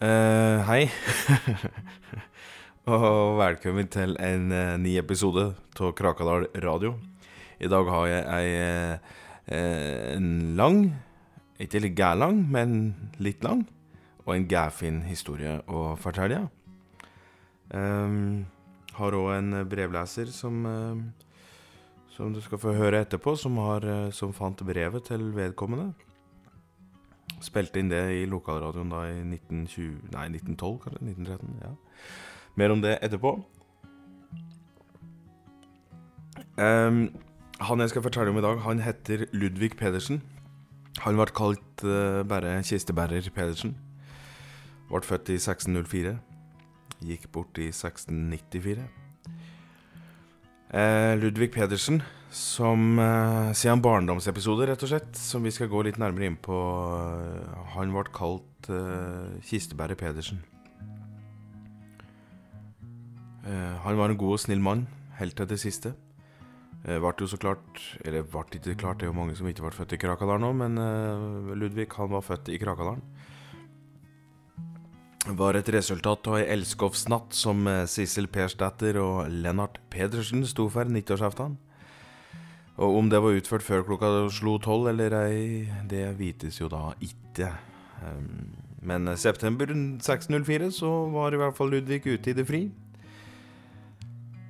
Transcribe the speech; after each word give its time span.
Eh, 0.00 0.58
hei. 0.64 0.86
og 2.88 3.34
velkommen 3.36 3.84
til 3.92 4.14
en 4.16 4.46
uh, 4.48 4.78
ny 4.80 4.94
episode 4.96 5.42
av 5.76 5.90
Krakadal 5.92 6.46
radio. 6.64 6.94
I 7.60 7.68
dag 7.68 7.90
har 7.92 8.06
jeg 8.08 8.22
ei 8.38 8.54
uh, 8.56 9.18
en 10.16 10.30
lang, 10.56 10.80
ikke 11.60 11.84
litt 11.84 11.98
gærlang, 12.00 12.40
men 12.48 12.94
litt 13.20 13.44
lang, 13.44 13.66
og 14.24 14.32
en 14.38 14.48
gærfin 14.48 15.02
historie 15.04 15.58
å 15.68 15.90
fortelle. 16.00 16.46
Um, 17.68 18.46
har 18.96 19.20
òg 19.20 19.34
en 19.36 19.64
brevleser 19.68 20.32
som 20.32 20.64
Som 22.10 22.32
du 22.32 22.40
skal 22.40 22.58
få 22.58 22.72
høre 22.72 23.04
etterpå, 23.04 23.36
som, 23.36 23.56
har, 23.64 23.84
som 24.12 24.32
fant 24.32 24.64
brevet 24.64 25.04
til 25.08 25.28
vedkommende. 25.32 25.92
Spilte 27.40 27.80
inn 27.80 27.90
det 27.92 28.02
i 28.18 28.26
lokalradioen 28.28 28.92
da 28.92 29.06
i 29.08 29.20
1920 29.22 30.12
Nei, 30.12 30.26
1912, 30.36 30.78
kanskje? 30.84 31.04
1913? 31.08 31.56
ja 31.62 31.72
Mer 32.58 32.74
om 32.74 32.82
det 32.82 32.98
etterpå. 33.00 33.30
Um, 36.60 37.04
han 37.60 37.80
jeg 37.80 37.92
skal 37.92 38.02
fortelle 38.02 38.32
om 38.32 38.40
i 38.40 38.44
dag, 38.44 38.58
han 38.60 38.82
heter 38.82 39.24
Ludvig 39.32 39.76
Pedersen. 39.78 40.20
Han 41.04 41.16
ble 41.16 41.28
kalt 41.36 41.84
uh, 41.84 42.26
bare 42.28 42.58
Kistebærer 42.66 43.30
Pedersen. 43.34 43.76
Ble 44.90 45.00
født 45.06 45.30
i 45.30 45.38
1604. 45.38 46.16
Gikk 47.06 47.30
bort 47.32 47.58
i 47.58 47.70
1694. 47.70 48.84
Uh, 50.70 51.18
Ludvig 51.18 51.50
Pedersen 51.50 51.98
som 52.30 52.98
uh, 53.02 53.50
Siden 53.58 53.80
barndomsepisode, 53.82 54.68
rett 54.70 54.82
og 54.86 54.92
slett, 54.92 55.16
som 55.18 55.42
vi 55.42 55.50
skal 55.50 55.66
gå 55.66 55.82
litt 55.82 55.98
nærmere 55.98 56.28
inn 56.30 56.36
på. 56.38 56.54
Uh, 56.54 57.64
han 57.74 57.90
ble 57.94 58.06
kalt 58.14 58.46
Kistebærer 59.48 59.96
Pedersen. 59.98 60.44
han 63.40 63.96
var 63.96 64.12
en 64.12 64.18
god 64.20 64.34
og 64.36 64.40
snill 64.42 64.60
mann, 64.62 64.82
helt 65.16 65.34
til 65.34 65.48
det 65.48 65.56
siste. 65.58 65.94
Ble 66.84 67.12
jo 67.18 67.26
så 67.26 67.38
klart 67.40 67.80
Eller 68.04 68.22
ble 68.22 68.44
ikke 68.44 68.76
klart, 68.78 69.00
det 69.00 69.08
er 69.08 69.10
jo 69.10 69.16
mange 69.16 69.34
som 69.34 69.48
ikke 69.48 69.64
ble 69.64 69.72
født 69.74 69.94
i 69.96 69.98
Krakadalen 69.98 70.44
nå, 70.44 70.52
men 70.60 71.56
Ludvig 71.58 71.88
han 71.96 72.12
var 72.12 72.22
født 72.22 72.52
i 72.52 72.60
Krakadalen. 72.60 73.00
Var 75.28 75.58
et 75.58 75.68
resultat 75.68 76.28
av 76.30 76.38
ei 76.38 76.46
elskovsnatt 76.54 77.34
som 77.36 77.66
Sissel 77.90 78.24
Persdatter 78.32 78.96
og 79.02 79.26
Lennart 79.28 79.76
Pedersen 79.92 80.46
sto 80.48 80.64
for 80.72 80.88
nyttårsaften. 80.88 81.58
Og 82.80 82.96
om 82.96 83.10
det 83.12 83.20
var 83.20 83.36
utført 83.36 83.66
før 83.66 83.84
klokka 83.84 84.08
slo 84.32 84.56
tolv 84.64 84.88
eller 84.88 85.12
ei, 85.18 85.66
det 85.90 86.06
vites 86.16 86.56
jo 86.62 86.70
da 86.72 86.94
ikke. 87.04 87.50
Men 88.80 89.12
september 89.20 89.68
1604 89.68 90.70
så 90.72 90.88
var 91.12 91.36
i 91.36 91.42
hvert 91.42 91.58
fall 91.58 91.74
Ludvig 91.74 92.00
ute 92.08 92.32
i 92.32 92.36
det 92.38 92.46
fri. 92.48 92.62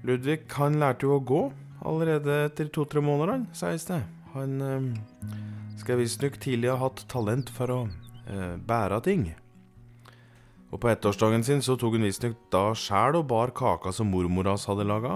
Ludvig 0.07 0.45
han 0.55 0.79
lærte 0.79 1.09
jo 1.09 1.19
å 1.19 1.25
gå 1.27 1.43
allerede 1.83 2.45
etter 2.47 2.71
to-tre 2.71 3.03
måneder, 3.03 3.43
sies 3.57 3.89
det. 3.91 4.05
Han 4.37 4.95
skal 5.81 5.99
visstnok 5.99 6.39
tidlig 6.39 6.71
ha 6.71 6.79
hatt 6.85 7.03
talent 7.11 7.51
for 7.51 7.73
å 7.75 7.79
uh, 7.89 8.57
bære 8.63 9.01
ting. 9.03 9.31
Og 10.71 10.79
på 10.79 10.91
ettårsdagen 10.93 11.43
sin 11.43 11.63
så 11.67 11.75
tok 11.79 11.97
hun 11.97 12.07
visstnok 12.07 12.37
da 12.55 12.71
sjæl 12.79 13.19
og 13.19 13.27
bar 13.31 13.51
kaka 13.57 13.91
som 13.95 14.11
mormor 14.13 14.47
hans 14.53 14.69
hadde 14.71 14.87
laga, 14.87 15.13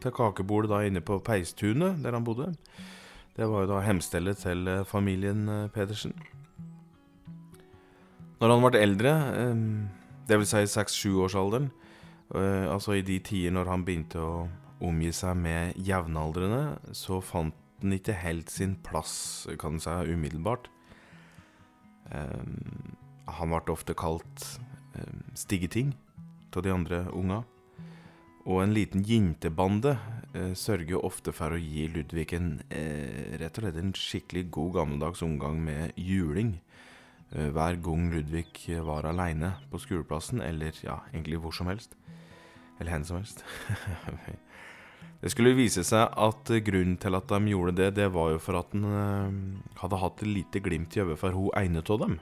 til 0.00 0.14
kakebordet 0.16 0.72
da 0.72 0.78
inne 0.88 1.02
på 1.04 1.18
Peistunet, 1.24 1.98
der 2.00 2.16
han 2.16 2.24
bodde. 2.24 2.54
Det 3.36 3.44
var 3.44 3.66
jo 3.66 3.72
da 3.74 3.82
hemstellet 3.84 4.40
til 4.40 4.64
eh, 4.72 4.86
familien 4.88 5.44
eh, 5.52 5.66
Pedersen. 5.68 6.14
Når 8.40 8.52
han 8.52 8.64
ble 8.64 8.80
eldre, 8.80 9.12
dvs. 10.28 10.54
Si 10.54 10.62
seks-sjuårsalderen, 10.72 11.68
eh, 12.32 12.64
altså 12.72 12.96
i 12.96 13.04
de 13.04 13.18
tider 13.20 13.52
når 13.52 13.68
han 13.68 13.84
begynte 13.84 14.20
å 14.20 14.46
omgi 14.84 15.12
seg 15.16 15.36
med 15.40 15.76
jevnaldrende, 15.76 16.78
så 16.96 17.20
fant 17.24 17.56
han 17.82 17.92
ikke 17.92 18.16
helt 18.16 18.48
sin 18.52 18.78
plass, 18.84 19.44
kan 19.60 19.76
du 19.76 19.84
si, 19.84 19.92
umiddelbart. 20.08 20.70
Han 22.08 23.52
ble 23.52 23.72
ofte 23.74 23.96
kalt 23.98 24.44
Eh, 24.96 25.12
stygge 25.34 25.68
ting 25.68 25.94
av 26.56 26.62
de 26.64 26.72
andre 26.72 27.04
unga. 27.12 27.42
Og 28.46 28.62
en 28.62 28.72
liten 28.74 29.02
jentebande 29.04 29.96
eh, 30.32 30.52
sørger 30.56 31.02
ofte 31.04 31.34
for 31.34 31.52
å 31.52 31.60
gi 31.60 31.88
Ludvig 31.90 32.30
en 32.36 32.60
eh, 32.70 33.34
rett 33.40 33.58
og 33.58 33.66
slett 33.66 33.80
en 33.80 33.92
skikkelig 33.96 34.46
god 34.54 34.76
gammeldags 34.78 35.24
omgang 35.26 35.58
med 35.66 35.98
juling. 35.98 36.54
Eh, 37.34 37.50
hver 37.50 37.80
gang 37.82 38.08
Ludvig 38.12 38.68
var 38.86 39.08
aleine 39.10 39.56
på 39.72 39.80
skoleplassen, 39.82 40.40
eller 40.44 40.78
ja, 40.84 41.00
egentlig 41.12 41.42
hvor 41.42 41.56
som 41.56 41.72
helst. 41.72 41.98
Eller 42.78 42.94
hen 42.94 43.08
som 43.08 43.18
helst. 43.18 43.42
det 45.22 45.32
skulle 45.34 45.56
vise 45.58 45.82
seg 45.86 46.06
at 46.06 46.54
grunnen 46.68 47.00
til 47.02 47.18
at 47.18 47.28
de 47.32 47.52
gjorde 47.52 47.76
det, 47.80 47.90
det 47.98 48.08
var 48.14 48.36
jo 48.36 48.40
for 48.42 48.60
at 48.62 48.72
han 48.76 48.88
eh, 49.02 49.76
hadde 49.82 50.00
hatt 50.04 50.24
lite 50.28 50.62
glimt 50.62 50.94
i 50.96 51.02
øyet 51.02 51.18
for 51.18 51.34
hun 51.34 51.50
ene 51.58 51.82
av 51.82 52.02
dem. 52.06 52.18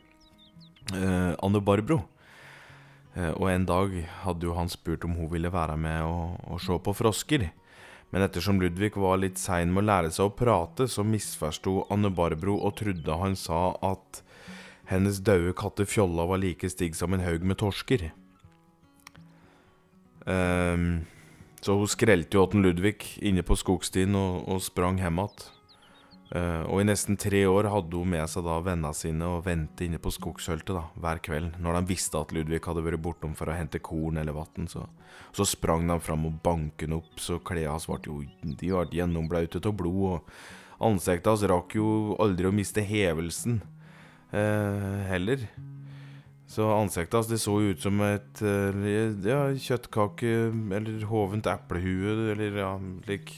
Eh, 0.96 1.32
Anne 1.36 1.60
Barbro. 1.60 2.00
Eh, 3.14 3.30
og 3.30 3.48
en 3.50 3.66
dag 3.68 3.94
hadde 4.24 4.48
jo 4.48 4.56
han 4.58 4.70
spurt 4.72 5.04
om 5.06 5.14
hun 5.18 5.30
ville 5.30 5.52
være 5.52 5.76
med 5.78 6.02
og, 6.06 6.40
og 6.50 6.62
se 6.62 6.78
på 6.78 6.96
frosker. 6.96 7.48
Men 8.14 8.26
ettersom 8.26 8.60
Ludvig 8.62 8.94
var 9.00 9.18
litt 9.18 9.40
sein 9.42 9.72
med 9.74 9.84
å 9.84 9.88
lære 9.88 10.12
seg 10.14 10.28
å 10.28 10.34
prate, 10.38 10.86
så 10.90 11.02
misforsto 11.06 11.80
Anne 11.94 12.12
Barbro 12.14 12.60
og 12.60 12.76
trodde 12.78 13.16
han 13.18 13.34
sa 13.38 13.72
at 13.82 14.22
hennes 14.90 15.18
døde 15.24 15.54
katte 15.56 15.86
Fjolla 15.88 16.26
var 16.28 16.42
like 16.42 16.68
stig 16.70 16.94
som 16.94 17.14
en 17.16 17.24
haug 17.24 17.42
med 17.42 17.58
torsker. 17.58 18.10
Um, 20.24 21.04
så 21.64 21.74
hun 21.80 21.90
skrelte 21.90 22.36
jo 22.36 22.44
åtten 22.44 22.62
Ludvig 22.64 23.00
inne 23.24 23.42
på 23.44 23.56
skogstien 23.58 24.14
og, 24.18 24.44
og 24.46 24.62
sprang 24.62 25.00
hjem 25.02 25.22
igjen. 25.24 25.53
Uh, 26.32 26.64
og 26.72 26.80
i 26.80 26.86
nesten 26.88 27.18
tre 27.20 27.42
år 27.46 27.68
hadde 27.68 27.98
hun 28.00 28.08
med 28.14 28.24
seg 28.32 28.46
da 28.46 28.56
vennene 28.64 28.96
sine 28.96 29.26
og 29.28 29.44
ventet 29.44 29.84
inne 29.84 30.00
på 30.02 30.10
skogshøltet 30.14 30.72
da, 30.72 30.86
hver 30.98 31.20
kveld. 31.22 31.58
Når 31.62 31.76
de 31.78 31.90
visste 31.92 32.18
at 32.18 32.32
Ludvig 32.34 32.62
hadde 32.64 32.82
vært 32.86 33.02
bortom 33.04 33.36
for 33.38 33.52
å 33.52 33.56
hente 33.56 33.82
korn 33.84 34.18
eller 34.18 34.34
vann, 34.34 34.70
så, 34.70 34.86
så, 35.36 35.46
sprang 35.46 35.84
de 35.90 35.98
fram 36.02 36.24
og 36.30 36.40
banket 36.42 36.88
han 36.88 36.96
opp, 36.96 37.12
så 37.20 37.38
klærne 37.44 37.76
hans 37.76 37.86
ble 37.90 38.00
jo 38.08 38.22
de 38.42 38.72
ble 38.72 38.98
gjennomblaute 38.98 39.60
av 39.60 39.76
blod. 39.76 40.00
Og 40.16 40.88
ansiktet 40.88 41.30
hans 41.30 41.46
rakk 41.52 41.76
jo 41.78 42.16
aldri 42.22 42.48
å 42.48 42.56
miste 42.56 42.82
hevelsen 42.82 43.60
eh, 44.32 45.04
heller. 45.12 45.44
Så 46.50 46.66
ansiktet 46.72 47.18
hans 47.18 47.30
det 47.30 47.40
så 47.42 47.56
ut 47.60 47.80
som 47.82 48.00
et 48.04 48.42
uh, 48.44 48.84
ja, 49.26 49.46
kjøttkake 49.58 50.34
eller 50.76 51.06
hovent 51.10 51.48
eplehue 51.50 52.32
eller 52.34 52.58
ja, 52.60 52.74
lik 53.08 53.32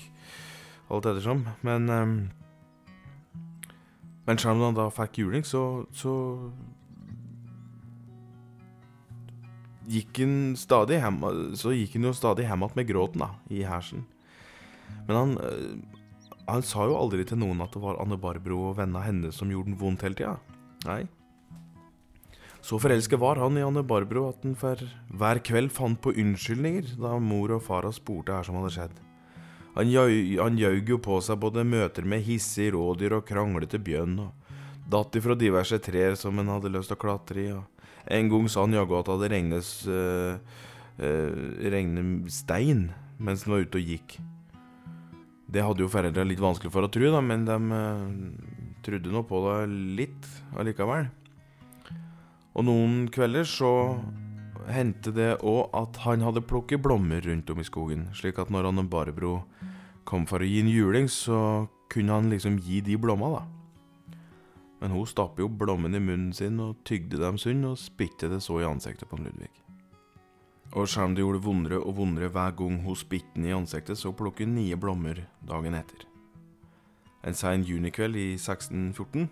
alt 0.91 1.07
ettersom. 1.09 1.47
Men 1.67 1.89
um, 1.89 2.17
men 4.27 4.39
selv 4.43 4.59
om 4.59 4.69
han 4.69 4.79
da 4.79 4.89
fikk 4.91 5.21
juling, 5.23 5.45
så, 5.47 5.63
så 5.95 6.13
gikk 9.87 10.19
han 10.19 10.57
stadig 10.59 10.99
hjem 10.99 11.21
Så 11.55 11.75
gikk 11.77 11.95
han 11.95 12.09
jo 12.09 12.15
stadig 12.17 12.49
hjem 12.49 12.65
igjen 12.67 12.81
med 12.81 12.89
gråten 12.89 13.23
da, 13.23 13.31
i 13.55 13.63
hersen. 13.67 14.03
Men 15.07 15.17
han, 15.17 15.37
eh, 15.39 16.41
han 16.47 16.67
sa 16.67 16.89
jo 16.91 16.99
aldri 16.99 17.27
til 17.27 17.39
noen 17.39 17.63
at 17.63 17.75
det 17.75 17.83
var 17.83 18.01
Anne 18.03 18.19
Barbro 18.19 18.73
og 18.73 18.81
vennene 18.81 19.05
hennes 19.07 19.39
som 19.39 19.51
gjorde 19.51 19.73
den 19.73 19.79
vondt 19.79 20.03
hele 20.07 20.19
tida. 20.19 20.37
Nei. 20.87 21.05
Så 22.67 22.81
forelsket 22.83 23.23
var 23.23 23.39
han 23.39 23.59
i 23.59 23.63
Anne 23.63 23.87
Barbro 23.87 24.27
at 24.33 24.43
han 24.43 24.59
for 24.59 24.81
hver 25.15 25.39
kveld 25.47 25.71
fant 25.75 26.01
på 26.03 26.17
unnskyldninger 26.19 26.97
da 26.99 27.15
mor 27.23 27.55
og 27.55 27.63
far 27.63 27.87
spurte 27.95 28.35
hva 28.35 28.43
som 28.47 28.59
hadde 28.59 28.75
skjedd. 28.75 29.06
Han, 29.77 29.91
jaug 29.93 30.89
jo 30.89 30.97
på 31.05 31.19
seg 31.21 31.37
både 31.43 31.67
møter 31.69 32.07
med 32.09 32.25
hissige 32.25 32.73
rådyr 32.73 33.19
og 33.19 33.27
kranglete 33.29 33.77
bjørn, 33.77 34.15
og 34.25 34.87
datt 34.89 35.19
ifra 35.19 35.37
diverse 35.37 35.77
trær 35.85 36.17
som 36.17 36.39
han 36.41 36.49
hadde 36.49 36.73
lyst 36.73 36.89
til 36.89 36.97
å 36.97 37.03
klatre 37.03 37.43
i. 37.43 37.51
Og 37.53 37.67
en 38.17 38.31
gang 38.33 38.49
sa 38.49 38.65
han 38.65 38.77
jaggu 38.77 38.97
at 38.97 39.09
det 39.09 39.17
hadde 39.17 39.29
regnet, 39.35 39.73
øh, 39.93 40.39
øh, 41.05 42.25
stein 42.33 42.89
mens 43.19 43.45
han 43.45 43.53
var 43.53 43.67
ute 43.67 43.81
og 43.81 43.91
gikk. 43.93 44.17
Det 45.47 45.63
hadde 45.63 45.85
jo 45.85 45.93
foreldra 45.93 46.25
litt 46.25 46.41
vanskelig 46.43 46.73
for 46.73 46.87
å 46.87 46.91
tro, 46.93 47.11
da, 47.13 47.21
men 47.21 47.45
de 47.45 47.57
øh, 47.77 48.07
trodde 48.87 49.13
nå 49.13 49.23
på 49.29 49.43
det 49.45 49.59
litt 50.01 50.31
allikevel. 50.57 51.11
Og 52.57 52.65
noen 52.65 53.11
kvelder 53.13 53.45
så 53.45 53.73
hendte 54.73 55.13
det 55.15 55.35
òg 55.47 55.69
at 55.77 56.01
han 56.07 56.25
hadde 56.25 56.45
plukket 56.49 56.81
blomster 56.83 57.29
rundt 57.29 57.53
om 57.53 57.61
i 57.61 57.69
skogen, 57.69 58.09
slik 58.17 58.41
at 58.41 58.49
når 58.51 58.71
han 58.71 58.89
Barbro 58.91 59.43
kom 60.07 60.27
for 60.31 60.43
å 60.43 60.49
gi 60.49 60.63
en 60.63 60.71
juling, 60.71 61.11
så 61.11 61.67
kunne 61.93 62.17
han 62.17 62.31
liksom 62.31 62.61
gi 62.63 62.81
de 62.85 62.97
blomma, 63.01 63.33
da. 63.37 63.45
Men 64.81 64.93
hun 64.93 65.07
stappet 65.09 65.43
jo 65.43 65.49
blommene 65.49 65.99
i 65.99 66.05
munnen 66.05 66.33
sin 66.37 66.61
og 66.63 66.83
tygde 66.87 67.21
dem 67.21 67.39
sunn, 67.41 67.65
og 67.67 67.79
spyttet 67.81 68.31
det 68.33 68.43
så 68.45 68.61
i 68.61 68.69
ansiktet 68.69 69.09
på 69.11 69.19
Ludvig. 69.21 69.51
Og 70.77 70.89
selv 70.91 71.09
om 71.11 71.15
det 71.17 71.23
gjorde 71.25 71.45
vondere 71.45 71.79
og 71.81 71.97
vondere 72.01 72.29
hver 72.33 72.53
gang 72.59 72.81
hun 72.85 72.99
spyttet 72.99 73.35
den 73.39 73.49
i 73.49 73.55
ansiktet, 73.57 73.99
så 73.99 74.13
plukket 74.13 74.47
hun 74.47 74.59
nye 74.59 74.77
blommer 74.79 75.25
dagen 75.47 75.77
etter. 75.79 76.05
En 77.27 77.35
sein 77.35 77.65
junikveld 77.67 78.19
i 78.21 78.29
1614, 78.37 79.31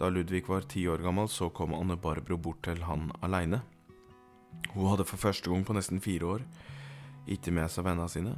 da 0.00 0.08
Ludvig 0.08 0.46
var 0.48 0.64
ti 0.64 0.86
år 0.88 1.02
gammel, 1.04 1.28
så 1.28 1.50
kom 1.52 1.74
Anne 1.76 1.98
Barbro 2.00 2.38
bort 2.40 2.62
til 2.64 2.80
han 2.86 3.10
aleine. 3.20 3.60
Hun 4.72 4.88
hadde 4.88 5.04
for 5.04 5.20
første 5.20 5.50
gang 5.52 5.66
på 5.66 5.76
nesten 5.76 6.00
fire 6.02 6.36
år 6.36 6.46
ikke 7.30 7.52
med 7.54 7.68
seg 7.70 7.84
vennene 7.86 8.08
sine, 8.10 8.32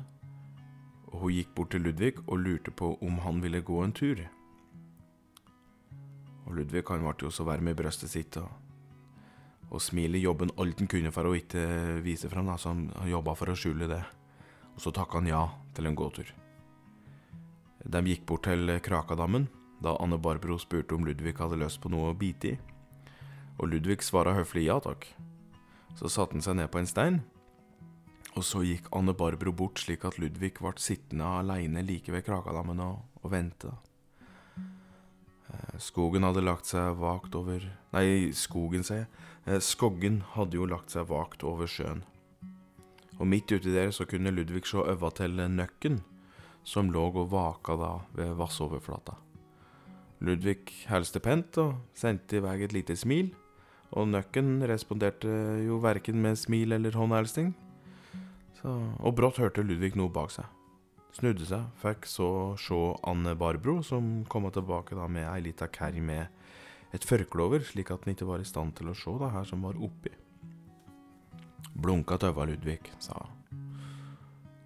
og 1.13 1.27
hun 1.27 1.35
gikk 1.37 1.53
bort 1.57 1.73
til 1.75 1.85
Ludvig 1.85 2.15
og 2.25 2.41
lurte 2.41 2.73
på 2.73 2.95
om 3.05 3.21
han 3.25 3.43
ville 3.45 3.61
gå 3.61 3.79
en 3.85 3.93
tur. 3.93 4.23
Og 6.47 6.57
Ludvig 6.57 6.85
han 6.89 7.05
ble 7.05 7.15
jo 7.27 7.31
så 7.31 7.45
varm 7.47 7.69
i 7.69 7.77
brøstet 7.77 8.11
sitt 8.11 8.37
og, 8.41 8.49
og 9.69 9.81
smile 9.81 10.21
jobben 10.21 10.53
alt 10.57 10.81
han 10.81 10.91
kunne 10.91 11.13
for 11.13 11.29
å 11.29 11.37
ikke 11.37 12.01
vise 12.05 12.31
frem, 12.33 12.49
da, 12.49 12.57
så 12.57 12.73
han, 12.73 12.89
han 12.97 13.13
jobba 13.13 13.37
for 13.37 13.53
å 13.53 13.57
skjule 13.57 13.89
det. 13.91 14.03
Og 14.73 14.81
så 14.81 14.93
takka 14.93 15.21
han 15.21 15.29
ja 15.29 15.43
til 15.77 15.89
en 15.89 15.99
gåtur. 15.99 16.33
De 17.83 18.03
gikk 18.09 18.25
bort 18.29 18.47
til 18.49 18.79
Krakadammen 18.81 19.49
da 19.83 19.97
Anne 19.99 20.17
Barbro 20.23 20.57
spurte 20.63 20.95
om 20.95 21.05
Ludvig 21.05 21.35
hadde 21.41 21.59
lyst 21.59 21.81
på 21.83 21.91
noe 21.93 22.13
å 22.13 22.17
bite 22.17 22.55
i. 22.55 22.59
Og 23.59 23.69
Ludvig 23.69 24.01
svara 24.07 24.37
høflig 24.37 24.69
ja 24.69 24.79
takk. 24.81 25.09
Så 25.99 26.09
satte 26.09 26.39
han 26.39 26.45
seg 26.45 26.57
ned 26.57 26.71
på 26.73 26.81
en 26.81 26.89
stein, 26.89 27.19
og 28.33 28.45
så 28.47 28.63
gikk 28.65 28.89
Anne 28.97 29.13
Barbro 29.17 29.53
bort 29.53 29.83
slik 29.83 30.07
at 30.09 30.19
Ludvig 30.21 30.55
ble 30.61 30.73
sittende 30.81 31.27
aleine 31.43 31.83
like 31.85 32.13
ved 32.13 32.25
Krakadammen 32.25 32.81
og, 32.81 33.03
og 33.21 33.33
vente. 33.35 33.73
Eh, 35.53 35.77
skogen 35.83 36.25
hadde 36.25 36.45
lagt 36.45 36.71
seg 36.71 36.97
vagt 37.01 37.37
over 37.37 37.65
Nei, 37.93 38.33
skogen, 38.33 38.87
sier 38.87 39.05
jeg. 39.05 39.11
Eh, 39.45 39.61
skoggen 39.61 40.23
hadde 40.33 40.57
jo 40.57 40.69
lagt 40.69 40.95
seg 40.95 41.11
vagt 41.11 41.45
over 41.45 41.69
sjøen. 41.69 42.01
Og 43.19 43.29
midt 43.29 43.53
uti 43.53 43.75
der 43.75 43.93
så 43.93 44.07
kunne 44.09 44.33
Ludvig 44.33 44.65
se 44.71 44.81
øva 44.81 45.11
til 45.13 45.37
nøkken, 45.37 46.01
som 46.65 46.89
lå 46.95 47.05
og 47.11 47.29
vaka 47.35 47.77
da 47.77 47.93
ved 48.17 48.33
vassoverflata. 48.39 49.19
Ludvig 50.23 50.71
hilste 50.87 51.21
pent 51.21 51.59
og 51.59 51.75
sendte 51.99 52.39
i 52.39 52.43
vei 52.43 52.57
et 52.63 52.73
lite 52.73 52.97
smil, 52.97 53.33
og 53.93 54.09
nøkken 54.09 54.63
responderte 54.71 55.29
jo 55.67 55.81
verken 55.83 56.23
med 56.23 56.39
smil 56.41 56.73
eller 56.73 56.97
håndhilsing. 58.63 58.99
Og 59.03 59.17
brått 59.19 59.41
hørte 59.43 59.65
Ludvig 59.67 59.95
noe 59.99 60.13
bak 60.13 60.33
seg. 60.35 60.47
Snudde 61.13 61.45
seg, 61.45 61.67
fikk 61.83 62.07
så 62.09 62.29
se 62.57 62.79
Anne 63.05 63.35
Barbro, 63.37 63.83
som 63.85 64.25
kom 64.33 64.49
tilbake 64.51 64.97
da 64.97 65.09
med 65.09 65.29
ei 65.29 65.43
lita 65.45 65.69
kerr 65.69 66.01
med 66.01 66.29
et 66.93 67.05
førkle 67.05 67.45
over, 67.45 67.61
slik 67.61 67.91
at 67.93 68.05
han 68.05 68.15
ikke 68.15 68.29
var 68.29 68.41
i 68.41 68.49
stand 68.49 68.75
til 68.79 68.89
å 68.89 68.97
se 68.97 69.13
det 69.21 69.33
her 69.35 69.45
som 69.49 69.65
var 69.65 69.77
oppi. 69.77 70.13
Blunka 71.73 72.19
øva 72.21 72.47
Ludvig, 72.49 72.93
sa. 73.01 73.29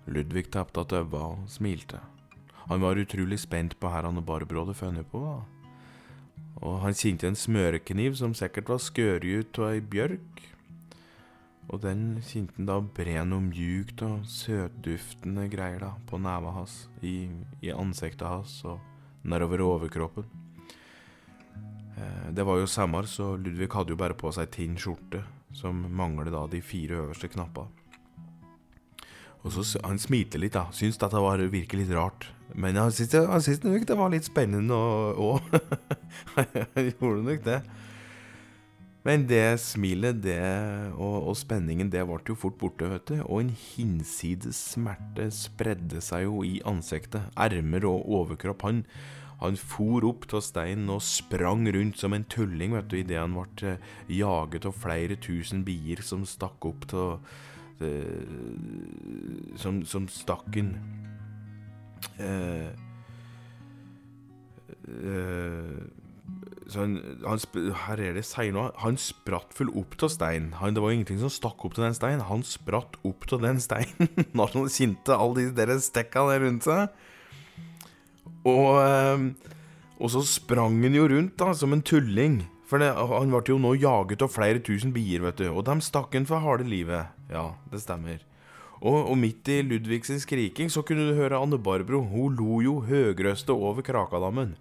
Ludvig 0.07 0.51
tapte 0.55 0.83
at 0.83 0.95
øva 0.95 1.23
og 1.33 1.51
smilte. 1.51 2.01
Han 2.67 2.83
var 2.83 2.99
utrolig 2.99 3.39
spent 3.39 3.77
på 3.79 3.91
her 3.91 4.07
Anne 4.07 4.23
Barbro 4.23 4.65
hadde 4.65 4.75
funnet 4.75 5.07
på. 5.11 5.23
da. 5.23 5.57
Og 6.63 6.81
han 6.83 6.95
kjente 6.95 7.29
en 7.29 7.39
smørekniv 7.39 8.17
som 8.19 8.35
sikkert 8.35 8.71
var 8.71 8.83
skåret 8.83 9.25
ut 9.25 9.59
av 9.59 9.75
ei 9.75 9.81
bjørk. 9.81 10.43
Og 11.67 11.83
den 11.83 12.21
kjente 12.23 12.55
han 12.61 12.69
da 12.69 12.79
bred 12.81 13.27
noe 13.27 13.43
mjukt 13.43 14.03
og 14.07 14.27
søtduftende 14.31 15.49
greier 15.51 15.83
da, 15.83 15.93
på 16.07 16.21
neva 16.23 16.53
hans, 16.61 16.85
i, 17.03 17.27
i 17.65 17.73
ansiktet 17.75 18.27
hans 18.29 18.61
og 18.69 18.79
nedover 19.27 19.65
overkroppen. 19.67 20.29
Eh, 21.97 22.29
det 22.37 22.47
var 22.47 22.61
jo 22.61 22.71
sommer, 22.71 23.09
så 23.11 23.35
Ludvig 23.35 23.71
hadde 23.73 23.95
jo 23.95 23.99
bare 23.99 24.19
på 24.19 24.31
seg 24.35 24.53
tynn 24.55 24.79
skjorte, 24.79 25.25
som 25.57 25.83
mangler 25.91 26.31
da 26.31 26.45
de 26.51 26.63
fire 26.63 27.01
øverste 27.03 27.33
knappene. 27.33 27.73
Og 29.47 29.53
så 29.55 29.79
Han 29.85 29.99
smilte 29.99 30.39
litt, 30.39 30.55
da. 30.55 30.67
Syns 30.75 30.99
dette 30.99 31.21
var 31.23 31.39
virkelig 31.39 31.87
litt 31.87 31.95
rart. 31.95 32.27
Men 32.55 32.75
han 32.77 32.91
syntes 32.91 33.63
nok 33.63 33.87
det 33.87 33.97
var 33.99 34.11
litt 34.11 34.27
spennende 34.27 34.75
òg. 34.75 35.39
han 36.35 36.91
gjorde 36.91 37.23
nok 37.23 37.45
det. 37.45 37.61
Men 39.07 39.27
det 39.31 39.61
smilet 39.63 40.19
det, 40.25 40.41
og, 40.99 41.29
og 41.31 41.37
spenningen 41.39 41.93
det 41.93 42.03
ble 42.09 42.19
jo 42.27 42.35
fort 42.39 42.57
borte, 42.59 42.89
vet 42.91 43.07
du. 43.07 43.21
Og 43.23 43.45
en 43.45 43.53
hinsides 43.55 44.59
smerte 44.75 45.29
spredde 45.35 46.03
seg 46.03 46.27
jo 46.27 46.43
i 46.47 46.57
ansiktet. 46.67 47.29
Ermer 47.39 47.87
og 47.87 48.09
overkropp. 48.19 48.67
Han, 48.67 48.83
han 49.45 49.59
for 49.61 50.03
opp 50.09 50.27
av 50.35 50.43
steinen 50.43 50.91
og 50.91 51.05
sprang 51.07 51.69
rundt 51.71 52.01
som 52.03 52.17
en 52.17 52.27
tulling 52.27 52.75
vet 52.75 52.91
du, 52.91 52.99
idet 52.99 53.21
han 53.21 53.37
ble 53.37 53.77
eh, 53.77 53.93
jaget 54.19 54.67
av 54.67 54.75
flere 54.75 55.19
tusen 55.23 55.63
bier 55.67 56.03
som 56.03 56.27
stakk 56.27 56.67
opp 56.67 56.89
til 56.91 57.21
som, 59.61 59.85
som 59.85 60.09
stakk 60.09 60.57
en 60.57 60.71
eh, 62.19 62.71
eh, 64.89 66.06
han, 66.75 66.97
han 67.23 67.43
Her 67.87 68.01
er 68.03 68.17
det 68.17 68.25
seier. 68.27 68.57
Han 68.83 68.99
spratt 68.99 69.55
full 69.55 69.71
opp 69.79 69.95
av 70.03 70.11
steinen. 70.11 70.51
Det 70.75 70.83
var 70.83 70.95
ingenting 70.95 71.21
som 71.23 71.33
stakk 71.33 71.65
opp 71.67 71.77
til 71.77 71.87
den 71.87 71.97
steinen. 71.97 72.25
Han 72.27 72.43
spratt 72.47 72.99
opp 73.07 73.29
av 73.33 73.45
den 73.45 73.61
steinen 73.63 74.11
når 74.37 74.57
han 74.57 74.73
kjente 74.73 75.15
alle 75.15 75.47
de 75.47 75.55
der 75.57 75.77
stekka 75.83 76.27
der 76.33 76.43
rundt 76.47 76.67
seg. 76.67 76.91
Og, 78.47 78.73
eh, 78.83 79.55
og 79.97 80.13
så 80.13 80.23
sprang 80.27 80.79
han 80.83 80.95
jo 80.99 81.09
rundt 81.11 81.37
da, 81.39 81.53
som 81.55 81.75
en 81.75 81.85
tulling. 81.87 82.43
For 82.67 82.83
det, 82.83 82.91
han 82.99 83.31
ble 83.31 83.45
jo 83.47 83.61
nå 83.63 83.77
jaget 83.79 84.25
av 84.27 84.33
flere 84.35 84.63
tusen 84.65 84.91
bier, 84.95 85.23
vet 85.23 85.39
du. 85.39 85.47
Og 85.53 85.63
de 85.69 85.79
stakk 85.87 86.15
han 86.19 86.27
for 86.27 86.43
harde 86.43 86.67
livet. 86.67 87.15
Ja, 87.31 87.53
det 87.71 87.85
stemmer. 87.85 88.19
Og, 88.83 89.07
og 89.07 89.17
midt 89.19 89.49
i 89.49 89.63
Ludvigs 89.65 90.11
skriking 90.23 90.69
så 90.73 90.83
kunne 90.85 91.07
du 91.09 91.17
høre 91.17 91.39
Anne 91.39 91.59
Barbro. 91.63 92.03
Hun 92.11 92.35
lo 92.39 92.61
jo 92.65 92.81
høgrøste 92.87 93.55
over 93.55 93.87
Krakadammen. 93.87 94.57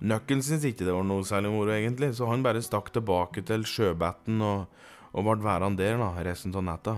Nøkkelen 0.00 0.42
syntes 0.42 0.64
ikke 0.70 0.86
det 0.86 0.94
var 0.96 1.04
noe 1.04 1.26
særlig 1.28 1.50
moro, 1.52 1.74
egentlig, 1.74 2.14
så 2.16 2.28
han 2.30 2.44
bare 2.44 2.62
stakk 2.64 2.88
tilbake 2.94 3.44
til 3.44 3.66
sjøbetten 3.68 4.40
og, 4.40 4.70
og 5.12 5.26
ble 5.26 5.44
værende 5.44 5.82
der 5.82 6.00
da, 6.00 6.14
resten 6.24 6.56
av 6.56 6.64
natta. 6.64 6.96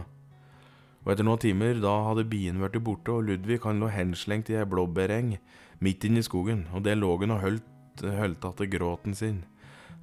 Og 1.03 1.11
etter 1.11 1.27
noen 1.27 1.43
timer, 1.43 1.81
da 1.83 1.97
hadde 2.07 2.29
bien 2.31 2.63
blitt 2.63 2.79
borte, 2.87 3.11
og 3.11 3.27
Ludvig 3.27 3.59
han 3.65 3.83
lå 3.83 3.91
henslengt 3.91 4.53
i 4.53 4.59
ei 4.61 4.69
blåbæreng 4.71 5.35
midt 5.83 6.07
inne 6.07 6.23
i 6.23 6.27
skogen, 6.27 6.69
og 6.71 6.87
der 6.87 7.01
lå 7.01 7.17
han 7.19 7.35
og 7.35 7.43
holdt 7.43 7.69
holdt 8.01 8.45
att 8.45 8.59
gråten 8.59 9.15
sin, 9.15 9.45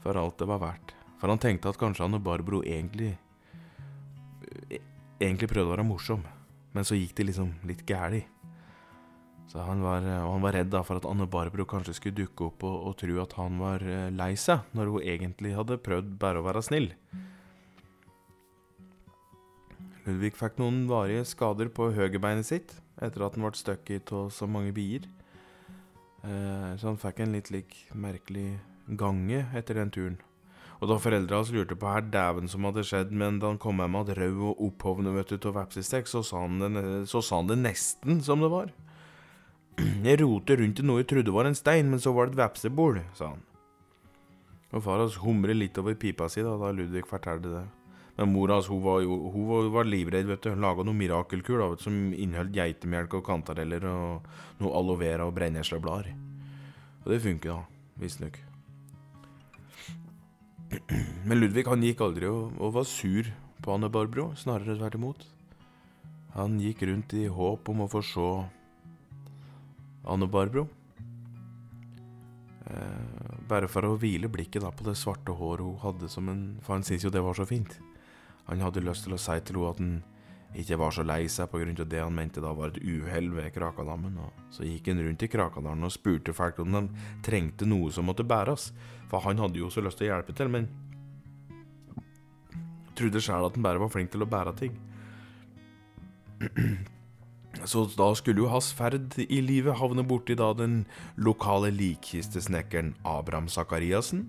for 0.03 0.15
alt 0.17 0.37
det 0.37 0.45
var 0.45 0.59
verdt. 0.59 0.95
For 1.19 1.27
han 1.27 1.39
tenkte 1.39 1.69
at 1.69 1.77
kanskje 1.77 2.03
han 2.03 2.13
og 2.13 2.23
Barbro 2.23 2.63
egentlig 2.63 3.17
e- 4.69 4.79
Egentlig 5.19 5.49
prøvde 5.49 5.67
å 5.67 5.75
være 5.75 5.83
morsom, 5.83 6.21
men 6.71 6.85
så 6.85 6.95
gikk 6.95 7.15
det 7.17 7.25
liksom 7.25 7.49
litt 7.67 7.83
gæli. 7.83 8.23
Så 9.49 9.63
han 9.65 9.81
var, 9.81 10.05
og 10.05 10.35
han 10.35 10.43
var 10.45 10.53
redd 10.59 10.75
for 10.85 10.99
at 10.99 11.07
Anne 11.09 11.25
Barbro 11.25 11.65
kanskje 11.65 11.95
skulle 11.97 12.19
dukke 12.21 12.51
opp 12.51 12.63
og, 12.69 12.75
og 12.91 12.97
tro 13.01 13.15
at 13.23 13.33
han 13.39 13.57
var 13.57 13.81
eh, 13.81 14.11
lei 14.13 14.35
seg, 14.37 14.61
når 14.77 14.91
hun 14.93 15.07
egentlig 15.15 15.55
hadde 15.57 15.79
prøvd 15.81 16.11
bare 16.21 16.41
å 16.41 16.45
være 16.45 16.61
snill. 16.67 16.91
Ludvig 20.05 20.35
fikk 20.37 20.59
noen 20.61 20.83
varige 20.89 21.25
skader 21.27 21.69
på 21.73 21.89
høyrebeinet 21.95 22.47
sitt 22.47 22.75
etter 23.01 23.25
at 23.25 23.37
han 23.37 23.45
ble 23.45 23.57
støkket 23.57 24.13
av 24.13 24.29
så 24.33 24.45
mange 24.49 24.73
bier. 24.75 25.07
Eh, 26.21 26.71
så 26.77 26.91
han 26.91 26.99
fikk 27.01 27.23
en 27.23 27.33
litt 27.33 27.49
lik 27.53 27.73
merkelig 27.97 28.51
gange 28.99 29.47
etter 29.57 29.79
den 29.81 29.93
turen. 29.93 30.19
Og 30.79 30.91
da 30.91 30.99
foreldra 31.01 31.41
hans 31.41 31.49
lurte 31.51 31.75
på 31.75 31.89
her 31.89 32.05
dæven 32.05 32.47
som 32.51 32.67
hadde 32.67 32.85
skjedd, 32.87 33.09
men 33.11 33.41
da 33.41 33.49
han 33.49 33.59
kom 33.59 33.81
hjem 33.81 33.97
igjen 33.99 34.19
rød 34.21 34.43
og 34.51 34.61
opphovnet 34.69 35.33
av 35.49 35.57
vepsestek, 35.57 36.07
så, 36.07 36.21
så 36.23 37.23
sa 37.25 37.41
han 37.41 37.49
det 37.49 37.59
nesten 37.65 38.21
som 38.23 38.45
det 38.45 38.51
var. 38.53 38.71
Jeg 40.07 40.19
roter 40.21 40.59
rundt 40.59 40.79
i 40.81 40.85
noe 40.85 41.03
jeg 41.03 41.09
trodde 41.11 41.33
var 41.33 41.47
en 41.47 41.57
stein, 41.57 41.89
men 41.91 42.01
så 42.01 42.13
var 42.15 42.27
det 42.27 42.35
et 42.35 42.41
vepsebol, 42.43 42.99
sa 43.17 43.33
han. 43.33 43.43
Og 44.69 44.83
far 44.85 45.01
hans 45.01 45.17
humret 45.23 45.57
litt 45.57 45.77
over 45.81 45.95
pipa 45.97 46.27
si 46.29 46.43
da, 46.45 46.53
da 46.59 46.71
Ludvig 46.75 47.07
fortalte 47.09 47.51
det. 47.53 47.63
Men 48.19 48.33
mora 48.33 48.57
hans 48.59 48.67
hun 48.69 48.81
var 48.83 48.99
jo 49.01 49.15
hun 49.33 49.71
var, 49.73 49.87
livredd, 49.87 50.27
vet 50.29 50.43
du. 50.45 50.51
Laga 50.59 50.83
noe 50.85 50.97
mirakelkul 50.97 51.61
da, 51.61 51.69
vet 51.71 51.85
som 51.85 51.95
inneholdt 52.11 52.53
geitemelk 52.57 53.15
og 53.17 53.25
kantareller 53.25 53.87
og 53.89 54.29
noe 54.59 54.75
aloe 54.77 54.99
vera 54.99 55.25
og 55.29 55.33
brennesleblader. 55.37 56.11
Og 57.05 57.09
det 57.13 57.21
funker 57.23 57.55
da, 57.55 57.63
visstnok. 58.03 58.37
Men 61.27 61.39
Ludvig 61.39 61.65
han 61.69 61.85
gikk 61.85 62.03
aldri 62.05 62.29
og, 62.29 62.53
og 62.59 62.75
var 62.77 62.87
sur 62.89 63.31
på 63.63 63.73
Anne 63.73 63.89
Barbro, 63.91 64.29
snarere 64.37 64.77
tvert 64.77 64.99
imot. 64.99 65.25
Han 66.35 66.59
gikk 66.61 66.85
rundt 66.85 67.15
i 67.17 67.25
håp 67.31 67.71
om 67.71 67.87
å 67.87 67.89
få 67.89 68.03
se 68.05 68.29
Anne 70.05 70.27
Barbro. 70.27 70.67
Eh, 72.69 73.35
bare 73.49 73.67
for 73.67 73.87
å 73.87 73.97
hvile 73.97 74.29
blikket 74.29 74.63
da 74.63 74.71
på 74.71 74.85
det 74.85 74.97
svarte 74.99 75.33
håret 75.33 75.65
hun 75.65 75.81
hadde 75.81 76.09
som 76.11 76.27
en 76.29 76.59
For 76.61 76.75
han 76.75 76.85
syntes 76.85 77.07
jo 77.07 77.13
det 77.13 77.23
var 77.25 77.33
så 77.37 77.47
fint. 77.49 77.79
Han 78.49 78.61
hadde 78.61 78.85
lyst 78.85 79.07
til 79.07 79.15
å 79.15 79.21
si 79.21 79.37
til 79.41 79.59
henne 79.59 79.69
at 79.73 79.81
han 79.83 79.99
ikke 80.57 80.79
var 80.81 80.93
så 80.93 81.03
lei 81.05 81.27
seg 81.29 81.53
av 81.53 81.89
det 81.89 81.99
han 82.01 82.15
mente 82.15 82.41
da 82.41 82.51
var 82.57 82.71
et 82.71 82.81
uhell 82.81 83.29
ved 83.29 83.53
Krakadammen. 83.53 84.17
Og 84.17 84.53
så 84.53 84.65
gikk 84.65 84.87
han 84.87 85.01
rundt 85.05 85.23
i 85.23 85.29
Krakadalen 85.29 85.85
og 85.85 85.93
spurte 85.93 86.33
folk 86.33 86.59
om 86.59 86.71
de 86.73 86.81
trengte 87.21 87.65
noe 87.65 87.91
som 87.91 88.05
måtte 88.05 88.25
bæres. 88.25 88.71
For 89.09 89.21
han 89.21 89.37
hadde 89.37 89.61
jo 89.61 89.69
så 89.69 89.81
lyst 89.85 90.01
til 90.01 90.09
å 90.09 90.15
hjelpe 90.15 90.33
til, 90.33 90.49
men 90.49 90.69
trodde 92.97 93.21
sjæl 93.21 93.45
at 93.45 93.55
han 93.55 93.63
bare 93.63 93.81
var 93.81 93.93
flink 93.93 94.11
til 94.11 94.25
å 94.25 94.29
bære 94.29 94.55
ting. 94.57 94.79
Så 97.65 97.85
da 97.97 98.11
skulle 98.15 98.43
jo 98.43 98.49
hans 98.51 98.69
ferd 98.73 99.17
i 99.19 99.39
livet 99.41 99.77
havne 99.79 100.03
borti 100.05 100.35
da 100.37 100.51
den 100.53 100.83
lokale 101.17 101.71
likkistesnekkeren 101.73 102.93
Abraham 103.03 103.49
Sakariassen. 103.49 104.27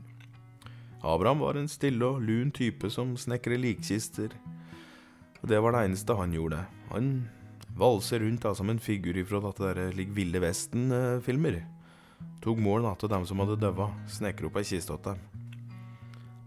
Abraham 1.03 1.45
var 1.45 1.57
en 1.57 1.69
stille 1.69 2.05
og 2.05 2.23
lun 2.25 2.51
type 2.53 2.91
som 2.91 3.17
snekrer 3.17 3.61
likkister, 3.61 4.33
Og 5.43 5.49
det 5.49 5.63
var 5.63 5.73
det 5.73 5.85
eneste 5.89 6.13
han 6.17 6.33
gjorde. 6.33 6.67
Han 6.91 7.29
valser 7.77 8.21
rundt 8.21 8.43
da, 8.43 8.53
som 8.55 8.69
en 8.69 8.79
figur 8.79 9.17
ifra 9.17 9.41
dette 9.41 9.73
der 9.73 9.95
like 9.97 10.13
Ville 10.13 10.41
Vesten-filmer. 10.41 11.63
Tok 12.43 12.59
mål 12.59 12.85
til 13.01 13.09
dem 13.09 13.25
som 13.25 13.41
hadde 13.41 13.57
døva, 13.57 13.89
snekra 14.09 14.51
opp 14.51 14.59
ei 14.61 14.65
kiste 14.69 14.93
til 14.93 15.15
dem. 15.15 15.19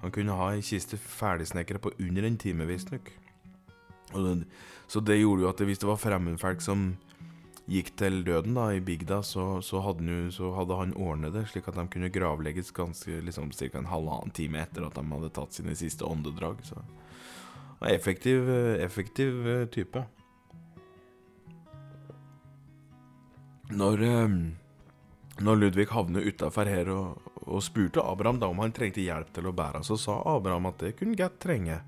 Han 0.04 0.12
kunne 0.12 0.36
ha 0.38 0.52
ei 0.54 0.62
kiste 0.62 0.98
ferdigsnekra 0.98 1.80
på 1.82 1.94
under 1.98 2.24
en 2.28 2.38
time, 2.38 2.68
visstnok. 2.70 3.23
Så 4.88 5.02
det 5.02 5.20
gjorde 5.22 5.46
jo 5.46 5.50
at 5.50 5.62
hvis 5.66 5.82
det 5.82 5.90
var 5.90 6.02
fremmedfolk 6.02 6.62
som 6.62 6.94
gikk 7.72 7.94
til 8.00 8.24
døden 8.28 8.58
da 8.58 8.68
i 8.76 8.82
bygda, 8.84 9.22
så, 9.24 9.62
så, 9.64 9.80
hadde, 9.86 10.04
han, 10.04 10.32
hadde 10.58 10.80
han 10.80 10.96
ordnet 11.00 11.36
det 11.36 11.46
slik 11.52 11.70
at 11.72 11.78
de 11.80 11.86
kunne 11.92 12.12
gravlegges 12.12 12.74
ganske 12.76 13.22
liksom 13.24 13.54
ca. 13.56 13.70
en 13.80 13.88
halvannen 13.92 14.34
time 14.36 14.60
etter 14.60 14.84
at 14.86 14.98
de 15.00 15.06
hadde 15.08 15.32
tatt 15.36 15.56
sine 15.56 15.76
siste 15.80 16.04
åndedrag. 16.06 16.60
Så 16.68 16.84
effektiv, 17.88 18.50
effektiv 18.84 19.48
eh, 19.48 19.66
type. 19.72 20.04
Når, 23.74 24.04
eh, 24.04 24.36
når 25.40 25.56
Ludvig 25.56 25.88
havnet 25.90 26.28
utafor 26.28 26.70
her 26.70 26.92
og, 26.94 27.24
og, 27.48 27.64
spurte 27.64 28.04
Abraham 28.04 28.40
da 28.40 28.52
om 28.52 28.60
han 28.62 28.76
trengte 28.76 29.04
hjelp 29.04 29.32
til 29.34 29.48
å 29.50 29.56
bære, 29.56 29.84
så 29.88 29.98
sa 30.00 30.20
Abraham 30.36 30.70
at 30.70 30.84
det 30.84 30.96
kunne 31.00 31.18
Gett 31.18 31.40
trenge. 31.42 31.80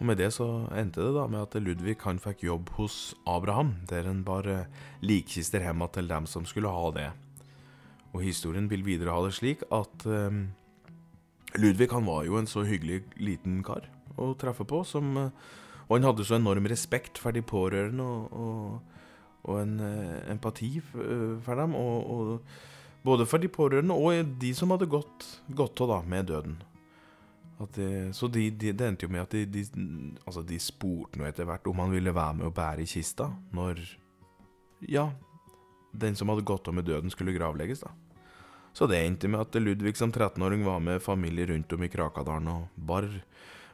Og 0.00 0.08
med 0.08 0.18
det 0.18 0.32
så 0.34 0.46
endte 0.74 1.04
det 1.04 1.14
da 1.14 1.26
med 1.30 1.44
at 1.44 1.54
Ludvig 1.62 2.00
han 2.02 2.18
fikk 2.22 2.42
jobb 2.48 2.72
hos 2.78 3.14
Abraham, 3.30 3.76
der 3.90 4.08
han 4.08 4.24
bar 4.26 4.48
eh, 4.50 4.66
likkister 5.04 5.62
hjem 5.62 5.84
til 5.94 6.10
dem 6.10 6.26
som 6.30 6.46
skulle 6.48 6.72
ha 6.72 6.90
det. 6.96 7.10
Og 8.14 8.24
historien 8.26 8.66
vil 8.70 8.84
videre 8.86 9.14
ha 9.14 9.22
det 9.24 9.34
slik 9.38 9.62
at 9.74 10.06
um, 10.06 10.48
Ludvig 11.58 11.90
han 11.90 12.06
var 12.06 12.24
jo 12.26 12.38
en 12.38 12.50
så 12.50 12.62
hyggelig 12.66 13.02
liten 13.18 13.62
kar 13.66 13.88
å 14.18 14.32
treffe 14.38 14.66
på, 14.66 14.82
som, 14.86 15.14
uh, 15.18 15.30
og 15.88 15.96
han 15.96 16.06
hadde 16.10 16.26
så 16.26 16.38
enorm 16.38 16.66
respekt 16.70 17.18
for 17.18 17.34
de 17.34 17.42
pårørende 17.42 18.04
og, 18.06 18.36
og, 18.44 19.00
og 19.50 19.58
en 19.60 19.74
empati 20.30 20.76
for 20.84 21.58
dem. 21.58 21.74
Og, 21.74 22.38
både 23.04 23.26
for 23.28 23.42
de 23.42 23.50
pårørende 23.52 23.96
og 24.00 24.30
de 24.40 24.54
som 24.56 24.72
hadde 24.72 24.88
gått 24.88 25.82
av 25.84 26.06
med 26.08 26.30
døden. 26.30 26.56
Det, 27.74 28.14
så 28.16 28.26
de, 28.28 28.48
de, 28.50 28.72
det 28.74 28.86
endte 28.86 29.06
jo 29.06 29.12
med 29.14 29.22
at 29.22 29.34
de, 29.34 29.44
de, 29.46 29.62
altså 30.26 30.42
de 30.42 30.58
spurte 30.60 31.20
nå 31.20 31.26
etter 31.28 31.46
hvert 31.46 31.66
om 31.70 31.84
han 31.84 31.92
ville 31.94 32.14
være 32.14 32.40
med 32.40 32.48
å 32.48 32.54
bære 32.54 32.82
i 32.82 32.88
kista 32.90 33.28
når 33.54 33.78
Ja, 34.90 35.06
den 35.94 36.18
som 36.18 36.28
hadde 36.28 36.44
gått 36.44 36.68
av 36.68 36.74
med 36.76 36.84
døden, 36.84 37.12
skulle 37.14 37.32
gravlegges, 37.32 37.84
da. 37.86 37.92
Så 38.74 38.88
det 38.90 38.98
endte 38.98 39.30
med 39.30 39.40
at 39.40 39.54
Ludvig 39.62 39.94
som 39.96 40.10
13-åring 40.12 40.64
var 40.66 40.82
med 40.82 41.02
familie 41.02 41.46
rundt 41.46 41.72
om 41.72 41.84
i 41.86 41.88
Krakadalen 41.88 42.50
og 42.50 42.66
bar, 42.74 43.06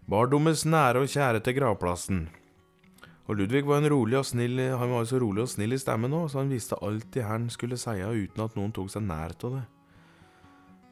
bar 0.05 0.29
deres 0.29 0.67
nære 0.69 1.01
og 1.01 1.09
kjære 1.09 1.41
til 1.41 1.57
gravplassen. 1.57 2.21
Og 3.27 3.41
Ludvig 3.41 3.65
var 3.65 3.81
en 3.81 3.89
rolig 3.91 4.21
og 4.21 4.29
snill, 4.29 4.61
han 4.77 4.93
var 4.93 5.09
så 5.09 5.19
rolig 5.23 5.47
og 5.47 5.51
snill 5.51 5.73
i 5.73 5.81
stemmen 5.81 6.15
òg, 6.15 6.29
så 6.29 6.43
han 6.43 6.53
visste 6.53 6.79
alltid 6.85 7.25
hva 7.25 7.33
han 7.33 7.49
skulle 7.51 7.81
si 7.81 7.97
uten 7.97 8.45
at 8.45 8.57
noen 8.59 8.77
tok 8.77 8.93
seg 8.93 9.09
nær 9.09 9.33
av 9.41 9.57
det. 9.57 9.67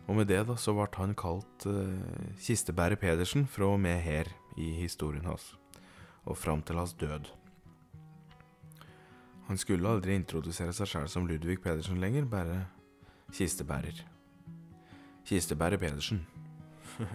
Og 0.09 0.17
med 0.17 0.31
det 0.31 0.41
da, 0.49 0.57
så 0.57 0.73
ble 0.73 0.89
han 0.97 1.13
kalt 1.19 1.67
uh, 1.69 2.33
Kistebærer 2.41 2.97
Pedersen 2.97 3.45
fra 3.51 3.75
og 3.75 3.81
med 3.81 4.01
her 4.01 4.31
i 4.57 4.71
historien 4.81 5.27
hans, 5.29 5.53
og 6.25 6.39
fram 6.41 6.63
til 6.65 6.81
hans 6.81 6.95
død. 6.97 7.29
Han 9.49 9.61
skulle 9.61 9.89
aldri 9.89 10.17
introdusere 10.17 10.73
seg 10.77 10.89
sjøl 10.89 11.09
som 11.13 11.29
Ludvig 11.29 11.61
Pedersen 11.65 12.01
lenger, 12.01 12.25
bare 12.29 12.65
kistebærer. 13.37 14.01
Kistebærer 15.29 15.77
Pedersen. 15.81 16.25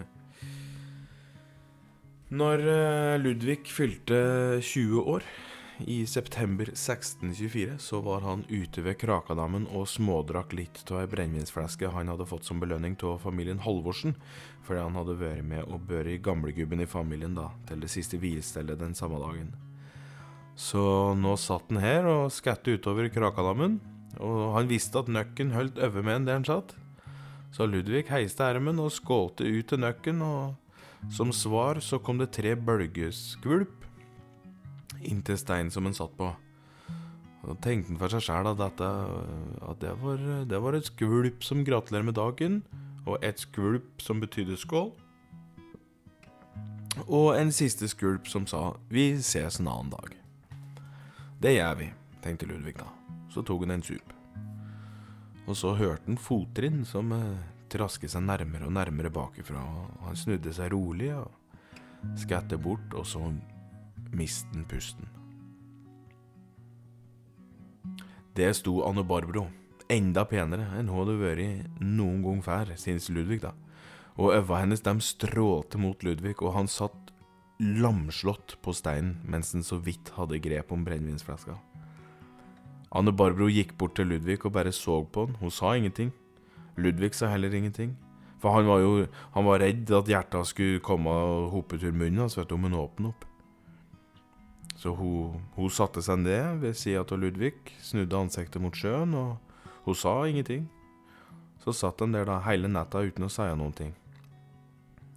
Når 2.40 2.62
uh, 2.62 3.20
Ludvig 3.22 3.66
fylte 3.66 4.60
20 4.62 5.02
år, 5.02 5.26
i 5.78 6.06
september 6.06 6.68
1624 6.68 7.78
så 7.78 8.00
var 8.00 8.20
han 8.20 8.44
ute 8.48 8.82
ved 8.84 8.98
Krakadammen 9.00 9.66
og 9.74 9.88
smådrakk 9.90 10.54
litt 10.54 10.82
av 10.92 11.00
ei 11.00 11.08
brennevinsflaske 11.10 11.90
han 11.90 12.12
hadde 12.12 12.26
fått 12.30 12.46
som 12.46 12.60
belønning 12.62 12.94
av 13.02 13.18
familien 13.24 13.62
Halvorsen, 13.64 14.14
fordi 14.62 14.84
han 14.84 14.98
hadde 15.00 15.18
vært 15.18 15.46
med 15.48 15.66
og 15.66 15.82
børi 15.88 16.16
gamlegubben 16.22 16.84
i 16.84 16.88
familien 16.90 17.34
da, 17.34 17.48
til 17.68 17.82
det 17.82 17.90
siste 17.90 18.20
hvilestellet 18.22 18.78
den 18.78 18.94
samme 18.94 19.18
dagen. 19.22 19.50
Så 20.54 21.14
nå 21.18 21.34
satt 21.40 21.66
han 21.72 21.82
her 21.82 22.06
og 22.06 22.32
skatte 22.32 22.76
utover 22.78 23.10
Krakadammen, 23.10 23.80
og 24.22 24.54
han 24.54 24.70
visste 24.70 25.02
at 25.02 25.10
nøkken 25.10 25.56
holdt 25.56 25.80
over 25.82 26.06
med 26.06 26.20
en 26.20 26.28
der 26.28 26.38
han 26.38 26.46
satt. 26.46 26.76
Så 27.54 27.66
Ludvig 27.66 28.06
heiste 28.10 28.46
ermen 28.46 28.78
og 28.82 28.94
skålte 28.94 29.46
ut 29.46 29.66
til 29.70 29.82
nøkken, 29.82 30.22
og 30.22 31.10
som 31.14 31.34
svar 31.34 31.82
så 31.84 31.98
kom 31.98 32.22
det 32.22 32.32
tre 32.36 32.54
bølgeskvulp 32.54 33.83
inntil 35.10 35.38
steinen 35.38 35.70
som 35.70 35.86
han 35.88 35.96
satt 35.96 36.16
på. 36.18 36.30
Og 37.44 37.60
tenkte 37.60 37.92
han 37.92 38.00
for 38.00 38.12
seg 38.12 38.24
sjæl 38.24 38.48
at, 38.48 38.60
dette, 38.60 38.90
at 39.68 39.80
det, 39.82 39.92
var, 40.00 40.26
det 40.48 40.60
var 40.64 40.76
et 40.76 40.88
skvulp 40.88 41.44
som 41.44 41.64
gratulerer 41.66 42.08
med 42.08 42.16
dagen, 42.16 42.62
og 43.04 43.18
et 43.24 43.40
skvulp 43.40 44.00
som 44.00 44.22
betydde 44.22 44.56
skål. 44.56 44.92
Og 47.04 47.34
en 47.36 47.52
siste 47.52 47.88
skvulp 47.90 48.28
som 48.30 48.46
sa 48.46 48.76
'vi 48.88 49.18
ses 49.20 49.60
en 49.60 49.68
annen 49.68 49.90
dag'. 49.90 50.16
Det 51.42 51.56
gjør 51.56 51.74
vi, 51.78 51.92
tenkte 52.22 52.46
Ludvig 52.46 52.78
da. 52.78 52.86
Så 53.28 53.42
tok 53.42 53.60
han 53.60 53.70
en 53.70 53.82
sup. 53.82 54.12
Og 55.46 55.56
så 55.56 55.74
hørte 55.74 56.06
han 56.06 56.16
fottrinn 56.16 56.84
som 56.84 57.12
eh, 57.12 57.36
trasket 57.68 58.10
seg 58.10 58.22
nærmere 58.22 58.64
og 58.64 58.72
nærmere 58.72 59.10
bakifra. 59.10 59.60
Han 60.06 60.16
snudde 60.16 60.52
seg 60.54 60.72
rolig 60.72 61.10
og 61.14 61.30
skatte 62.16 62.58
bort, 62.58 62.94
og 62.94 63.06
så 63.06 63.20
mistet 64.16 64.54
han 64.54 64.66
pusten. 64.70 65.10
Det 68.34 68.50
sto 68.58 68.80
Anne 68.82 69.04
Barbro, 69.06 69.46
enda 69.92 70.24
penere 70.26 70.66
enn 70.78 70.88
hun 70.90 71.04
hadde 71.04 71.20
vært 71.20 71.82
noen 71.82 72.22
gang 72.24 72.40
før, 72.42 72.72
synes 72.80 73.10
Ludvig, 73.14 73.42
da. 73.44 73.52
Og 74.18 74.32
øynene 74.34 74.60
hennes 74.60 74.82
de 74.82 74.94
strålte 75.02 75.78
mot 75.78 76.02
Ludvig, 76.06 76.40
og 76.42 76.54
han 76.56 76.70
satt 76.70 77.12
lamslått 77.62 78.56
på 78.62 78.74
steinen 78.74 79.20
mens 79.30 79.52
han 79.54 79.62
så 79.62 79.78
vidt 79.78 80.10
hadde 80.16 80.40
grep 80.42 80.72
om 80.74 80.82
brennevinsflaska. 80.86 81.54
Anne 82.94 83.14
Barbro 83.14 83.46
gikk 83.50 83.76
bort 83.78 83.96
til 83.98 84.10
Ludvig 84.10 84.40
og 84.44 84.54
bare 84.54 84.72
så 84.74 85.00
på 85.04 85.26
han, 85.26 85.36
hun 85.40 85.50
sa 85.50 85.74
ingenting. 85.74 86.12
Ludvig 86.76 87.14
sa 87.14 87.30
heller 87.30 87.54
ingenting. 87.54 87.94
For 88.42 88.54
han 88.54 88.66
var 88.66 88.82
jo 88.82 89.06
han 89.34 89.46
var 89.46 89.62
redd 89.62 89.90
at 89.90 90.10
hjertet 90.10 90.50
skulle 90.50 90.82
komme 90.84 91.10
og 91.10 91.50
hoppe 91.54 91.78
ut 91.78 91.86
munnen 91.94 92.26
hans 92.26 92.38
om 92.38 92.66
hun 92.66 92.74
åpnet 92.74 93.14
opp. 93.14 93.24
Så 94.84 94.90
hun, 94.92 95.40
hun 95.56 95.70
satte 95.72 96.02
seg 96.04 96.18
ned 96.20 96.58
ved 96.60 96.74
sida 96.76 97.00
av 97.00 97.16
Ludvig, 97.16 97.54
snudde 97.80 98.18
ansiktet 98.20 98.60
mot 98.60 98.76
sjøen, 98.76 99.14
og 99.16 99.70
hun 99.86 99.96
sa 99.96 100.12
ingenting. 100.28 100.66
Så 101.64 101.72
satt 101.72 102.04
han 102.04 102.12
der 102.12 102.28
da 102.28 102.36
hele 102.44 102.68
natta 102.68 103.00
uten 103.00 103.24
å 103.24 103.30
si 103.32 103.46
noen 103.56 103.72
ting. 103.72 103.94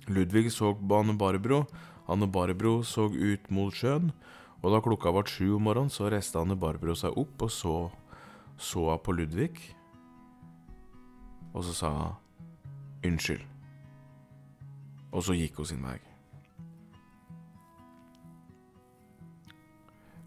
Ludvig 0.08 0.54
så 0.56 0.72
på 0.72 1.02
Anne 1.02 1.18
Barbro, 1.20 1.66
Anne 2.08 2.32
Barbro 2.32 2.78
så 2.88 3.10
ut 3.12 3.52
mot 3.52 3.76
sjøen, 3.76 4.14
og 4.64 4.72
da 4.72 4.80
klokka 4.80 5.12
ble 5.12 5.28
sju 5.28 5.58
om 5.58 5.68
morgenen, 5.68 5.92
så 5.92 6.08
reiste 6.16 6.40
Anne 6.40 6.56
Barbro 6.56 6.96
seg 6.96 7.20
opp 7.20 7.44
og 7.44 7.52
så, 7.52 7.78
så 8.56 8.96
på 9.04 9.20
Ludvig. 9.20 9.52
Og 11.52 11.68
så 11.68 11.76
sa 11.76 11.96
hun 11.98 13.12
unnskyld. 13.12 13.44
Og 15.12 15.28
så 15.28 15.36
gikk 15.36 15.60
hun 15.60 15.76
sin 15.76 15.84
vei. 15.84 16.00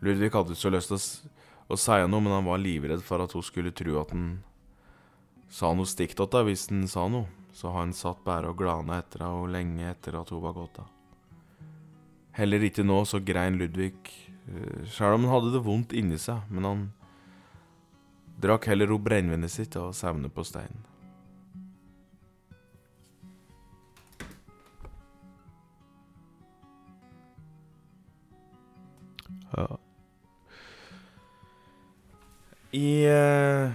Ludvig 0.00 0.30
hadde 0.32 0.54
ikke 0.54 0.62
så 0.62 0.72
lyst 0.72 0.92
til 0.92 1.00
å, 1.68 1.76
si 1.76 1.98
noe, 2.08 2.22
men 2.24 2.32
han 2.32 2.46
var 2.48 2.62
livredd 2.62 3.02
for 3.04 3.20
at 3.20 3.34
hun 3.36 3.44
skulle 3.44 3.74
tro 3.76 3.98
at 4.00 4.14
han 4.14 4.30
sa 5.50 5.72
noe 5.74 5.88
stygt 5.88 6.16
til 6.16 6.30
henne 6.30 6.48
hvis 6.48 6.68
han 6.72 6.86
sa 6.88 7.06
noe. 7.12 7.28
Så 7.52 7.72
han 7.74 7.92
satt 7.92 8.22
bare 8.24 8.52
og 8.52 8.60
glana 8.60 9.00
etter 9.02 9.26
henne 9.26 9.50
lenge 9.52 9.90
etter 9.90 10.16
at 10.16 10.30
hun 10.32 10.42
var 10.44 10.56
gått 10.56 10.80
av. 10.80 10.88
Heller 12.38 12.62
ikke 12.64 12.86
nå 12.86 13.02
så 13.04 13.18
grein 13.20 13.58
Ludvig, 13.60 13.98
eh, 14.48 14.86
sjøl 14.88 15.18
om 15.18 15.26
han 15.26 15.34
hadde 15.34 15.52
det 15.56 15.64
vondt 15.66 15.92
inni 15.98 16.16
seg, 16.18 16.46
men 16.48 16.68
han 16.68 16.86
drakk 18.40 18.70
heller 18.70 18.94
opp 18.94 19.04
brennevinet 19.10 19.52
sitt 19.52 19.76
og 19.76 19.92
sevnet 19.98 20.32
på 20.32 20.46
steinen. 20.46 20.86
Ja. 29.50 29.89
I 32.70 33.02
eh, 33.02 33.72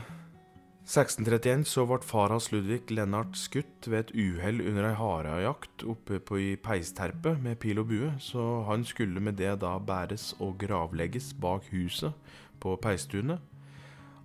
1631 0.88 1.66
så 1.68 1.84
ble 1.90 1.98
far 2.08 2.32
hans 2.32 2.46
Ludvig 2.54 2.94
Lennart 2.96 3.36
skutt 3.36 3.90
ved 3.92 4.06
et 4.06 4.14
uhell 4.16 4.62
under 4.64 4.86
ei 4.88 4.94
harejakt 4.96 5.84
oppe 5.84 6.22
på 6.24 6.38
i 6.40 6.54
peisterpet 6.56 7.42
med 7.44 7.60
pil 7.60 7.82
og 7.82 7.90
bue, 7.90 8.14
så 8.24 8.64
han 8.70 8.86
skulle 8.88 9.20
med 9.20 9.36
det 9.42 9.58
da 9.66 9.74
bæres 9.84 10.30
og 10.40 10.56
gravlegges 10.62 11.34
bak 11.44 11.68
huset 11.74 12.16
på 12.64 12.78
peistunet. 12.80 13.44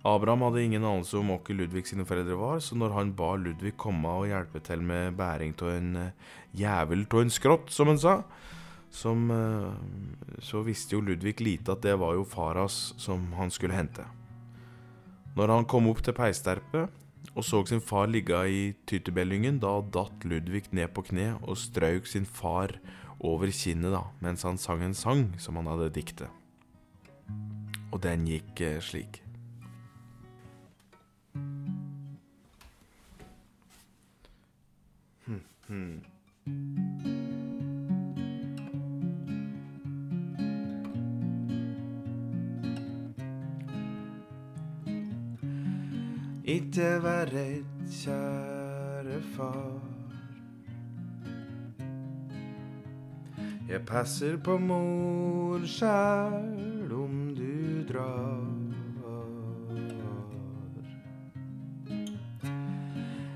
Abraham 0.07 0.47
hadde 0.47 0.63
ingen 0.63 0.87
anelse 0.87 1.19
om 1.19 1.33
hvem 1.33 1.59
Ludvig 1.59 1.91
sine 1.91 2.07
foreldre 2.07 2.39
var, 2.39 2.63
så 2.63 2.79
når 2.79 2.95
han 2.95 3.13
ba 3.17 3.33
Ludvig 3.35 3.75
komme 3.75 4.15
og 4.21 4.31
hjelpe 4.31 4.63
til 4.63 4.87
med 4.87 5.19
bæring 5.19 5.51
av 5.59 5.73
en 5.75 5.91
eh, 6.05 6.15
jævel 6.63 7.03
av 7.11 7.25
en 7.25 7.35
skrott, 7.41 7.67
som 7.75 7.91
han 7.91 7.99
sa, 7.99 8.15
som 8.91 9.27
eh, 9.31 10.39
Så 10.39 10.63
visste 10.63 10.95
jo 10.95 11.03
Ludvig 11.03 11.41
lite 11.41 11.75
at 11.75 11.83
det 11.83 11.99
var 11.99 12.15
jo 12.15 12.23
faras 12.23 12.93
som 12.97 13.33
han 13.35 13.51
skulle 13.51 13.75
hente. 13.75 14.07
Når 15.35 15.53
han 15.55 15.67
kom 15.69 15.87
opp 15.87 16.01
til 16.03 16.15
peisterpet 16.15 16.91
og 17.31 17.45
så 17.47 17.61
sin 17.67 17.81
far 17.83 18.09
ligge 18.11 18.39
i 18.51 18.61
tyttebellyngen, 18.89 19.61
da 19.63 19.77
datt 19.93 20.25
Ludvig 20.27 20.65
ned 20.75 20.91
på 20.91 21.05
kne 21.07 21.37
og 21.39 21.59
strøk 21.59 22.09
sin 22.09 22.27
far 22.27 22.75
over 23.21 23.51
kinnet 23.55 23.93
da, 23.93 24.03
mens 24.19 24.43
han 24.43 24.59
sang 24.59 24.83
en 24.83 24.97
sang 24.97 25.29
som 25.39 25.59
han 25.59 25.69
hadde 25.71 25.91
diktet. 25.95 26.27
Og 27.91 28.01
den 28.03 28.25
gikk 28.27 28.63
eh, 28.65 28.79
slik. 28.83 29.21
Hmm, 35.23 35.43
hm. 35.67 36.10
Ikke 46.43 46.97
vær 47.03 47.29
redd, 47.29 47.65
kjære 47.85 49.19
far. 49.35 49.81
Jeg 53.69 53.81
passer 53.85 54.37
på 54.41 54.57
mor 54.57 55.61
sjæl 55.69 56.91
om 56.91 57.35
du 57.37 57.85
drar. 57.93 58.41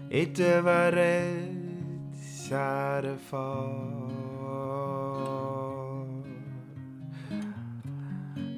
Ikke 0.09 0.63
vær 0.65 0.91
redd, 0.97 2.17
kjære 2.47 3.17
far. 3.29 4.15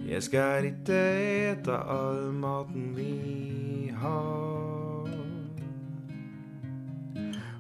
Jeg 0.07 0.23
skal 0.23 0.65
ikke 0.65 1.03
ete 1.51 1.77
all 1.77 2.31
maten 2.33 2.93
vi 2.95 3.56
har. 4.07 5.13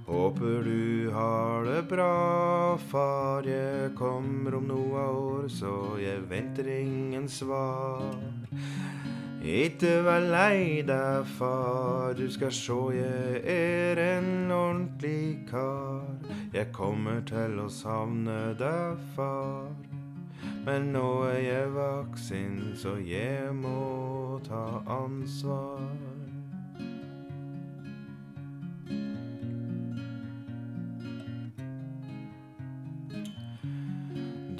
Håper 0.07 0.63
du 0.63 1.11
har 1.11 1.65
det 1.65 1.83
bra, 1.89 2.77
far. 2.77 3.43
Jeg 3.43 3.91
kommer 3.95 4.55
om 4.55 4.67
noe 4.71 5.07
år, 5.11 5.47
så 5.51 5.97
jeg 5.99 6.23
venter 6.29 6.67
ingen 6.79 7.27
svar. 7.27 8.15
Ikke 9.47 10.01
vær 10.03 10.25
lei 10.27 10.81
deg, 10.83 11.27
far, 11.37 12.15
du 12.17 12.25
skal 12.31 12.51
sjå 12.51 12.79
jeg 12.95 13.43
er 13.47 14.01
en 14.17 14.51
ordentlig 14.51 15.45
kar. 15.47 16.03
Jeg 16.51 16.71
kommer 16.75 17.21
til 17.27 17.59
å 17.63 17.69
savne 17.71 18.55
deg, 18.59 18.99
far. 19.15 19.71
Men 20.67 20.91
nå 20.91 21.07
er 21.29 21.39
jeg 21.45 21.73
voksen, 21.77 22.59
så 22.75 22.97
jeg 22.99 23.55
må 23.55 24.41
ta 24.49 24.81
ansvar. 24.99 26.16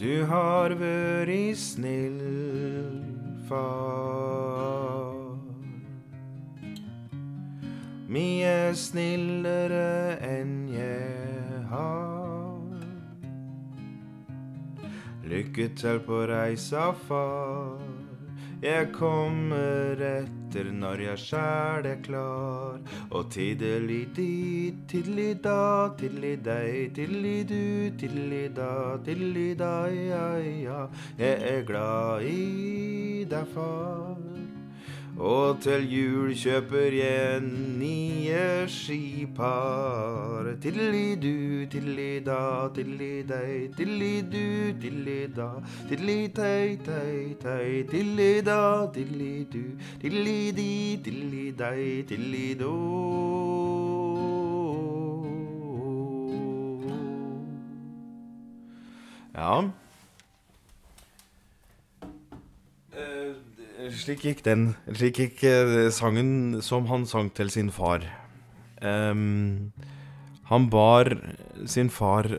Du 0.08 0.22
har 0.24 0.72
vært 0.80 1.58
snill, 1.60 2.22
far. 3.50 5.18
Mye 8.08 8.72
snillere 8.72 10.16
enn 10.24 10.54
jeg 10.72 11.60
har. 11.74 12.88
Lykke 15.28 15.68
til 15.76 16.00
på 16.08 16.24
reisa, 16.32 16.94
far. 17.10 18.07
Jeg 18.62 18.88
kommer 18.90 20.00
etter 20.02 20.72
når 20.74 21.02
jeg 21.04 21.20
sjæl 21.22 21.86
er 21.86 22.00
klar. 22.02 22.80
Og 23.12 23.30
tiddeli 23.30 24.00
dit, 24.16 24.80
tiddeli 24.90 25.36
da, 25.44 25.94
tiddeli 26.00 26.36
dei, 26.42 26.90
tiddeli 26.90 27.44
du, 27.46 27.94
tiddeli 28.02 28.48
da, 28.58 28.98
tiddeli 29.06 29.54
da, 29.54 29.74
ja, 29.94 30.26
ja. 30.42 30.80
Jeg 31.20 31.38
er 31.54 31.66
glad 31.70 32.26
i 32.26 33.26
deg, 33.30 33.46
far. 33.54 34.18
Og 35.18 35.58
til 35.62 35.82
jul 35.90 36.34
kjøper 36.38 36.94
jeg 36.94 37.42
nye 37.42 38.68
skipar. 38.70 40.46
Tiddeli-du, 40.62 41.66
tiddeli-da, 41.74 42.70
tiddeli-dei, 42.76 43.56
tiddeli-du, 43.74 44.78
tiddeli-da, 44.78 45.48
tiddeli-tei, 45.90 46.78
tei, 46.86 47.34
tei, 47.42 47.82
tiddeli-da, 47.90 48.62
tiddeli-du, 48.94 49.64
tiddeli-di, 50.04 51.02
tiddeli-dei, 51.02 52.04
tiddeli-do. 52.06 52.76
Ja. 59.34 59.66
Eh, 62.94 63.34
slik 63.96 64.24
gikk 64.26 64.44
den. 64.46 64.72
Slik 64.90 65.20
gikk 65.22 65.44
eh, 65.48 65.90
sangen 65.94 66.62
som 66.66 66.88
han 66.92 67.06
sang 67.10 67.30
til 67.36 67.52
sin 67.54 67.72
far. 67.72 68.04
Um, 68.82 69.72
han 70.50 70.70
bar 70.70 71.10
sin 71.66 71.90
far 71.90 72.30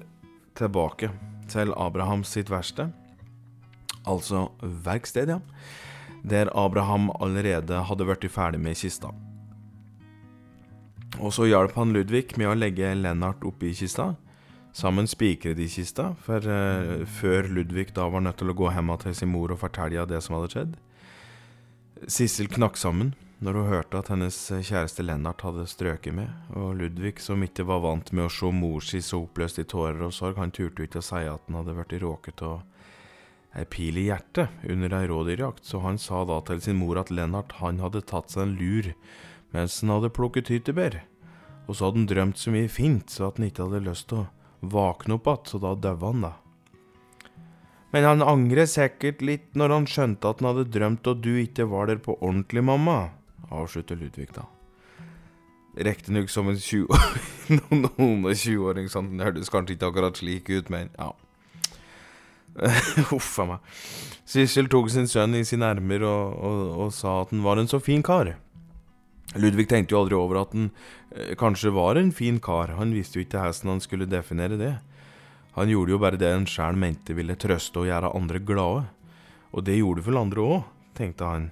tilbake 0.58 1.10
til 1.50 1.72
Abrahams 1.76 2.30
sitt 2.34 2.50
verksted, 2.50 2.92
altså 4.06 4.48
verksted, 4.62 5.32
ja, 5.32 5.40
der 6.22 6.50
Abraham 6.54 7.10
allerede 7.20 7.82
hadde 7.88 8.06
blitt 8.06 8.30
ferdig 8.32 8.60
med 8.60 8.78
kista. 8.78 9.10
Og 11.18 11.32
så 11.34 11.48
hjalp 11.48 11.74
han 11.74 11.92
Ludvig 11.96 12.36
med 12.38 12.50
å 12.50 12.56
legge 12.56 12.94
Lennart 12.94 13.44
oppi 13.46 13.72
kista. 13.74 14.12
Sammen 14.76 15.08
spikret 15.08 15.56
de 15.58 15.66
kista, 15.68 16.12
for 16.22 16.44
uh, 16.44 17.04
før 17.18 17.48
Ludvig 17.50 17.90
da 17.96 18.06
var 18.12 18.22
nødt 18.22 18.38
til 18.38 18.52
å 18.52 18.56
gå 18.56 18.70
hjem 18.74 18.92
til 19.02 19.16
sin 19.16 19.32
mor 19.32 19.52
og 19.52 19.60
fortelle 19.62 20.04
det 20.06 20.20
som 20.22 20.36
hadde 20.36 20.52
skjedd. 20.52 20.76
Sissel 22.06 22.46
knakk 22.46 22.76
sammen 22.78 23.14
når 23.42 23.56
hun 23.58 23.68
hørte 23.70 23.98
at 23.98 24.08
hennes 24.12 24.36
kjæreste 24.50 25.02
Lennart 25.02 25.42
hadde 25.46 25.64
strøket 25.70 26.14
med, 26.14 26.30
og 26.58 26.76
Ludvig, 26.78 27.16
som 27.22 27.42
ikke 27.42 27.66
var 27.66 27.82
vant 27.84 28.10
med 28.12 28.26
å 28.26 28.32
se 28.32 28.50
mor 28.54 28.82
si 28.86 29.00
så 29.02 29.20
oppløst 29.24 29.60
i 29.62 29.66
tårer 29.66 30.02
og 30.06 30.14
sorg, 30.14 30.38
han 30.38 30.54
turte 30.54 30.86
ikke 30.86 31.02
å 31.02 31.06
si 31.06 31.22
at 31.26 31.44
han 31.46 31.58
hadde 31.60 31.74
blitt 31.78 32.02
råket 32.02 32.42
av 32.46 32.60
ei 33.58 33.64
pil 33.70 33.98
i 33.98 34.08
hjertet 34.08 34.66
under 34.68 34.94
ei 34.98 35.06
rådyrjakt, 35.10 35.64
så 35.66 35.82
han 35.82 35.98
sa 36.02 36.24
da 36.28 36.40
til 36.46 36.62
sin 36.62 36.78
mor 36.78 36.98
at 37.00 37.10
Lennart 37.14 37.56
han 37.62 37.80
hadde 37.82 38.04
tatt 38.06 38.34
seg 38.34 38.44
en 38.44 38.56
lur 38.58 38.92
mens 39.54 39.80
han 39.80 39.94
hadde 39.96 40.14
plukket 40.14 40.50
tyttebær, 40.50 41.00
og 41.66 41.74
så 41.74 41.88
hadde 41.88 42.02
han 42.02 42.10
drømt 42.10 42.42
så 42.42 42.54
mye 42.54 42.70
fint 42.70 43.14
så 43.14 43.30
at 43.30 43.40
han 43.40 43.48
ikke 43.48 43.66
hadde 43.66 43.86
lyst 43.86 44.10
til 44.12 44.22
å 44.22 44.28
våkne 44.60 45.18
opp 45.18 45.30
igjen, 45.30 45.48
så 45.50 45.62
da 45.62 45.74
døde 45.74 46.12
han, 46.12 46.26
da. 46.26 46.34
Men 47.94 48.04
han 48.04 48.24
angrer 48.24 48.68
sikkert 48.68 49.22
litt 49.24 49.54
når 49.56 49.72
han 49.72 49.88
skjønte 49.88 50.28
at 50.28 50.42
han 50.42 50.50
hadde 50.50 50.68
drømt 50.74 51.08
og 51.08 51.22
du 51.24 51.32
ikke 51.40 51.68
var 51.70 51.88
der 51.88 52.00
på 52.04 52.18
ordentlig, 52.18 52.64
mamma, 52.68 52.98
avslutter 53.48 53.96
Ludvig 53.96 54.28
da. 54.36 54.44
Riktignok 55.78 56.28
som 56.32 56.50
en 56.50 56.58
20 56.58 56.88
noen 57.70 58.26
og 58.26 58.34
20-åring, 58.34 58.90
sånn, 58.92 59.14
det 59.16 59.28
hørtes 59.28 59.52
kanskje 59.52 59.76
ikke 59.76 59.92
akkurat 59.92 60.20
slik 60.20 60.50
ut, 60.50 60.68
men 60.74 60.90
ja. 60.98 61.12
Huff 63.12 63.38
a 63.38 63.46
meg. 63.52 63.72
Sissel 64.28 64.68
tok 64.68 64.90
sin 64.92 65.08
sønn 65.08 65.36
i 65.38 65.44
sine 65.46 65.70
ermer 65.70 66.04
og, 66.04 66.34
og, 66.34 66.62
og 66.84 66.92
sa 66.92 67.20
at 67.22 67.32
han 67.32 67.44
var 67.46 67.60
en 67.60 67.70
så 67.70 67.80
fin 67.80 68.02
kar. 68.04 68.34
Ludvig 69.38 69.68
tenkte 69.70 69.94
jo 69.94 70.02
aldri 70.02 70.16
over 70.18 70.42
at 70.42 70.52
han 70.56 70.70
eh, 71.14 71.34
kanskje 71.38 71.72
var 71.76 72.00
en 72.00 72.10
fin 72.16 72.40
kar, 72.42 72.74
han 72.78 72.92
visste 72.96 73.20
jo 73.20 73.26
ikke 73.26 73.40
hvordan 73.44 73.74
han 73.76 73.84
skulle 73.84 74.08
definere 74.08 74.60
det. 74.60 74.74
Han 75.58 75.70
gjorde 75.72 75.90
jo 75.90 75.98
bare 75.98 76.18
det 76.20 76.28
en 76.30 76.46
sjæl 76.46 76.76
mente 76.78 77.16
ville 77.18 77.34
trøste 77.34 77.80
og 77.80 77.88
gjøre 77.88 78.12
andre 78.14 78.38
glade. 78.38 78.84
Og 79.50 79.64
det 79.66 79.80
gjorde 79.80 80.04
vel 80.06 80.20
andre 80.20 80.44
òg, 80.44 80.60
tenkte 80.94 81.26
han. 81.26 81.48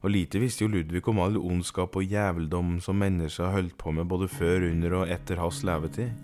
Og 0.00 0.12
lite 0.14 0.40
visste 0.40 0.64
jo 0.64 0.70
Ludvig 0.70 1.02
om 1.10 1.18
all 1.20 1.36
ondskap 1.36 1.96
og 1.98 2.06
jæveldom 2.06 2.76
som 2.84 3.00
mennesker 3.02 3.50
holdt 3.50 3.74
på 3.80 3.92
med 3.96 4.06
både 4.08 4.28
før, 4.30 4.68
under 4.70 5.00
og 5.00 5.10
etter 5.10 5.40
hans 5.42 5.64
levetid. 5.66 6.14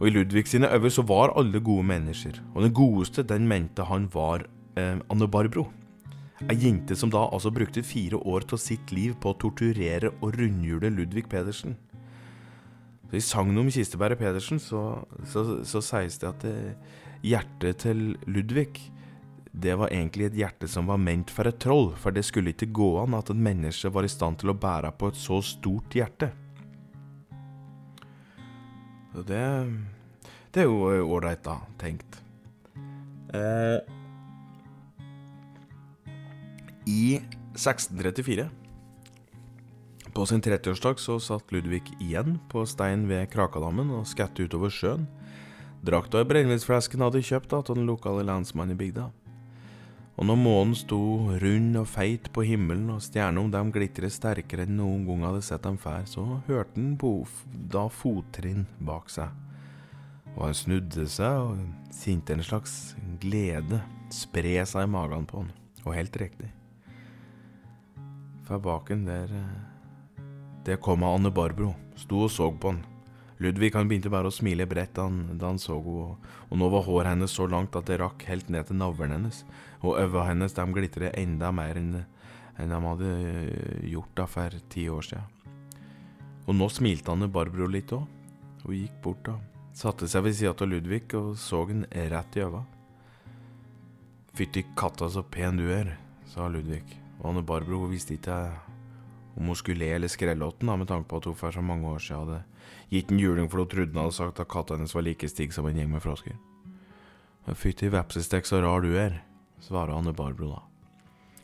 Og 0.00 0.08
i 0.08 0.14
Ludvig 0.14 0.46
sine 0.48 0.70
øyne 0.72 0.90
så 0.90 1.04
var 1.04 1.34
alle 1.36 1.60
gode 1.60 1.84
mennesker, 1.84 2.40
og 2.54 2.64
den 2.64 2.72
godeste, 2.72 3.22
den 3.22 3.46
mente 3.46 3.84
han 3.84 4.08
var 4.14 4.46
eh, 4.80 4.96
Anne 5.12 5.28
Barbro. 5.28 5.66
Ei 6.48 6.56
jente 6.56 6.96
som 6.96 7.12
da 7.12 7.26
altså 7.28 7.52
brukte 7.52 7.84
fire 7.84 8.16
år 8.16 8.48
av 8.48 8.62
sitt 8.62 8.94
liv 8.96 9.12
på 9.20 9.34
å 9.34 9.36
torturere 9.36 10.14
og 10.22 10.38
rundhjule 10.40 10.88
Ludvig 10.88 11.28
Pedersen. 11.28 11.76
Så 13.10 13.18
I 13.18 13.24
sangen 13.26 13.58
om 13.58 13.70
Kistebæret 13.70 14.20
Pedersen 14.20 14.60
så, 14.62 15.02
så, 15.26 15.44
så 15.66 15.82
sies 15.82 16.20
det 16.22 16.28
at 16.30 16.44
det, 16.46 16.56
hjertet 17.26 17.82
til 17.82 18.12
Ludvig 18.30 18.70
det 19.50 19.74
var 19.74 19.90
egentlig 19.90 20.28
et 20.28 20.36
hjerte 20.38 20.68
som 20.70 20.86
var 20.86 21.00
ment 21.02 21.30
for 21.34 21.48
et 21.50 21.58
troll, 21.58 21.90
for 21.98 22.14
det 22.14 22.22
skulle 22.22 22.52
ikke 22.54 22.70
gå 22.70 22.90
an 23.02 23.16
at 23.18 23.32
et 23.32 23.40
menneske 23.48 23.90
var 23.90 24.06
i 24.06 24.12
stand 24.12 24.38
til 24.40 24.52
å 24.52 24.58
bære 24.62 24.92
på 24.94 25.10
et 25.10 25.18
så 25.18 25.40
stort 25.42 25.96
hjerte. 25.96 26.30
Så 29.10 29.24
det, 29.26 29.42
det 30.54 30.62
er 30.62 30.68
jo 30.70 31.10
ålreit, 31.16 31.42
da, 31.42 31.56
tenkt. 31.82 32.20
Eh, 33.34 33.80
I 36.86 37.18
1634, 37.58 38.46
på 40.14 40.26
sin 40.26 40.42
30-årsdag, 40.42 40.98
så 40.98 41.18
satt 41.22 41.52
Ludvig 41.54 41.84
igjen 42.00 42.38
på 42.50 42.64
stein 42.68 43.06
ved 43.10 43.30
Krakadammen 43.32 43.92
og 43.94 44.08
skette 44.10 44.44
utover 44.46 44.72
sjøen. 44.72 45.06
Drakta 45.86 46.20
i 46.20 46.28
brennevinsflesken 46.28 47.00
hadde 47.00 47.22
kjøpt 47.24 47.54
av 47.56 47.64
den 47.70 47.86
lokale 47.88 48.24
lensmannen 48.28 48.76
i 48.76 48.80
bygda. 48.80 49.06
Og 50.20 50.26
når 50.28 50.36
månen 50.36 50.74
sto 50.76 51.00
rund 51.40 51.78
og 51.80 51.86
feit 51.88 52.26
på 52.34 52.44
himmelen, 52.44 52.90
og 52.92 53.00
stjernene 53.00 53.54
dem 53.54 53.70
glitret 53.72 54.12
sterkere 54.12 54.66
enn 54.66 54.76
noen 54.76 55.06
gang 55.08 55.24
hadde 55.30 55.46
sett 55.46 55.64
dem 55.64 55.78
før, 55.80 56.04
så 56.04 56.26
hørte 56.50 56.76
han 56.76 56.98
da 57.72 57.86
fottrinn 57.88 58.66
bak 58.84 59.08
seg. 59.08 59.32
Og 60.36 60.44
han 60.44 60.58
snudde 60.58 61.06
seg, 61.08 61.40
og 61.40 61.94
kjente 62.02 62.36
en 62.36 62.44
slags 62.44 62.76
glede 63.22 63.80
spre 64.12 64.60
seg 64.68 64.84
i 64.84 64.92
magen 64.92 65.24
på 65.30 65.40
han. 65.40 65.50
Og 65.86 65.96
helt 65.96 66.20
riktig. 66.20 66.50
For 68.44 68.60
baken 68.60 69.06
der 69.08 69.32
eh, 69.32 69.69
Det 70.64 70.76
kom 70.76 71.02
av 71.02 71.14
Anne 71.16 71.30
Barbro. 71.32 71.72
Sto 71.96 72.26
og 72.26 72.32
så 72.32 72.50
på 72.52 72.74
han. 72.74 72.82
Ludvig 73.40 73.70
han 73.72 73.88
begynte 73.88 74.12
bare 74.12 74.28
å 74.28 74.34
smile 74.34 74.66
bredt 74.68 74.92
da 74.98 75.06
han, 75.06 75.38
da 75.40 75.48
han 75.48 75.58
så 75.60 75.78
henne, 75.80 76.18
og, 76.50 76.56
nå 76.60 76.68
var 76.68 76.84
håret 76.84 77.14
hennes 77.14 77.32
så 77.32 77.46
langt 77.48 77.76
at 77.78 77.88
det 77.88 77.96
rakk 78.02 78.26
helt 78.28 78.50
ned 78.52 78.68
til 78.68 78.76
navlen 78.76 79.14
hennes, 79.16 79.38
og 79.80 79.96
øynene 79.96 80.26
hennes 80.28 80.56
de 80.58 80.66
glitret 80.76 81.16
enda 81.16 81.48
mer 81.56 81.80
enn, 81.80 82.02
enn 82.60 82.74
de 82.74 82.80
hadde 82.84 83.12
eh, 83.16 83.86
gjort 83.94 84.12
da 84.20 84.26
for 84.28 84.58
ti 84.68 84.84
år 84.92 85.08
siden. 85.08 85.72
Og 86.44 86.58
nå 86.58 86.68
smilte 86.68 87.14
Anne 87.14 87.30
Barbro 87.32 87.68
litt 87.70 87.94
òg. 87.96 88.04
Hun 88.66 88.76
gikk 88.76 89.00
bort 89.00 89.24
da, 89.30 89.38
satte 89.72 90.08
seg 90.10 90.26
ved 90.26 90.36
sida 90.36 90.52
av 90.52 90.68
Ludvig 90.68 91.06
og 91.16 91.32
så 91.40 91.62
han 91.70 91.86
rett 91.88 92.36
i 92.36 92.44
øynene. 92.44 92.66
Fytti 94.36 94.66
katta 94.76 95.08
så 95.08 95.24
pen 95.24 95.56
du 95.56 95.64
er, 95.72 95.94
sa 96.28 96.44
Ludvig. 96.52 96.84
Og 97.22 97.32
Anne 97.32 97.46
Barbro 97.46 97.86
visste 97.88 98.18
ikke 98.20 98.36
om 99.40 99.48
hun 99.50 99.56
skulle 99.58 99.80
le 99.80 99.94
eller 99.96 100.12
skrellotten, 100.12 100.68
med 100.78 100.88
tanke 100.88 101.08
på 101.08 101.18
at 101.20 101.26
hun 101.30 101.36
for 101.38 101.54
så 101.54 101.62
mange 101.64 101.88
år 101.88 101.98
siden 102.04 102.20
hadde 102.20 102.42
gitt 102.92 103.10
en 103.10 103.20
juling 103.22 103.48
for 103.48 103.62
hun 103.62 103.70
trodde 103.72 103.96
han 103.96 104.04
hadde 104.04 104.18
sagt 104.18 104.40
at 104.42 104.50
katta 104.52 104.76
hennes 104.76 104.94
var 104.94 105.06
like 105.06 105.28
stygg 105.28 105.54
som 105.56 105.66
en 105.66 105.78
gjeng 105.80 105.90
med 105.90 106.04
frosker. 106.04 106.36
Fytti 107.56 107.88
vepsestek, 107.90 108.46
så 108.46 108.60
rar 108.62 108.84
du 108.84 108.92
er, 109.00 109.22
svarer 109.64 109.96
Anne 109.96 110.12
Barbro 110.14 110.52
da. 110.52 110.60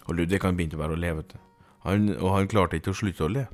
Og 0.07 0.19
Ludvig 0.19 0.43
han 0.45 0.59
begynte 0.59 0.79
bare 0.79 0.95
å 0.95 1.01
leve, 1.01 1.25
vet. 1.25 1.35
Og 2.21 2.29
han 2.35 2.51
klarte 2.51 2.79
ikke 2.79 2.93
å 2.93 2.99
slutte 3.01 3.27
å 3.27 3.33
le. 3.33 3.47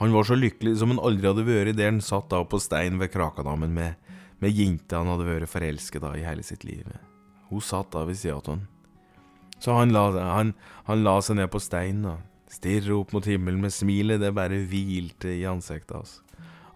Han 0.00 0.14
var 0.14 0.26
så 0.26 0.38
lykkelig 0.38 0.78
som 0.80 0.94
han 0.94 1.02
aldri 1.02 1.28
hadde 1.28 1.44
vært 1.46 1.76
der 1.78 1.92
han 1.92 2.00
satt 2.02 2.30
da 2.32 2.40
på 2.46 2.58
stein 2.62 2.98
ved 2.98 3.12
Krakadammen 3.12 3.74
med, 3.74 4.10
med 4.42 4.54
jenta 4.54 5.02
han 5.02 5.12
hadde 5.12 5.28
vært 5.28 5.52
forelsket 5.52 6.02
da 6.02 6.14
i 6.16 6.26
hele 6.26 6.46
sitt 6.46 6.64
liv. 6.66 6.88
Hun 7.50 7.62
satt 7.62 7.92
da 7.94 8.04
ved 8.06 8.18
sida 8.18 8.38
av 8.38 8.52
han 8.54 8.66
så 9.58 9.74
han 9.74 9.92
la, 9.92 10.10
han, 10.14 10.54
han 10.86 11.04
la, 11.04 11.18
seg 11.22 11.38
ned 11.38 11.50
på 11.50 11.60
steinen 11.62 12.06
og 12.12 12.18
stirret 12.50 12.94
opp 12.94 13.12
mot 13.12 13.26
himmelen 13.28 13.60
med 13.62 13.74
smilet 13.74 14.20
det 14.22 14.32
bare 14.36 14.62
hvilte 14.70 15.32
i 15.34 15.44
ansiktet 15.48 15.96
hans. 15.96 16.18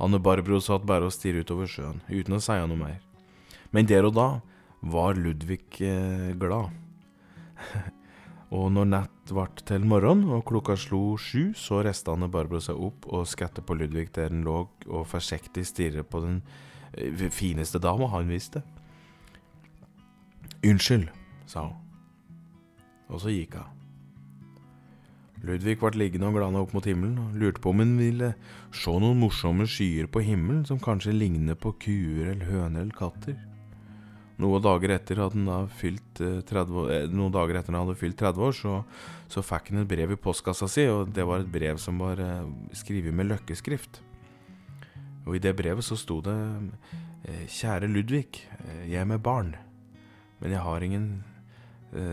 Anne 0.02 0.18
Barbro 0.22 0.58
satt 0.60 0.86
bare 0.88 1.08
og 1.08 1.14
stirret 1.14 1.46
utover 1.46 1.70
sjøen, 1.70 2.00
uten 2.10 2.36
å 2.36 2.42
si 2.42 2.58
noe 2.58 2.78
mer. 2.78 3.00
Men 3.72 3.88
der 3.88 4.08
og 4.08 4.16
da 4.16 4.28
var 4.82 5.18
Ludvig 5.18 5.80
eh, 5.86 6.32
glad. 6.38 6.72
og 8.56 8.66
når 8.74 8.90
nett 8.90 9.32
ble 9.32 9.46
til 9.62 9.86
morgen 9.88 10.26
og 10.34 10.44
klokka 10.48 10.76
slo 10.76 11.16
sju, 11.20 11.52
så 11.56 11.80
reiste 11.86 12.12
Anne 12.12 12.28
Barbro 12.32 12.60
seg 12.60 12.80
opp 12.80 13.06
og 13.08 13.28
skatte 13.30 13.64
på 13.64 13.78
Ludvig 13.78 14.10
der 14.16 14.32
han 14.32 14.42
lå 14.46 14.64
og 14.88 15.06
forsiktig 15.08 15.64
stirret 15.68 16.10
på 16.10 16.24
den 16.24 16.42
eh, 16.92 17.30
fineste 17.30 17.80
dama 17.80 18.10
han 18.12 18.32
visste. 18.32 18.64
Unnskyld, 20.62 21.08
sa 21.50 21.68
hun 21.70 21.82
og 23.12 23.20
så 23.20 23.32
gikk 23.32 23.58
hun. 23.60 23.81
Ludvig 25.42 25.78
ble 25.80 25.90
liggende 25.98 26.28
og 26.30 26.36
glane 26.38 26.60
opp 26.62 26.74
mot 26.76 26.86
himmelen 26.86 27.16
og 27.18 27.38
lurte 27.38 27.62
på 27.62 27.72
om 27.72 27.80
han 27.82 27.96
ville 27.98 28.34
se 28.70 28.92
noen 28.94 29.18
morsomme 29.18 29.66
skyer 29.66 30.06
på 30.06 30.22
himmelen 30.22 30.62
som 30.68 30.78
kanskje 30.82 31.14
ligner 31.16 31.58
på 31.58 31.74
kuer 31.82 32.30
eller 32.30 32.46
høner 32.46 32.84
eller 32.84 32.94
katter. 32.94 33.40
Noen 34.42 34.62
dager 34.64 34.94
etter 34.94 35.20
at 35.22 35.34
han 35.36 35.50
hadde 35.50 35.74
fylt 35.78 36.22
30, 36.48 36.78
eh, 36.86 36.94
eh, 36.94 37.10
noen 37.10 37.34
dager 37.34 37.58
etter 37.58 37.74
han 37.74 37.82
hadde 37.82 37.98
fylt 37.98 38.18
30 38.18 38.46
år, 38.46 38.54
så, 38.56 38.78
så 39.30 39.44
fikk 39.44 39.72
han 39.72 39.82
et 39.82 39.90
brev 39.90 40.14
i 40.14 40.20
postkassa 40.20 40.68
si, 40.70 40.86
og 40.90 41.12
det 41.14 41.26
var 41.28 41.42
et 41.42 41.52
brev 41.52 41.78
som 41.82 42.00
var 42.02 42.22
eh, 42.22 42.46
skrevet 42.78 43.14
med 43.14 43.28
løkkeskrift. 43.30 44.00
Og 45.26 45.36
i 45.36 45.42
det 45.42 45.52
brevet 45.58 45.86
så 45.86 45.94
sto 45.98 46.18
det 46.24 46.34
Kjære 47.22 47.86
Ludvig, 47.86 48.40
jeg 48.90 48.98
er 48.98 49.06
med 49.06 49.22
barn, 49.22 49.52
men 50.40 50.50
jeg 50.50 50.64
har 50.64 50.82
ingen 50.82 51.04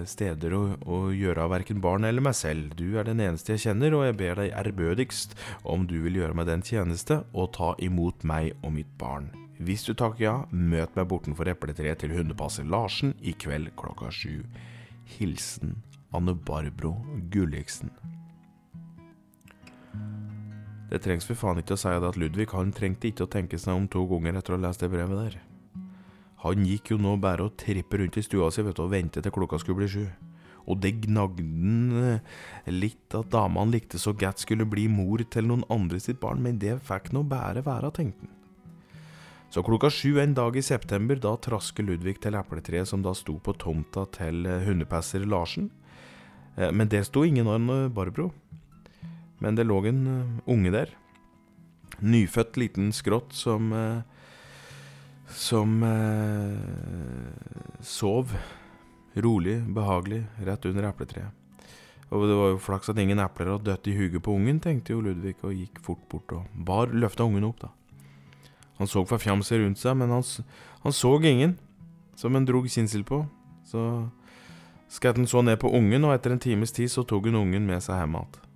steder 0.09 0.55
å, 0.55 0.61
å 0.83 0.99
gjøre 1.15 1.45
av 1.45 1.53
verken 1.53 1.81
barn 1.83 2.07
eller 2.07 2.23
meg 2.23 2.37
selv. 2.37 2.73
Du 2.79 2.99
er 2.99 3.07
den 3.07 3.21
eneste 3.23 3.55
jeg 3.55 3.65
kjenner, 3.67 3.95
og 3.95 4.07
jeg 4.07 4.17
ber 4.19 4.41
deg 4.41 4.55
ærbødigst 4.61 5.37
om 5.63 5.85
du 5.89 5.99
vil 6.03 6.21
gjøre 6.21 6.37
meg 6.37 6.49
den 6.49 6.65
tjeneste 6.65 7.21
og 7.33 7.53
ta 7.57 7.73
imot 7.83 8.25
meg 8.27 8.53
og 8.63 8.75
mitt 8.75 8.91
barn. 9.01 9.31
Hvis 9.59 9.83
du 9.83 9.91
takker 9.91 10.23
ja, 10.23 10.35
møt 10.51 10.95
meg 10.95 11.09
bortenfor 11.11 11.49
epletreet 11.51 11.99
til 11.99 12.13
hundepasser 12.15 12.67
Larsen 12.67 13.11
i 13.19 13.33
kveld 13.35 13.73
klokka 13.79 14.07
sju. 14.13 14.45
Hilsen 15.17 15.75
Anne 16.15 16.33
Barbro 16.33 16.95
Gulliksen. 17.33 17.91
Det 20.89 21.03
trengs 21.03 21.27
for 21.27 21.37
faen 21.37 21.59
ikke 21.61 21.75
å 21.75 21.81
si 21.81 21.91
at 21.91 22.17
Ludvig 22.17 22.47
han 22.55 22.71
trengte 22.73 23.11
ikke 23.11 23.27
å 23.27 23.29
tenke 23.29 23.59
seg 23.61 23.77
om 23.77 23.85
to 23.91 24.07
ganger 24.09 24.39
etter 24.39 24.55
å 24.55 24.57
ha 24.57 24.67
lest 24.69 24.81
det 24.81 24.89
brevet 24.89 25.19
der. 25.19 25.37
Han 26.45 26.65
gikk 26.67 26.93
jo 26.93 26.97
nå 27.01 27.17
bare 27.19 27.49
og 27.49 27.57
trippet 27.59 27.99
rundt 27.99 28.17
i 28.19 28.23
stua 28.23 28.49
si 28.51 28.63
vet 28.63 28.77
du, 28.77 28.83
og 28.85 28.93
ventet 28.93 29.25
til 29.25 29.35
klokka 29.35 29.59
skulle 29.59 29.81
bli 29.81 29.91
sju. 29.91 30.05
Og 30.69 30.77
det 30.83 30.93
gnagde 31.03 31.43
han 31.43 32.19
litt 32.69 33.15
at 33.17 33.31
dama 33.33 33.63
han 33.63 33.73
likte 33.73 33.99
så 33.99 34.13
godt 34.13 34.43
skulle 34.43 34.67
bli 34.69 34.87
mor 34.91 35.23
til 35.25 35.49
noen 35.49 35.65
andre 35.73 35.99
sitt 35.99 36.19
barn, 36.21 36.43
men 36.45 36.59
det 36.61 36.77
fikk 36.85 37.11
nå 37.15 37.25
bare 37.27 37.65
være, 37.65 37.91
tenkte 37.95 38.27
han. 38.27 38.35
Så 39.49 39.63
klokka 39.65 39.89
sju 39.89 40.19
en 40.21 40.35
dag 40.37 40.55
i 40.59 40.61
september, 40.61 41.17
da 41.17 41.33
trasker 41.41 41.83
Ludvig 41.87 42.19
til 42.21 42.37
epletreet 42.37 42.85
som 42.87 43.01
da 43.01 43.15
sto 43.17 43.39
på 43.41 43.55
tomta 43.57 44.03
til 44.13 44.45
eh, 44.45 44.61
hundepasser 44.67 45.25
Larsen. 45.25 45.71
Eh, 46.53 46.69
men 46.69 46.91
der 46.91 47.01
sto 47.07 47.23
ingen 47.25 47.49
annen 47.49 47.89
Barbro. 47.89 48.29
Men 49.41 49.57
det 49.57 49.65
lå 49.65 49.79
en 49.89 50.03
unge 50.45 50.71
der. 50.75 50.93
Nyfødt 51.99 52.61
liten 52.61 52.93
skrått 52.93 53.33
som 53.33 53.73
som 55.35 55.83
eh, 55.83 57.81
sov 57.85 58.33
rolig, 59.13 59.61
behagelig, 59.73 60.23
rett 60.45 60.65
under 60.65 60.89
epletreet. 60.89 61.35
Og 62.09 62.25
det 62.25 62.37
var 62.39 62.47
jo 62.53 62.61
flaks 62.61 62.89
at 62.89 62.97
ingen 62.97 63.21
epler 63.21 63.51
hadde 63.53 63.69
dødd 63.69 63.89
i 63.91 63.95
huget 63.97 64.23
på 64.25 64.33
ungen, 64.33 64.59
tenkte 64.63 64.95
jo 64.95 65.03
Ludvig, 65.05 65.35
og 65.45 65.53
gikk 65.53 65.81
fort 65.85 66.01
bort 66.09 66.33
og 66.33 66.47
bar 66.65 66.89
løfta 66.89 67.27
ungen 67.27 67.45
opp, 67.45 67.61
da. 67.61 67.69
Han 68.79 68.89
så 68.89 69.03
forfjamset 69.05 69.59
rundt 69.59 69.81
seg, 69.81 69.97
men 69.99 70.09
han, 70.09 70.23
han, 70.85 70.95
så 70.95 71.11
ingen 71.19 71.57
som 72.17 72.33
han 72.33 72.47
drog 72.47 72.69
kinnsel 72.71 73.03
på. 73.05 73.25
Så 73.67 73.81
skatten 74.89 75.27
så 75.27 75.43
ned 75.45 75.59
på 75.61 75.69
ungen, 75.69 76.07
og 76.07 76.15
etter 76.15 76.33
en 76.33 76.41
times 76.41 76.73
tid 76.73 76.89
så 76.89 77.03
tok 77.03 77.27
hun 77.29 77.43
ungen 77.43 77.67
med 77.67 77.83
seg 77.85 77.99
hjem 77.99 78.15
igjen. 78.17 78.48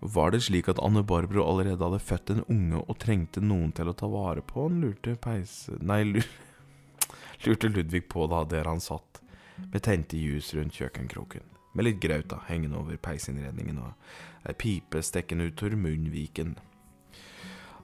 Var 0.00 0.30
det 0.32 0.40
slik 0.46 0.68
at 0.72 0.80
Anne 0.80 1.02
Barbro 1.04 1.42
allerede 1.44 1.84
hadde 1.84 2.00
født 2.00 2.30
en 2.32 2.44
unge 2.48 2.80
og 2.80 2.96
trengte 3.02 3.42
noen 3.44 3.72
til 3.76 3.90
å 3.90 3.96
ta 3.96 4.08
vare 4.08 4.40
på 4.40 4.64
han, 4.64 4.80
lurte 4.80 5.12
peise... 5.20 5.76
Nei, 5.84 6.06
lurte 7.44 7.68
Ludvig 7.68 8.06
på 8.08 8.24
da 8.32 8.46
der 8.48 8.70
han 8.70 8.80
satt, 8.80 9.20
med 9.60 9.84
tente 9.84 10.16
ljus 10.16 10.54
rundt 10.56 10.78
kjøkkenkroken, 10.80 11.44
med 11.76 11.84
litt 11.84 12.00
graut 12.00 12.30
da, 12.32 12.40
hengende 12.48 12.80
over 12.80 12.96
peisinnredningen 12.96 13.82
og 13.84 14.48
ei 14.48 14.56
pipe 14.56 15.04
stikkende 15.04 15.50
ut 15.50 15.64
av 15.68 15.76
munnviken. 15.76 16.56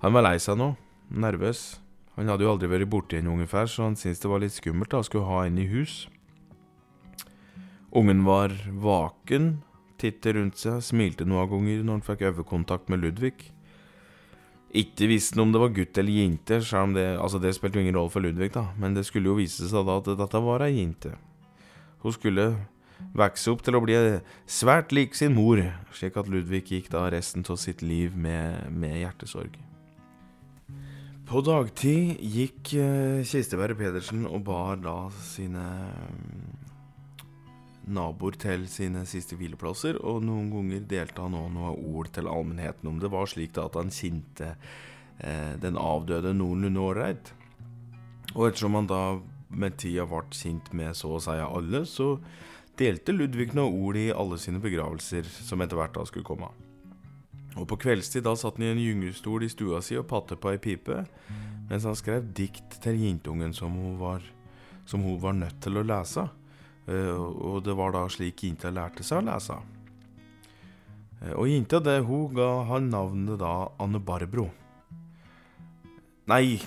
Han 0.01 0.17
var 0.17 0.25
lei 0.25 0.39
seg 0.41 0.57
nå, 0.57 0.73
nervøs. 1.13 1.83
Han 2.17 2.33
hadde 2.33 2.47
jo 2.47 2.55
aldri 2.55 2.73
vært 2.73 2.89
borti 2.89 3.21
en 3.21 3.29
unge 3.35 3.45
før, 3.51 3.69
så 3.69 3.91
han 3.91 4.01
syntes 4.01 4.25
det 4.25 4.33
var 4.33 4.41
litt 4.41 4.57
skummelt 4.57 4.89
da 4.93 5.03
å 5.03 5.05
skulle 5.05 5.29
ha 5.29 5.45
en 5.45 5.61
i 5.61 5.69
hus. 5.69 6.07
Ungen 7.97 8.25
var 8.25 8.57
vaken 8.73 9.59
titte 10.01 10.35
rundt 10.37 10.61
seg, 10.61 10.81
smilte 10.85 11.27
noen 11.29 11.49
ganger 11.51 11.85
når 11.85 11.99
han 11.99 12.07
fikk 12.07 12.25
øyekontakt 12.31 12.91
med 12.93 13.03
Ludvig. 13.03 13.35
Ikke 14.77 15.09
visste 15.09 15.39
han 15.39 15.47
om 15.47 15.53
det 15.55 15.63
var 15.63 15.75
gutt 15.77 15.99
eller 16.01 16.21
jente, 16.21 16.61
selv 16.61 16.91
om 16.91 16.97
det, 16.97 17.07
altså 17.17 17.41
det 17.41 17.55
spilte 17.57 17.79
jo 17.79 17.87
ingen 17.87 17.97
rolle 17.97 18.13
for 18.13 18.25
Ludvig, 18.25 18.51
da, 18.57 18.67
men 18.77 18.97
det 18.97 19.07
skulle 19.09 19.31
jo 19.31 19.39
vise 19.39 19.69
seg 19.71 19.87
da 19.87 20.01
at 20.03 20.11
dette 20.19 20.43
var 20.45 20.67
ei 20.67 20.75
jente. 20.77 21.15
Hun 22.03 22.15
skulle 22.15 22.49
vokse 23.17 23.53
opp 23.53 23.63
til 23.65 23.77
å 23.77 23.83
bli 23.85 23.97
svært 24.51 24.93
lik 24.97 25.17
sin 25.17 25.37
mor, 25.37 25.61
slik 25.97 26.19
at 26.21 26.29
Ludvig 26.33 26.67
gikk 26.73 26.91
da 26.93 27.07
resten 27.13 27.47
av 27.49 27.61
sitt 27.61 27.85
liv 27.85 28.17
med, 28.17 28.69
med 28.73 29.01
hjertesorg. 29.01 29.57
På 31.27 31.41
dagtid 31.43 32.21
gikk 32.23 32.77
Kisteberg 33.27 33.79
Pedersen 33.81 34.29
og 34.29 34.45
bar 34.47 34.79
da 34.79 35.09
sine 35.27 35.65
naboer 37.87 38.37
til 38.41 38.67
sine 38.71 39.05
siste 39.07 39.39
hvileplasser, 39.39 40.01
og 40.03 40.25
noen 40.27 40.51
ganger 40.51 40.85
delte 40.91 41.23
han 41.23 41.37
òg 41.39 41.49
noen 41.55 41.95
ord 41.95 42.11
til 42.15 42.29
allmennheten 42.31 42.91
om 42.91 43.01
det 43.03 43.13
var 43.13 43.31
slik 43.31 43.55
da 43.57 43.69
at 43.69 43.79
han 43.79 43.93
kjente 43.95 44.53
eh, 44.53 45.55
den 45.63 45.79
avdøde 45.79 46.35
noenlunde 46.35 46.83
ålreit. 46.83 47.33
Og 48.35 48.49
ettersom 48.49 48.77
han 48.79 48.91
da 48.91 49.01
med 49.49 49.79
tida 49.79 50.07
ble 50.11 50.25
kjent 50.35 50.73
med 50.77 50.97
så 50.99 51.15
å 51.17 51.23
si 51.23 51.37
alle, 51.41 51.85
så 51.87 52.17
delte 52.77 53.15
Ludvig 53.15 53.55
noen 53.57 53.81
ord 53.87 53.99
i 54.01 54.11
alle 54.13 54.39
sine 54.41 54.61
begravelser 54.61 55.29
som 55.31 55.63
etter 55.63 55.79
hvert 55.79 55.95
da 55.97 56.05
skulle 56.09 56.27
komme. 56.27 56.51
Og 57.57 57.65
på 57.71 57.79
kveldstid 57.87 58.27
da 58.27 58.35
satt 58.37 58.59
han 58.59 58.67
i 58.67 58.73
en 58.75 58.83
gyngestol 58.83 59.47
i 59.47 59.49
stua 59.49 59.81
si 59.85 59.97
og 59.97 60.09
patte 60.11 60.37
på 60.37 60.51
ei 60.53 60.59
pipe, 60.61 61.05
mens 61.71 61.87
han 61.89 61.97
skrev 61.97 62.27
dikt 62.37 62.77
til 62.85 62.99
jentungen 63.01 63.55
som 63.57 63.79
som 64.87 65.03
hun 65.03 65.17
var 65.23 65.33
nødt 65.35 65.63
til 65.63 65.79
å 65.79 65.87
lese. 65.87 66.29
Eh, 66.87 67.17
og 67.19 67.65
det 67.67 67.75
var 67.79 67.95
da 67.95 68.05
slik 68.13 68.45
jenta 68.47 68.71
lærte 68.71 69.07
seg 69.07 69.23
å 69.23 69.27
lese. 69.27 69.57
Eh, 71.23 71.33
og 71.35 71.49
jenta 71.51 71.81
det, 71.83 71.99
hun 72.07 72.35
ga 72.37 72.51
han 72.71 72.91
navnet 72.93 73.41
da 73.43 73.55
Anne 73.83 74.01
Barbro. 74.03 74.51
Nei, 76.31 76.59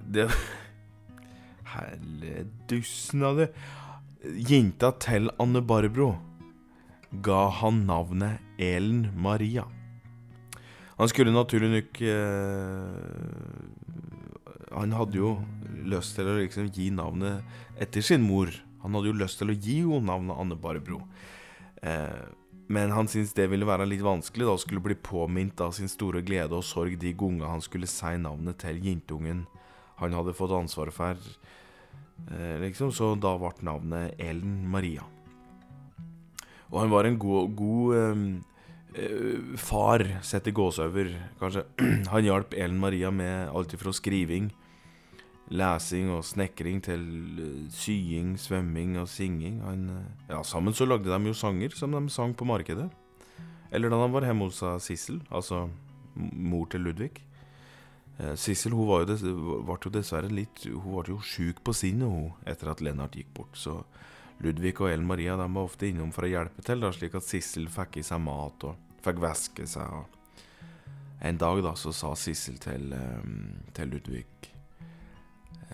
det 0.00 0.28
Helledussen 1.74 3.24
av 3.26 3.40
det. 3.40 3.48
Jenta 4.24 4.92
til 5.02 5.28
Anne 5.42 5.60
Barbro 5.64 6.14
ga 7.24 7.48
han 7.60 7.84
navnet 7.88 8.60
Elen 8.60 9.08
Maria. 9.16 9.66
Han 10.94 11.10
skulle 11.10 11.34
naturlig 11.34 11.70
nok 11.72 12.00
eh, 12.06 12.94
Han 14.74 14.94
hadde 14.94 15.18
jo 15.18 15.32
lyst 15.84 16.14
til 16.16 16.30
å 16.30 16.36
liksom 16.38 16.70
gi 16.72 16.88
navnet 16.94 17.42
etter 17.82 18.02
sin 18.02 18.22
mor. 18.24 18.50
Han 18.84 18.94
hadde 18.94 19.10
jo 19.10 19.16
lyst 19.16 19.40
til 19.40 19.50
å 19.50 19.56
gi 19.56 19.80
henne 19.80 20.04
navnet 20.12 20.36
Anne 20.36 20.56
Barbro. 20.60 21.00
Eh, 21.82 22.24
men 22.68 22.92
han 22.92 23.08
syntes 23.08 23.34
det 23.36 23.48
ville 23.52 23.68
være 23.68 23.86
litt 23.88 24.04
vanskelig 24.04 24.46
da 24.46 24.54
å 24.56 24.60
skulle 24.60 24.84
bli 24.84 24.96
påminnet 24.96 25.60
av 25.64 25.74
sin 25.76 25.90
store 25.90 26.22
glede 26.24 26.56
og 26.56 26.64
sorg 26.64 26.96
de 27.00 27.12
gangene 27.16 27.50
han 27.50 27.64
skulle 27.64 27.88
si 27.90 28.14
navnet 28.20 28.60
til 28.62 28.80
jentungen 28.84 29.44
han 30.00 30.16
hadde 30.16 30.36
fått 30.36 30.54
ansvaret 30.56 30.94
for. 30.96 31.20
Eh, 32.30 32.56
liksom, 32.62 32.92
Så 32.92 33.14
da 33.20 33.36
ble 33.40 33.52
navnet 33.64 34.20
Ellen 34.20 34.64
Maria. 34.68 35.04
Og 36.72 36.80
han 36.80 36.90
var 36.90 37.04
en 37.04 37.18
god, 37.18 37.54
god 37.56 37.96
eh, 37.96 38.24
eh 39.04 39.56
far, 39.56 40.04
sett 40.22 40.48
i 40.48 40.52
gåseøyne, 40.52 41.30
kanskje. 41.40 41.64
han 42.12 42.24
hjalp 42.24 42.54
Ellen 42.54 42.80
Maria 42.80 43.10
med 43.10 43.48
alt 43.48 43.76
fra 43.78 43.92
skriving 43.92 44.52
lesing 45.52 46.08
og 46.14 46.24
snekring 46.24 46.80
til 46.84 47.02
eh, 47.40 47.66
sying, 47.74 48.34
svømming 48.40 48.96
og 49.00 49.08
singing. 49.08 49.60
Han, 49.64 49.88
eh, 49.90 50.30
ja, 50.30 50.42
sammen 50.42 50.74
så 50.74 50.86
lagde 50.88 51.10
de 51.10 51.28
jo 51.28 51.34
sanger 51.36 51.76
som 51.76 51.92
de 51.92 52.08
sang 52.10 52.34
på 52.34 52.48
markedet. 52.48 52.88
Eller 53.70 53.90
da 53.90 54.00
han 54.00 54.12
var 54.12 54.24
hjemme 54.24 54.48
hos 54.48 54.62
Sissel, 54.84 55.20
altså 55.30 55.68
mor 56.14 56.66
til 56.70 56.80
Ludvig. 56.86 57.20
Eh, 58.18 58.34
Sissel 58.36 58.72
hun 58.72 58.88
var 58.88 59.04
jo, 59.04 59.60
ble 59.66 59.78
jo 59.82 59.90
dessverre 59.90 60.30
litt 60.30 60.62
Hun 60.68 61.00
ble 61.00 61.16
jo 61.16 61.18
sjuk 61.18 61.64
på 61.66 61.74
sinnet 61.74 62.46
etter 62.46 62.70
at 62.70 62.80
Lennart 62.80 63.18
gikk 63.18 63.34
bort. 63.34 63.58
Så 63.58 63.82
Ludvig 64.40 64.78
og 64.80 64.90
Ellen 64.90 65.06
Maria 65.06 65.36
de 65.36 65.48
var 65.50 65.68
ofte 65.68 65.90
innom 65.90 66.12
for 66.14 66.26
å 66.26 66.30
hjelpe 66.30 66.64
til, 66.64 66.80
da, 66.80 66.92
slik 66.94 67.14
at 67.18 67.26
Sissel 67.26 67.68
fikk 67.68 68.00
i 68.00 68.06
seg 68.06 68.22
mat 68.24 68.64
og 68.64 68.96
fikk 69.04 69.20
væske 69.22 69.68
seg. 69.68 69.92
Og 69.92 70.40
en 71.24 71.38
dag 71.38 71.62
da 71.66 71.76
så 71.78 71.92
sa 71.94 72.14
Sissel 72.18 72.58
til, 72.62 72.94
til 73.74 73.92
Ludvig 73.92 74.26
Eh, 74.26 74.53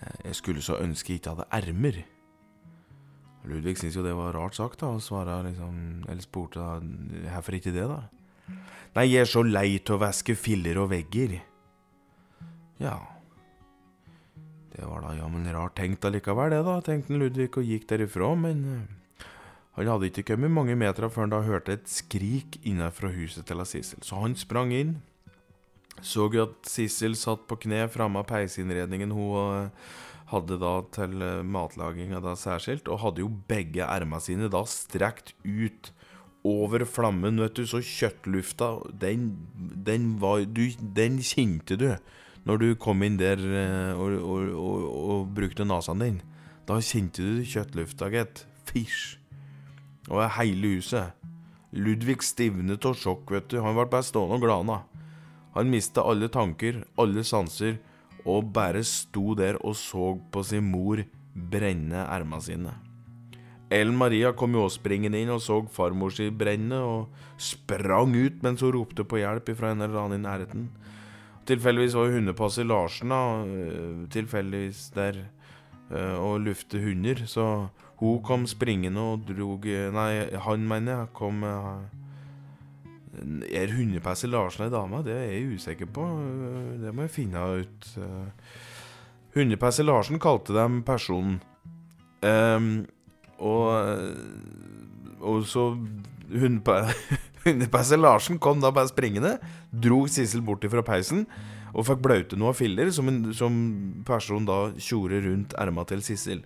jeg 0.01 0.37
skulle 0.37 0.63
så 0.65 0.79
ønske 0.81 1.13
jeg 1.13 1.21
ikke 1.21 1.35
hadde 1.35 1.49
ermer. 1.51 2.01
Ludvig 3.49 3.77
syntes 3.77 3.97
jo 3.97 4.05
det 4.05 4.13
var 4.17 4.35
rart 4.37 4.57
sagt, 4.57 4.81
da, 4.81 4.91
og 4.93 5.01
svara 5.01 5.39
liksom 5.41 6.05
Eller 6.09 6.21
spurte 6.21 6.61
da 6.61 6.75
hvorfor 7.31 7.57
ikke 7.57 7.73
det, 7.73 7.87
da? 7.89 8.03
Nei, 8.95 9.07
jeg 9.07 9.23
er 9.23 9.29
så 9.29 9.41
lei 9.45 9.79
til 9.79 9.95
å 9.95 10.01
væske 10.01 10.35
filler 10.35 10.77
og 10.81 10.89
vegger. 10.91 11.37
Ja. 12.81 12.97
Det 14.73 14.87
var 14.87 15.05
da 15.05 15.13
jammen 15.15 15.47
rart 15.53 15.77
tenkt 15.79 16.05
allikevel, 16.07 16.51
det, 16.51 16.63
da, 16.67 16.79
tenkte 16.83 17.19
Ludvig 17.19 17.49
og 17.55 17.67
gikk 17.67 17.87
derifra, 17.89 18.33
men 18.35 18.65
uh, 18.67 19.25
han 19.77 19.91
hadde 19.93 20.09
ikke 20.09 20.25
kommet 20.33 20.51
mange 20.51 20.75
meter 20.79 21.07
før 21.07 21.25
han 21.25 21.33
da 21.33 21.41
hørte 21.45 21.77
et 21.77 21.87
skrik 21.91 22.59
innenfra 22.67 23.13
huset 23.15 23.47
til 23.47 23.63
Sissel, 23.65 24.03
så 24.03 24.19
han 24.23 24.35
sprang 24.39 24.73
inn 24.75 24.97
så 26.01 26.27
jo 26.33 26.45
at 26.47 26.69
Sissel 26.69 27.15
satt 27.19 27.47
på 27.49 27.59
kne 27.65 27.85
framme 27.93 28.21
av 28.21 28.29
peisinnredningen 28.29 29.13
hun 29.13 29.35
eh, 29.39 29.89
hadde 30.31 30.57
da 30.61 30.75
til 30.95 31.21
eh, 31.21 31.41
matlaginga 31.45 32.21
da 32.23 32.35
særskilt, 32.39 32.89
og 32.89 33.03
hadde 33.05 33.25
jo 33.25 33.31
begge 33.49 33.85
erma 33.85 34.21
sine 34.23 34.49
da 34.51 34.63
strekt 34.69 35.35
ut 35.45 35.91
over 36.47 36.87
flammen, 36.89 37.37
vet 37.37 37.59
du, 37.59 37.67
så 37.69 37.83
kjøttlufta, 37.85 38.73
den, 38.97 39.29
den 39.53 40.15
var 40.21 40.41
du, 40.49 40.65
Den 40.81 41.19
kjente 41.21 41.77
du 41.77 41.91
når 42.47 42.57
du 42.57 42.67
kom 42.81 43.03
inn 43.05 43.19
der 43.19 43.37
eh, 43.37 43.93
og, 43.93 44.15
og, 44.17 44.53
og, 44.57 44.85
og 45.13 45.33
brukte 45.37 45.65
nesa 45.67 45.93
din. 45.97 46.21
Da 46.65 46.79
kjente 46.81 47.21
du 47.21 47.43
kjøttlufta, 47.45 48.09
gitt. 48.13 48.45
Fysj. 48.69 49.17
Og 50.09 50.23
hele 50.39 50.77
huset. 50.77 51.17
Ludvig 51.71 52.23
stivnet 52.25 52.85
av 52.87 52.97
sjokk, 52.97 53.29
vet 53.35 53.51
du. 53.51 53.59
Han 53.61 53.77
ble 53.77 53.85
bare 53.91 54.07
stående 54.07 54.39
og 54.39 54.45
glana. 54.45 54.79
Han 55.55 55.71
mista 55.71 56.03
alle 56.07 56.29
tanker, 56.31 56.83
alle 56.99 57.23
sanser, 57.27 57.79
og 58.25 58.51
bare 58.53 58.83
sto 58.85 59.33
der 59.37 59.57
og 59.65 59.75
så 59.75 60.13
på 60.31 60.43
sin 60.45 60.67
mor 60.71 61.01
brenne 61.33 62.05
erma 62.05 62.39
sine. 62.43 62.73
Ellen 63.71 63.95
Maria 63.95 64.33
kom 64.35 64.55
jo 64.55 64.65
også 64.65 64.81
springende 64.81 65.21
inn 65.21 65.31
og 65.31 65.39
så 65.43 65.61
farmor 65.71 66.11
si 66.11 66.27
brenne, 66.29 66.75
og 66.75 67.39
sprang 67.39 68.13
ut 68.17 68.41
mens 68.43 68.63
hun 68.65 68.75
ropte 68.75 69.05
på 69.07 69.21
hjelp 69.21 69.53
fra 69.55 69.71
en 69.71 69.85
eller 69.85 70.01
annen 70.01 70.19
i 70.19 70.25
nærheten. 70.25 70.65
Tilfeldigvis 71.47 71.95
var 71.97 72.09
jo 72.09 72.17
hundepasser 72.19 72.67
Larsen 72.67 73.13
da, 73.15 73.21
øh, 73.47 74.09
tilfeldigvis 74.11 74.91
der 74.95 75.23
øh, 75.89 76.17
og 76.19 76.43
lufte 76.43 76.83
hunder, 76.83 77.23
så 77.25 77.69
hun 78.01 78.21
kom 78.23 78.45
springende 78.47 79.01
og 79.01 79.25
drog 79.29 79.65
Nei, 79.65 80.11
han, 80.35 80.67
mener 80.67 80.97
jeg, 80.97 81.07
kom 81.13 81.43
er 83.51 83.73
hundepesser 83.75 84.31
Larsen 84.31 84.65
ei 84.65 84.73
dame? 84.73 85.01
Det 85.05 85.15
er 85.15 85.31
jeg 85.33 85.57
usikker 85.57 85.89
på. 85.91 86.05
Det 86.81 86.93
må 86.95 87.07
jeg 87.07 87.15
finne 87.15 87.43
ut. 87.61 87.89
Hundepesser 89.35 89.87
Larsen 89.87 90.21
kalte 90.21 90.55
dem 90.55 90.81
personen. 90.87 91.39
Um, 92.21 92.85
og, 93.41 93.73
og 95.25 95.45
så 95.49 95.71
hundepe 96.29 96.83
Hundepesser 97.45 97.97
Larsen 97.97 98.37
kom 98.37 98.59
da 98.61 98.69
bare 98.69 98.91
springende, 98.91 99.39
dro 99.73 100.03
Sissel 100.05 100.43
bort 100.45 100.67
fra 100.69 100.83
peisen 100.85 101.25
og 101.71 101.87
fikk 101.87 102.01
blaute 102.03 102.37
noen 102.37 102.53
filler, 102.53 102.91
som, 102.93 103.07
en, 103.09 103.31
som 103.33 103.55
personen 104.05 104.45
da 104.45 104.59
tjorde 104.77 105.23
rundt 105.25 105.55
erma 105.57 105.85
til 105.89 106.03
Sissel. 106.05 106.43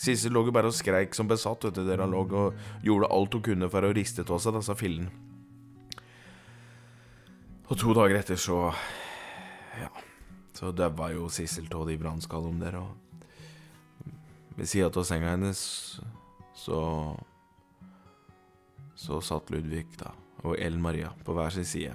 Sissel 0.00 0.36
lå 0.36 0.44
jo 0.46 0.54
bare 0.54 0.70
og 0.70 0.76
skreik 0.76 1.16
som 1.16 1.28
besatt, 1.28 1.64
vet 1.66 1.80
du, 1.80 1.82
der 1.88 2.04
han 2.04 2.12
lå 2.12 2.22
og 2.28 2.84
gjorde 2.84 3.10
alt 3.10 3.34
hun 3.36 3.44
kunne 3.48 3.70
for 3.72 3.88
å 3.88 3.92
riste 3.96 4.24
av 4.28 4.38
seg 4.44 4.56
disse 4.60 4.76
fillene. 4.78 5.10
Og 7.70 7.78
to 7.78 7.92
dager 7.94 8.18
etter 8.18 8.38
så 8.40 8.72
Ja. 9.78 9.88
Så 10.52 10.72
daua 10.72 11.12
jo 11.14 11.28
Sissel 11.30 11.68
av 11.72 11.86
de 11.86 11.96
brannskadene 11.96 12.60
der, 12.60 12.76
og 12.76 12.96
ved 14.56 14.66
sida 14.66 14.90
av 14.90 15.04
senga 15.04 15.30
hennes 15.30 16.00
så 16.54 17.16
Så 18.96 19.20
satt 19.20 19.50
Ludvig, 19.50 19.86
da, 19.96 20.10
og 20.44 20.58
Ellen 20.58 20.82
Maria 20.82 21.08
på 21.24 21.32
hver 21.32 21.50
sin 21.50 21.64
side. 21.64 21.94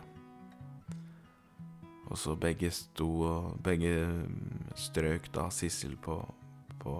Og 2.07 2.17
så 2.17 2.35
begge 2.35 2.71
sto 2.71 3.21
og 3.21 3.59
Begge 3.61 4.25
strøk 4.75 5.29
da 5.33 5.49
Sissel 5.49 5.95
på, 5.97 6.17
på 6.79 6.95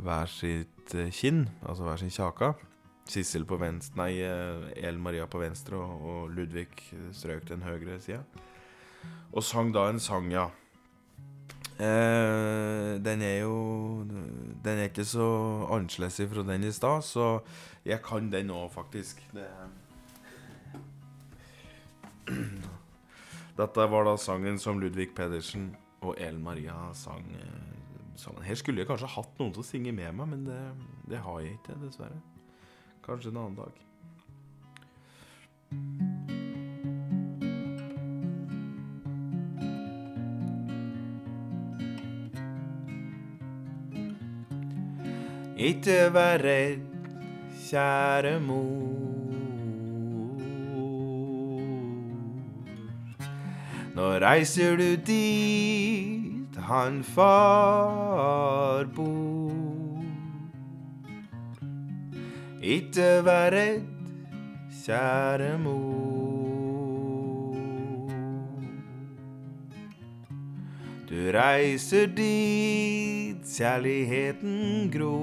hver 0.00 0.26
sitt 0.26 0.92
kinn, 1.10 1.48
altså 1.62 1.82
hver 1.84 1.96
sin 1.96 2.10
kjaka. 2.10 2.52
Sissel 3.08 3.46
på 3.48 3.56
venstre 3.58 3.98
Nei, 3.98 4.12
eh, 4.22 4.86
El 4.86 5.00
Maria 5.02 5.26
på 5.30 5.40
venstre 5.42 5.78
og, 5.80 6.04
og 6.12 6.34
Ludvig 6.36 6.68
strøk 7.16 7.48
den 7.48 7.64
høyre 7.66 7.98
sida. 8.02 8.22
Og 9.32 9.44
sang 9.46 9.72
da 9.74 9.88
en 9.90 10.00
sang, 10.02 10.30
ja. 10.32 10.48
Eh, 11.80 13.00
den 13.00 13.22
er 13.24 13.38
jo 13.40 14.04
Den 14.64 14.78
er 14.78 14.90
ikke 14.90 15.04
så 15.08 15.24
annerledes 15.72 16.20
fra 16.28 16.42
den 16.44 16.64
i 16.68 16.72
stad, 16.72 17.02
så 17.02 17.40
jeg 17.84 18.02
kan 18.04 18.32
den 18.32 18.50
òg, 18.50 18.70
faktisk. 18.74 19.22
Det 19.32 19.48
Dette 23.60 23.86
var 23.90 24.04
da 24.04 24.16
sangen 24.16 24.58
som 24.58 24.78
Ludvig 24.80 25.14
Pedersen 25.14 25.76
og 26.00 26.14
Ellen 26.18 26.42
Maria 26.42 26.92
sang 26.94 27.24
eh, 27.34 27.76
sammen. 28.16 28.44
Her 28.44 28.54
skulle 28.54 28.80
jeg 28.80 28.88
kanskje 28.88 29.14
hatt 29.16 29.40
noen 29.40 29.52
til 29.52 29.64
å 29.64 29.66
synge 29.66 29.92
med 29.92 30.12
meg, 30.16 30.28
men 30.28 30.44
det, 30.44 30.60
det 31.08 31.18
har 31.24 31.40
jeg 31.40 31.56
ikke, 31.58 31.80
dessverre. 31.80 32.20
Kanskje 33.06 33.30
en 33.30 33.36
annen 33.36 33.56
dag. 33.56 33.72
Ikke 45.60 46.08
vær 46.14 46.40
redd, 46.40 46.86
kjære 47.68 48.38
mor. 48.40 49.20
Nå 53.94 54.06
reiser 54.24 54.76
du 54.80 54.96
dit 55.04 56.56
han 56.70 57.02
far 57.04 58.88
bor. 58.96 59.49
Ikke 62.60 63.22
vær 63.24 63.50
redd, 63.54 63.86
kjære 64.84 65.58
mor. 65.62 66.10
Du 71.08 71.16
reiser 71.32 72.06
dit 72.12 73.40
kjærligheten 73.48 74.90
gror. 74.92 75.20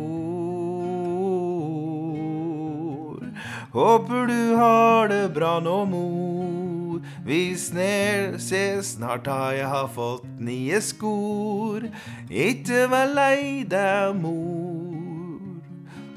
Håper 3.72 4.26
du 4.26 4.56
har 4.58 5.08
det 5.14 5.34
bra 5.38 5.60
nå, 5.62 5.86
mor. 5.86 7.06
Vi 7.22 7.54
sner, 7.54 8.40
se 8.42 8.82
snart 8.82 9.28
har 9.30 9.54
jeg 9.60 9.90
fått 9.94 10.26
nye 10.42 10.82
skor. 10.82 11.86
Ikke 12.34 12.90
vær 12.90 13.14
lei 13.14 13.62
deg, 13.70 14.18
mor. 14.26 14.77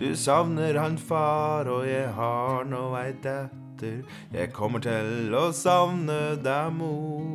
Du 0.01 0.17
savner 0.17 0.79
han 0.81 0.99
far, 0.99 1.69
og 1.69 1.85
jeg 1.85 2.09
har 2.17 2.65
nå 2.65 2.87
ei 2.97 3.11
datter. 3.21 3.99
Jeg 4.33 4.49
kommer 4.57 4.81
til 4.81 5.35
å 5.37 5.51
savne 5.53 6.39
deg, 6.41 6.71
mor. 6.73 7.27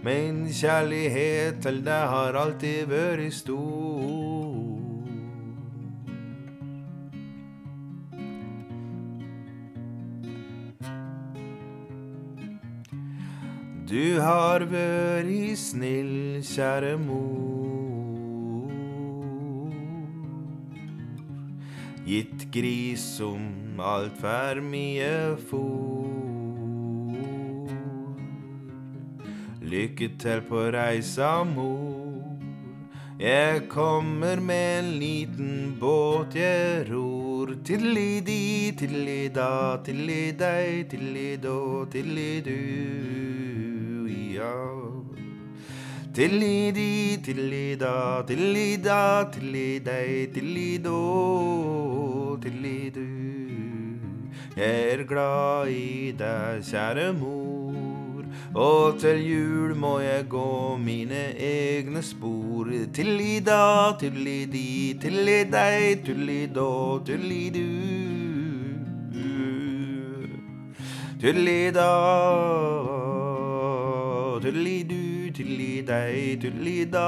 Min 0.00 0.46
kjærlighet 0.56 1.60
til 1.60 1.82
deg 1.84 2.06
har 2.14 2.38
alltid 2.40 2.88
vært 2.88 3.36
stor. 3.36 4.56
Du 13.90 14.16
har 14.24 14.64
vært 14.72 15.60
snill, 15.60 16.40
kjære 16.40 16.96
mor. 17.04 17.79
Gitt 22.10 22.48
grisom 22.50 23.78
altfor 23.78 24.58
mye 24.66 25.36
fôr. 25.46 26.10
Lykke 29.62 30.08
til 30.18 30.42
på 30.48 30.64
reisa, 30.74 31.44
mor. 31.44 32.34
Jeg 33.20 33.68
kommer 33.68 34.42
med 34.42 34.78
en 34.80 34.90
liten 34.98 35.76
båt 35.78 36.34
jeg 36.34 36.90
ror. 36.90 37.54
Tiddeli-di, 37.62 38.74
tiddeli-da, 38.74 39.78
tiddeli-dei, 39.84 40.82
tiddeli-då, 40.90 41.86
tiddeli-du. 41.94 42.58
ja. 44.34 44.89
Tilli-di, 46.12 47.20
tilli-da, 47.22 48.24
tilli-da, 48.26 49.30
tilli-dei, 49.30 50.26
tilli-då, 50.34 52.36
tilli-du. 52.42 53.06
Jeg 54.56 54.92
er 54.92 55.04
glad 55.06 55.68
i 55.70 56.10
deg, 56.18 56.64
kjære 56.66 57.12
mor. 57.14 58.26
Og 58.58 58.98
til 58.98 59.22
jul 59.22 59.76
må 59.78 60.00
jeg 60.02 60.26
gå 60.28 60.76
mine 60.82 61.30
egne 61.38 62.02
spor. 62.02 62.66
Tilli-da, 62.92 63.94
tilli-di, 64.02 64.98
tilli-dei, 64.98 65.94
tulli-då, 66.02 67.06
tulli-du. 67.06 67.70
Tulli-da, 71.22 71.90
tulli-du, 74.42 74.99
tulli-dei, 75.86 76.36
tulli-da. 76.40 76.98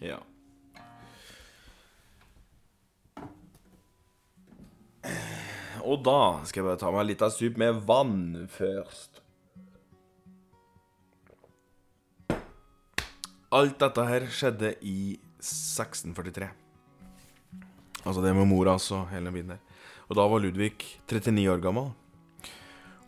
Ja. 0.00 0.18
Og 5.84 6.04
da 6.04 6.40
skal 6.44 6.60
jeg 6.60 6.68
bare 6.68 6.78
ta 6.78 6.90
meg 6.94 7.08
litt 7.08 7.22
av 7.22 7.34
sup 7.34 7.58
med 7.58 7.82
vann 7.88 8.46
først. 8.48 9.19
Alt 13.50 13.80
dette 13.82 14.02
her 14.06 14.28
skjedde 14.30 14.68
i 14.86 15.16
1643. 15.42 16.46
Altså 18.06 18.22
det 18.22 18.30
med 18.36 18.46
mora 18.46 18.76
altså, 18.78 19.02
hele 19.10 19.32
biten 19.34 19.56
der. 19.56 19.64
Og 20.06 20.18
da 20.18 20.26
var 20.30 20.42
Ludvig 20.42 20.76
39 21.10 21.48
år 21.50 21.64
gammel. 21.64 21.88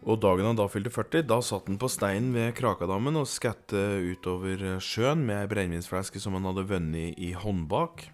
Og 0.02 0.18
dagen 0.18 0.48
han 0.48 0.58
da 0.58 0.66
fylte 0.66 0.90
40, 0.90 1.22
da 1.30 1.38
satt 1.46 1.70
han 1.70 1.78
på 1.78 1.86
steinen 1.90 2.32
ved 2.34 2.56
Krakadammen 2.58 3.20
og 3.20 3.30
skatte 3.30 3.78
utover 4.02 4.80
sjøen 4.82 5.22
med 5.28 5.44
ei 5.44 5.50
brennevinsflaske 5.52 6.18
som 6.18 6.34
han 6.34 6.50
hadde 6.50 6.66
vunnet 6.72 7.22
i 7.22 7.30
håndbak. 7.38 8.08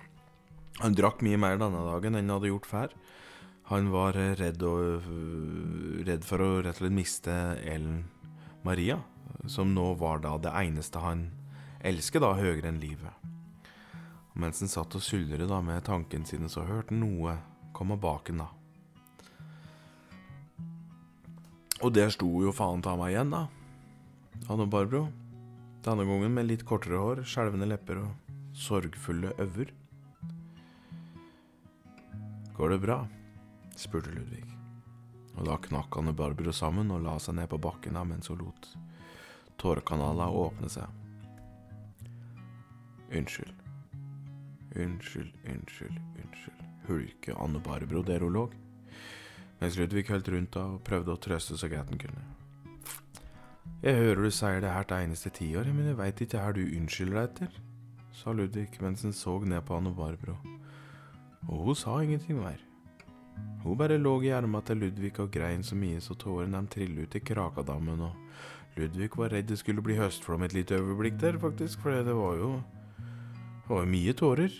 Han 0.82 0.98
drakk 0.98 1.24
mye 1.24 1.40
mer 1.40 1.56
denne 1.56 1.80
dagen 1.88 2.12
enn 2.12 2.28
han 2.28 2.36
hadde 2.36 2.52
gjort 2.52 2.68
før. 2.68 2.92
Han 3.72 3.88
var 3.92 4.20
redd, 4.36 4.60
og, 4.68 5.08
redd 6.04 6.28
for 6.28 6.44
å 6.44 6.52
rett 6.60 6.76
og 6.76 6.84
slett 6.84 6.98
miste 7.00 7.40
Ellen 7.64 8.02
Maria, 8.68 9.00
som 9.48 9.72
nå 9.72 9.94
var 9.96 10.20
da 10.20 10.36
det 10.44 10.52
eneste 10.60 11.00
han 11.00 11.30
elsket, 11.80 12.22
da 12.22 12.34
høyere 12.38 12.70
enn 12.70 12.80
livet. 12.82 13.28
Og 14.32 14.40
mens 14.42 14.62
han 14.62 14.70
satt 14.70 14.96
og 14.98 15.04
suldret 15.04 15.48
da 15.50 15.60
med 15.64 15.84
tanken 15.86 16.26
sine, 16.28 16.50
så 16.50 16.66
hørte 16.66 16.94
han 16.94 17.02
noe 17.02 17.36
komme 17.76 17.98
bak 18.00 18.30
han 18.30 18.44
da. 18.44 18.48
Og 21.78 21.94
der 21.94 22.10
sto 22.10 22.28
jo 22.42 22.50
faen 22.54 22.82
ta 22.82 22.96
meg 22.98 23.14
igjen, 23.14 23.30
da. 23.30 23.46
Han 24.48 24.64
og 24.64 24.70
Barbro. 24.72 25.04
Denne 25.86 26.06
gangen 26.08 26.34
med 26.34 26.48
litt 26.48 26.64
kortere 26.66 26.98
hår, 26.98 27.22
skjelvende 27.22 27.68
lepper 27.70 28.02
og 28.02 28.34
sorgfulle 28.58 29.30
øyne. 29.38 29.70
Går 32.58 32.74
det 32.74 32.80
bra? 32.82 32.98
spurte 33.78 34.10
Ludvig. 34.10 34.42
Og 35.38 35.46
da 35.46 35.54
knakk 35.62 35.94
han 35.94 36.10
og 36.10 36.18
Barbro 36.18 36.50
sammen 36.50 36.90
og 36.90 37.04
la 37.04 37.14
seg 37.22 37.38
ned 37.38 37.46
på 37.52 37.60
bakken 37.62 37.94
da 37.94 38.02
mens 38.02 38.26
hun 38.26 38.42
lot 38.42 38.72
tårekanalene 39.58 40.30
åpne 40.42 40.70
seg. 40.70 41.07
Unnskyld. 43.08 43.54
Unnskyld, 44.76 45.32
unnskyld, 45.48 46.00
unnskyld, 46.20 46.64
hulke 46.88 47.34
Anne 47.40 47.60
Barbro 47.60 48.02
der 48.02 48.20
hun 48.20 48.32
lå, 48.32 48.42
mens 49.60 49.78
Ludvig 49.78 50.04
holdt 50.12 50.28
rundt 50.28 50.58
henne 50.58 50.76
og 50.76 50.84
prøvde 50.84 51.14
å 51.14 51.22
trøste 51.24 51.56
så 51.56 51.70
greit 51.72 51.88
han 51.88 52.02
kunne. 52.02 52.26
Jeg 53.82 53.96
hører 53.96 54.22
du 54.26 54.30
sier 54.34 54.60
det 54.60 54.74
her 54.74 54.84
til 54.84 55.08
eneste 55.08 55.32
tiåret, 55.32 55.72
men 55.74 55.88
jeg 55.88 55.98
veit 55.98 56.20
ikke 56.20 56.44
hva 56.44 56.52
du 56.52 56.62
unnskylder 56.66 57.16
deg 57.16 57.26
etter, 57.30 57.58
sa 58.12 58.36
Ludvig 58.36 58.78
mens 58.84 59.06
han 59.06 59.16
så 59.16 59.38
ned 59.40 59.64
på 59.64 59.80
Anne 59.80 59.94
Barbro, 59.96 60.36
og 61.48 61.66
hun 61.66 61.78
sa 61.78 61.98
ingenting 62.02 62.42
mer. 62.42 62.60
Hun 63.64 63.78
bare 63.78 63.98
lå 63.98 64.18
i 64.22 64.34
armene 64.36 64.60
til 64.66 64.84
Ludvig 64.84 65.16
og 65.22 65.32
grein 65.32 65.64
så 65.64 65.78
mye 65.78 66.00
så 66.04 66.14
tårene 66.18 66.60
de 66.60 66.74
trillet 66.74 67.08
ut 67.08 67.16
i 67.16 67.24
Krakadammen, 67.24 68.04
og 68.04 68.76
Ludvig 68.76 69.14
var 69.16 69.32
redd 69.32 69.48
det 69.48 69.58
skulle 69.62 69.82
bli 69.82 69.96
høstflom 69.96 70.44
et 70.44 70.54
lite 70.54 70.76
øyeblikk 70.76 71.16
der, 71.20 71.38
faktisk, 71.40 71.80
for 71.80 72.04
det 72.04 72.14
var 72.14 72.36
jo 72.36 72.58
det 73.68 73.76
var 73.76 73.88
mye 73.88 74.12
tårer. 74.16 74.54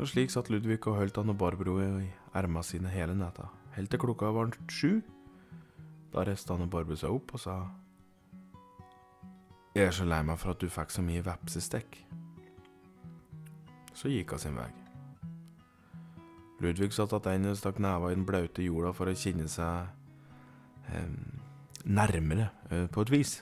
Og 0.00 0.08
slik 0.08 0.32
satt 0.32 0.48
Ludvig 0.48 0.78
og 0.88 0.96
holdt 0.96 1.18
Anne 1.20 1.34
Barbro 1.36 1.76
i 1.80 2.06
erma 2.36 2.62
sine 2.64 2.88
hele 2.92 3.12
natta, 3.16 3.50
helt 3.76 3.90
til 3.92 4.00
klokka 4.00 4.30
var 4.32 4.52
sju. 4.72 5.02
Da 6.12 6.24
reiste 6.24 6.54
Anne 6.54 6.68
Barbro 6.72 6.96
seg 6.96 7.12
opp 7.12 7.34
og 7.36 7.42
sa 7.42 7.56
Jeg 9.76 9.90
er 9.90 9.92
så 9.92 10.06
lei 10.08 10.22
meg 10.24 10.40
for 10.40 10.54
at 10.54 10.60
du 10.60 10.72
fikk 10.72 10.94
så 10.94 11.04
mye 11.04 11.24
vepsestekk. 11.24 11.98
Så 13.92 14.08
gikk 14.08 14.32
hun 14.32 14.40
sin 14.40 14.56
vei. 14.56 14.70
Ludvig 16.64 16.94
satt 16.96 17.12
tilbake 17.12 17.52
og 17.52 17.60
stakk 17.60 17.82
neva 17.84 18.08
i 18.08 18.16
den 18.16 18.24
blaute 18.24 18.64
jorda 18.64 18.94
for 18.96 19.12
å 19.12 19.16
kjenne 19.16 19.48
seg 19.52 19.90
eh, 20.88 21.12
nærmere, 21.84 22.48
eh, 22.70 22.88
på 22.88 23.04
et 23.04 23.12
vis. 23.12 23.36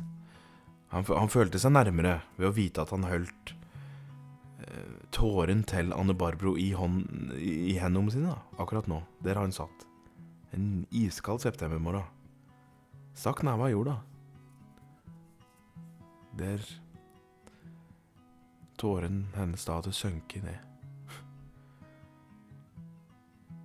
Han, 0.94 1.02
han, 1.10 1.30
følte 1.32 1.58
seg 1.58 1.72
nærmere 1.74 2.20
ved 2.38 2.46
å 2.46 2.54
vite 2.54 2.84
at 2.84 2.92
han 2.94 3.06
holdt 3.08 3.50
eh, 4.62 4.92
tåren 5.14 5.64
til 5.66 5.90
Anne 5.96 6.14
Barbro 6.14 6.54
i, 6.60 6.68
hånd, 6.78 7.34
i, 7.34 7.74
hendene 7.82 8.14
sine, 8.14 8.30
da, 8.30 8.62
akkurat 8.62 8.86
nå, 8.90 9.00
der 9.26 9.40
han 9.42 9.54
satt. 9.54 9.88
En 10.54 10.84
iskald 10.94 11.42
septembermorgen. 11.42 12.06
Stakk 13.18 13.42
neva 13.46 13.66
i 13.66 13.74
jorda. 13.74 13.96
Der 16.38 16.62
tåren 18.78 19.24
hennes 19.34 19.66
da 19.66 19.80
hadde 19.80 19.94
sunket 19.94 20.46
ned. 20.46 20.62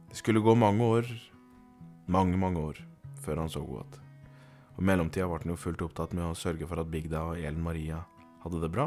Det 0.09 0.17
skulle 0.17 0.41
gå 0.41 0.57
mange 0.57 0.85
år, 0.97 1.15
mange, 2.09 2.37
mange 2.41 2.69
år, 2.73 2.85
før 3.21 3.45
han 3.45 3.53
så 3.53 3.61
igjen. 3.61 4.08
Og 4.79 4.85
I 4.85 4.87
mellomtida 4.87 5.25
ble 5.27 5.41
han 5.43 5.51
jo 5.51 5.59
fullt 5.59 5.81
opptatt 5.83 6.13
med 6.15 6.23
å 6.23 6.37
sørge 6.39 6.63
for 6.63 6.79
at 6.79 6.87
bygda 6.87 7.25
og 7.27 7.39
Elen 7.43 7.59
Maria 7.59 7.97
hadde 8.45 8.61
det 8.63 8.69
bra. 8.71 8.85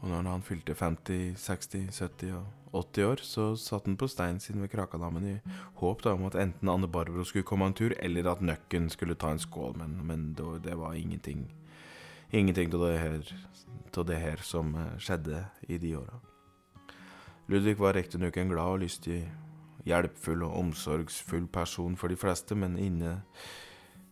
Og 0.00 0.08
når 0.10 0.26
han 0.26 0.42
fylte 0.42 0.74
50, 0.74 1.36
60, 1.38 1.84
70 1.94 2.32
og 2.34 2.80
80 2.80 3.06
år, 3.06 3.22
så 3.22 3.44
satt 3.54 3.86
han 3.86 3.94
på 3.94 4.08
steinen 4.10 4.42
sin 4.42 4.58
ved 4.58 4.72
Krakadammen 4.74 5.28
i 5.30 5.36
håp 5.78 6.02
da, 6.02 6.16
om 6.18 6.26
at 6.26 6.34
enten 6.34 6.68
Anne 6.68 6.90
Barbro 6.90 7.22
skulle 7.22 7.46
komme 7.46 7.68
en 7.70 7.76
tur, 7.78 7.94
eller 8.02 8.26
at 8.26 8.42
Nøkken 8.42 8.90
skulle 8.90 9.14
ta 9.14 9.30
en 9.30 9.38
skål, 9.38 9.78
men, 9.78 9.94
men 10.02 10.32
det 10.34 10.74
var 10.74 10.98
ingenting 10.98 11.46
Ingenting 12.34 12.72
av 12.74 12.80
det 12.82 12.98
her, 12.98 13.28
det 14.02 14.16
her 14.18 14.40
som 14.42 14.72
eh, 14.74 14.96
skjedde 14.98 15.44
i 15.70 15.76
de 15.78 15.92
åra. 15.94 16.18
Ludvig 17.46 17.76
var 17.78 17.94
riktignok 17.94 18.36
en 18.36 18.50
glad 18.50 18.72
og 18.72 18.80
lystig, 18.82 19.20
hjelpfull 19.86 20.42
og 20.42 20.56
omsorgsfull 20.58 21.46
person 21.46 21.94
for 21.94 22.10
de 22.10 22.18
fleste, 22.18 22.58
men 22.58 22.74
inne 22.82 23.20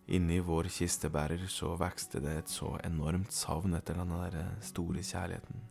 Inni 0.06 0.40
vår 0.44 0.68
kistebærer 0.68 1.46
så 1.48 1.74
vokste 1.80 2.20
det 2.20 2.34
et 2.38 2.50
så 2.52 2.74
enormt 2.84 3.32
savn 3.32 3.72
etter 3.78 3.96
denne 3.96 4.18
der 4.28 4.50
store 4.64 5.00
kjærligheten. 5.00 5.62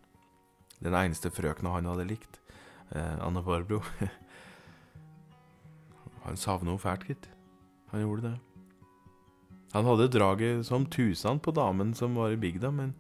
Den 0.84 0.98
eneste 0.98 1.30
frøkna 1.32 1.76
han 1.76 1.86
hadde 1.92 2.08
likt, 2.10 2.40
eh, 2.96 3.20
Anne 3.22 3.44
Barbro 3.46 3.84
Han 6.24 6.38
savna 6.40 6.72
henne 6.72 6.80
fælt, 6.80 7.06
gitt. 7.08 7.28
Han 7.92 8.02
gjorde 8.02 8.30
det. 8.30 8.38
Han 9.74 9.86
hadde 9.86 10.12
draget 10.14 10.66
som 10.66 10.86
tusen 10.86 11.40
på 11.44 11.52
damen 11.52 11.94
som 11.94 12.16
var 12.16 12.32
i 12.32 12.40
bygda, 12.40 12.72
men 12.72 12.94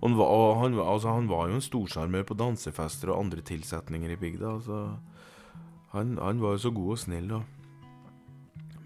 han 0.00 0.16
var, 0.16 0.54
han, 0.62 0.78
altså, 0.78 1.12
han 1.12 1.28
var 1.28 1.48
jo 1.48 1.58
en 1.58 1.64
storsjarmør 1.64 2.28
på 2.28 2.36
dansefester 2.38 3.10
og 3.10 3.24
andre 3.24 3.42
tilsetninger 3.44 4.14
i 4.14 4.20
bygda. 4.20 4.54
Altså, 4.54 4.96
han, 5.92 6.18
han, 6.22 6.40
var 6.40 6.56
jo 6.56 6.62
så 6.64 6.70
god 6.70 6.94
og 6.94 6.98
snill. 7.02 7.32
Og. 7.36 7.42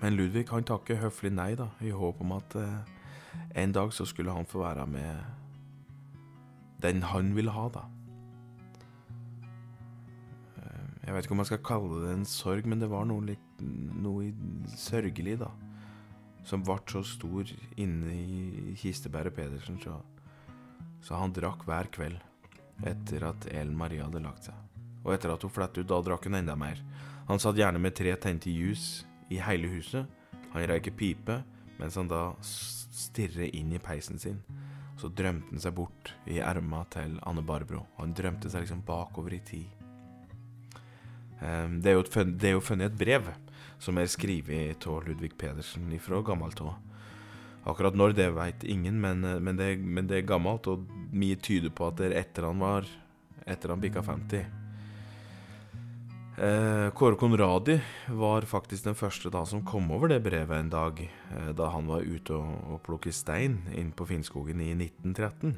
Men 0.03 0.17
Ludvig 0.19 0.49
han 0.51 0.67
takker 0.67 1.01
høflig 1.01 1.33
nei, 1.35 1.55
da, 1.59 1.71
i 1.81 1.93
håp 1.95 2.21
om 2.25 2.35
at 2.37 2.57
eh, 2.61 2.95
en 3.63 3.75
dag 3.75 3.93
så 3.95 4.07
skulle 4.09 4.35
han 4.35 4.49
få 4.49 4.65
være 4.65 4.87
med 4.91 5.23
den 6.85 7.03
han 7.09 7.33
ville 7.37 7.55
ha, 7.55 7.69
da. 7.73 7.85
Eh, 10.61 10.89
jeg 11.07 11.15
vet 11.15 11.25
ikke 11.25 11.37
om 11.37 11.45
jeg 11.45 11.53
skal 11.53 11.67
kalle 11.71 12.03
det 12.05 12.17
en 12.17 12.27
sorg, 12.29 12.67
men 12.69 12.83
det 12.83 12.91
var 12.93 13.07
noe, 13.09 13.39
noe 13.61 14.33
sørgelig, 14.77 15.39
da 15.47 15.53
som 16.45 16.65
ble 16.65 16.77
så 16.91 17.03
stor 17.07 17.49
inne 17.81 18.13
i 18.13 18.75
Kistebæret 18.79 19.35
Pedersen, 19.37 19.79
så, 19.81 19.97
så 21.05 21.19
han 21.19 21.33
drakk 21.35 21.65
hver 21.69 21.89
kveld 21.93 22.21
etter 22.85 23.25
at 23.31 23.49
Ellen 23.53 23.77
Marie 23.79 24.05
hadde 24.05 24.23
lagt 24.23 24.49
seg. 24.49 24.57
Og 25.05 25.15
etter 25.15 25.33
at 25.33 25.45
hun 25.45 25.53
flett 25.53 25.77
ut, 25.79 25.89
da 25.89 26.01
drakk 26.05 26.29
hun 26.29 26.39
enda 26.41 26.57
mer. 26.59 26.81
Han 27.29 27.41
satt 27.41 27.59
gjerne 27.61 27.81
med 27.81 27.97
tre 27.97 28.13
tente 28.21 28.53
ljus 28.53 29.05
i 29.33 29.41
hele 29.43 29.71
huset. 29.73 30.09
Han 30.55 30.67
røyker 30.69 30.95
pipe, 30.97 31.41
mens 31.79 31.97
han 31.99 32.11
da 32.11 32.29
stirrer 32.45 33.51
inn 33.55 33.73
i 33.75 33.83
peisen 33.83 34.21
sin. 34.21 34.41
Så 35.01 35.11
drømte 35.11 35.51
han 35.51 35.63
seg 35.63 35.75
bort 35.77 36.13
i 36.31 36.39
erma 36.39 36.85
til 36.95 37.19
Anne 37.27 37.43
Barbro. 37.43 37.83
Han 37.99 38.15
drømte 38.15 38.51
seg 38.51 38.65
liksom 38.65 38.85
bakover 38.87 39.35
i 39.35 39.43
tid. 39.45 39.67
Um, 41.43 41.81
det 41.83 41.93
er 41.93 42.55
jo 42.55 42.63
funnet 42.63 42.93
et 42.93 42.99
brev 42.99 43.27
som 43.83 43.99
er 43.99 44.09
skrevet 44.09 44.87
av 44.89 45.05
Ludvig 45.05 45.35
Pedersen 45.39 45.91
fra 46.01 46.23
gammelt 46.25 46.63
av. 46.63 46.77
Akkurat 47.65 47.97
når, 47.97 48.13
det 48.17 48.29
veit 48.37 48.65
ingen, 48.69 49.01
men, 49.01 49.25
men, 49.25 49.57
det, 49.57 49.79
men, 49.81 50.07
det, 50.09 50.21
er 50.21 50.29
gammelt, 50.29 50.69
og 50.69 50.85
mye 51.17 51.37
tyder 51.41 51.73
på 51.73 51.89
at 51.89 51.99
det 52.01 52.11
er 52.11 52.21
etter 52.25 52.51
han 52.51 52.61
var 52.63 52.89
Etter 53.45 53.75
han 53.75 53.81
bikka 53.83 54.01
50. 54.01 54.64
Eh, 56.35 56.91
Kåre 56.91 57.15
Konradi 57.15 57.77
var 58.09 58.43
faktisk 58.43 58.89
den 58.89 58.97
første 58.99 59.31
da 59.31 59.45
som 59.47 59.61
kom 59.63 59.87
over 59.95 60.11
det 60.11 60.19
brevet 60.25 60.57
en 60.57 60.73
dag, 60.73 60.99
eh, 61.05 61.53
da 61.55 61.69
han 61.71 61.87
var 61.87 62.03
ute 62.03 62.35
og, 62.35 62.57
og 62.75 62.81
plukket 62.83 63.15
stein 63.15 63.61
inn 63.71 63.93
på 63.95 64.07
Finnskogen 64.09 64.59
i 64.65 64.73
1913. 64.75 65.55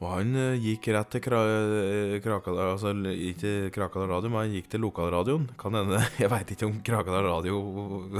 Og 0.00 0.06
han 0.08 0.32
eh, 0.32 0.56
gikk 0.64 0.88
rett 0.96 1.10
til 1.12 1.20
Kra 1.26 1.42
eh, 1.44 2.16
Krakadal 2.24 2.72
Altså 2.72 2.94
ikke 3.12 3.68
Krakadal 3.74 4.08
Radio, 4.14 4.32
men 4.32 4.46
han 4.46 4.56
gikk 4.56 4.70
til 4.72 4.80
lokalradioen. 4.86 5.50
Kan 5.60 5.76
hende 5.76 6.00
Jeg 6.22 6.32
veit 6.32 6.54
ikke 6.56 6.70
om 6.70 6.80
Krakadal 6.86 7.28
Radio 7.28 7.60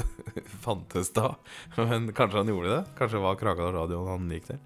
fantes 0.66 1.08
da, 1.16 1.32
men 1.80 2.12
kanskje 2.12 2.42
han 2.42 2.52
gjorde 2.52 2.76
det? 2.76 2.82
Kanskje 3.00 3.16
det 3.16 3.24
var 3.24 3.40
Krakadal 3.40 3.78
Radio 3.80 4.04
han 4.12 4.28
gikk 4.36 4.52
til. 4.52 4.60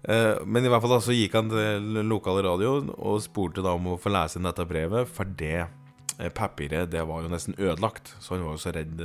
Uh, 0.00 0.40
men 0.48 0.64
i 0.64 0.70
hvert 0.72 0.80
fall 0.80 0.94
da 0.96 1.02
så 1.04 1.16
gikk 1.16 1.34
han 1.36 1.50
til 1.52 2.00
lokale 2.08 2.44
radio 2.46 2.78
og 2.96 3.20
spurte 3.20 3.64
da 3.64 3.74
om 3.76 3.92
å 3.92 3.98
få 4.00 4.12
lese 4.12 4.40
inn 4.40 4.48
dette 4.48 4.64
brevet, 4.68 5.10
for 5.12 5.28
det 5.28 5.66
uh, 5.66 6.30
papiret 6.32 6.88
det 6.92 7.04
var 7.08 7.20
jo 7.20 7.32
nesten 7.32 7.58
ødelagt, 7.58 8.14
så 8.18 8.36
han 8.36 8.46
var 8.48 8.56
jo 8.56 8.64
så 8.64 8.72
redd 8.76 9.04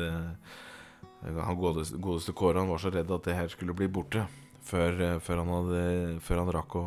Han 1.25 1.57
godeste, 1.57 1.97
godeste 1.97 2.35
Kåre 2.37 2.61
han 2.61 2.69
var 2.69 2.79
så 2.79 2.91
redd 2.93 3.11
at 3.11 3.27
det 3.27 3.35
her 3.35 3.47
skulle 3.49 3.73
bli 3.75 3.87
borte 3.91 4.27
før, 4.65 5.01
eh, 5.01 5.19
før, 5.21 5.41
han, 5.43 5.51
hadde, 5.53 5.83
før 6.25 6.43
han 6.43 6.55
rakk 6.59 6.79
å 6.79 6.85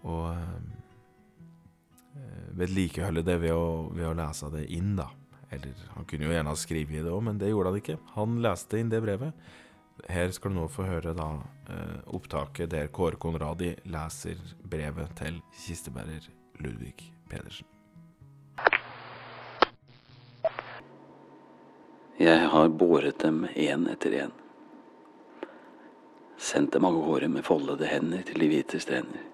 Å 0.00 0.18
eh, 0.32 0.60
vedlikeholde 2.56 3.22
det 3.26 3.34
ved 3.42 3.52
å, 3.52 3.90
ved 3.92 4.06
å, 4.08 4.14
lese 4.16 4.48
det 4.54 4.62
inn, 4.72 4.94
da. 4.96 5.10
Eller 5.52 5.76
han 5.92 6.06
kunne 6.08 6.24
jo 6.24 6.32
gjerne 6.32 6.54
ha 6.54 6.56
skrevet 6.56 7.04
det 7.04 7.12
òg, 7.12 7.20
men 7.26 7.36
det 7.40 7.50
gjorde 7.50 7.68
han 7.68 7.80
ikke. 7.82 7.96
Han 8.14 8.38
leste 8.40 8.80
inn 8.80 8.88
det 8.88 9.02
brevet. 9.04 9.36
Her 10.08 10.30
skal 10.30 10.50
du 10.50 10.56
nå 10.60 10.66
få 10.72 10.86
høre 10.88 11.12
da 11.16 11.28
eh, 11.68 11.98
opptaket 12.14 12.70
der 12.72 12.88
Kåre 12.94 13.18
Konradi 13.20 13.74
leser 13.90 14.40
brevet 14.62 15.16
til 15.18 15.40
kistebærer 15.64 16.30
Ludvig 16.60 17.12
Pedersen. 17.28 17.66
Jeg 22.20 22.48
har 22.52 22.68
båret 22.68 23.18
dem 23.22 23.46
én 23.56 23.88
etter 23.88 24.16
én 24.26 24.36
sendt 26.40 26.72
dem 26.72 26.84
av 26.84 26.96
gårde 26.96 27.28
med 27.28 27.44
foldede 27.44 27.88
hender 27.88 28.22
til 28.24 28.40
de 28.40 28.48
hvite 28.48 28.80
strender. 28.80 29.26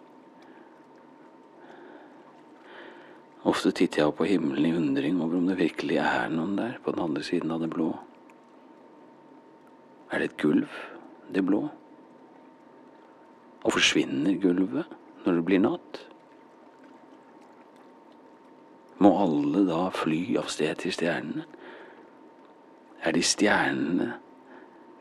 Ofte 3.47 3.71
titter 3.71 4.03
jeg 4.03 4.11
opp 4.11 4.19
på 4.19 4.27
himmelen 4.27 4.67
i 4.67 4.75
undring 4.75 5.21
over 5.23 5.39
om 5.39 5.47
det 5.47 5.59
virkelig 5.61 6.01
er 6.03 6.33
noen 6.35 6.57
der 6.59 6.81
på 6.83 6.95
den 6.95 7.05
andre 7.05 7.23
siden 7.23 7.55
av 7.55 7.63
det 7.63 7.71
blå. 7.71 7.93
Er 10.11 10.23
det 10.23 10.31
et 10.31 10.37
gulv, 10.43 10.69
det 11.35 11.45
blå? 11.47 11.63
Og 13.65 13.73
forsvinner 13.75 14.39
gulvet 14.43 14.87
når 15.25 15.41
det 15.41 15.47
blir 15.47 15.63
natt? 15.65 16.03
Må 19.03 19.11
alle 19.21 19.65
da 19.69 19.89
fly 19.93 20.21
av 20.41 20.49
sted 20.53 20.79
til 20.85 20.95
stjernene? 20.95 21.45
Er 23.07 23.13
de 23.13 23.23
stjernene 23.23 24.15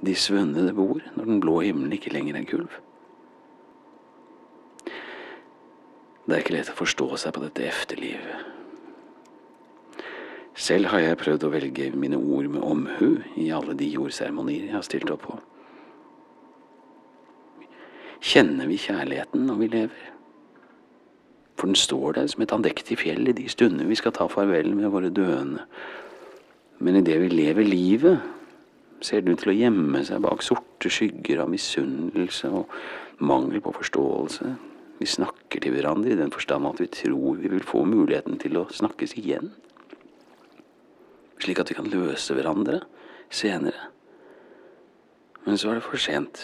de 0.06 0.16
svønnede 0.16 0.74
bor 0.74 1.00
når 1.16 1.26
den 1.26 1.40
blå 1.40 1.60
himmelen 1.60 1.94
ikke 1.96 2.14
lenger 2.14 2.40
er 2.40 2.50
gulv. 2.50 2.82
Det 6.26 6.34
er 6.34 6.42
ikke 6.42 6.56
lett 6.58 6.74
å 6.74 6.78
forstå 6.78 7.08
seg 7.22 7.36
på 7.36 7.44
dette 7.44 7.66
efterlivet. 7.70 8.55
Selv 10.56 10.88
har 10.94 11.02
jeg 11.04 11.20
prøvd 11.20 11.44
å 11.44 11.52
velge 11.52 11.90
mine 12.00 12.16
ord 12.16 12.48
med 12.48 12.64
omhu 12.64 13.10
i 13.36 13.50
alle 13.52 13.76
de 13.76 13.90
jordseremonier 13.92 14.70
jeg 14.70 14.76
har 14.78 14.86
stilt 14.88 15.12
opp 15.12 15.26
på. 15.28 15.36
Kjenner 18.24 18.70
vi 18.72 18.80
kjærligheten 18.80 19.44
når 19.50 19.58
vi 19.60 19.68
lever? 19.74 20.06
For 21.60 21.68
den 21.68 21.76
står 21.80 22.16
der 22.16 22.30
som 22.32 22.44
et 22.44 22.54
andektig 22.56 22.98
fjell 23.04 23.28
i 23.28 23.36
de 23.36 23.50
stunder 23.52 23.88
vi 23.88 23.98
skal 24.00 24.16
ta 24.16 24.30
farvel 24.32 24.72
med 24.76 24.92
våre 24.96 25.12
døende. 25.12 25.66
Men 26.80 27.02
idet 27.02 27.20
vi 27.22 27.30
lever 27.32 27.68
livet, 27.68 28.24
ser 29.04 29.22
den 29.22 29.36
ut 29.36 29.44
til 29.44 29.52
å 29.54 29.58
gjemme 29.60 30.02
seg 30.08 30.24
bak 30.24 30.44
sorte 30.44 30.92
skygger 30.92 31.44
av 31.44 31.52
misunnelse 31.52 32.50
og 32.52 32.72
mangel 33.20 33.62
på 33.64 33.76
forståelse. 33.76 34.56
Vi 35.00 35.08
snakker 35.12 35.60
til 35.60 35.76
hverandre 35.76 36.16
i 36.16 36.20
den 36.20 36.32
forstand 36.32 36.68
at 36.72 36.80
vi 36.80 36.88
tror 36.92 37.40
vi 37.44 37.52
vil 37.52 37.64
få 37.64 37.84
muligheten 37.88 38.40
til 38.40 38.62
å 38.62 38.68
snakkes 38.72 39.18
igjen. 39.20 39.52
Slik 41.42 41.60
at 41.60 41.72
vi 41.72 41.78
kan 41.78 41.90
løse 41.92 42.34
hverandre 42.34 42.82
senere. 43.30 43.92
Men 45.46 45.58
så 45.58 45.70
er 45.70 45.80
det 45.80 45.86
for 45.86 46.02
sent, 46.02 46.42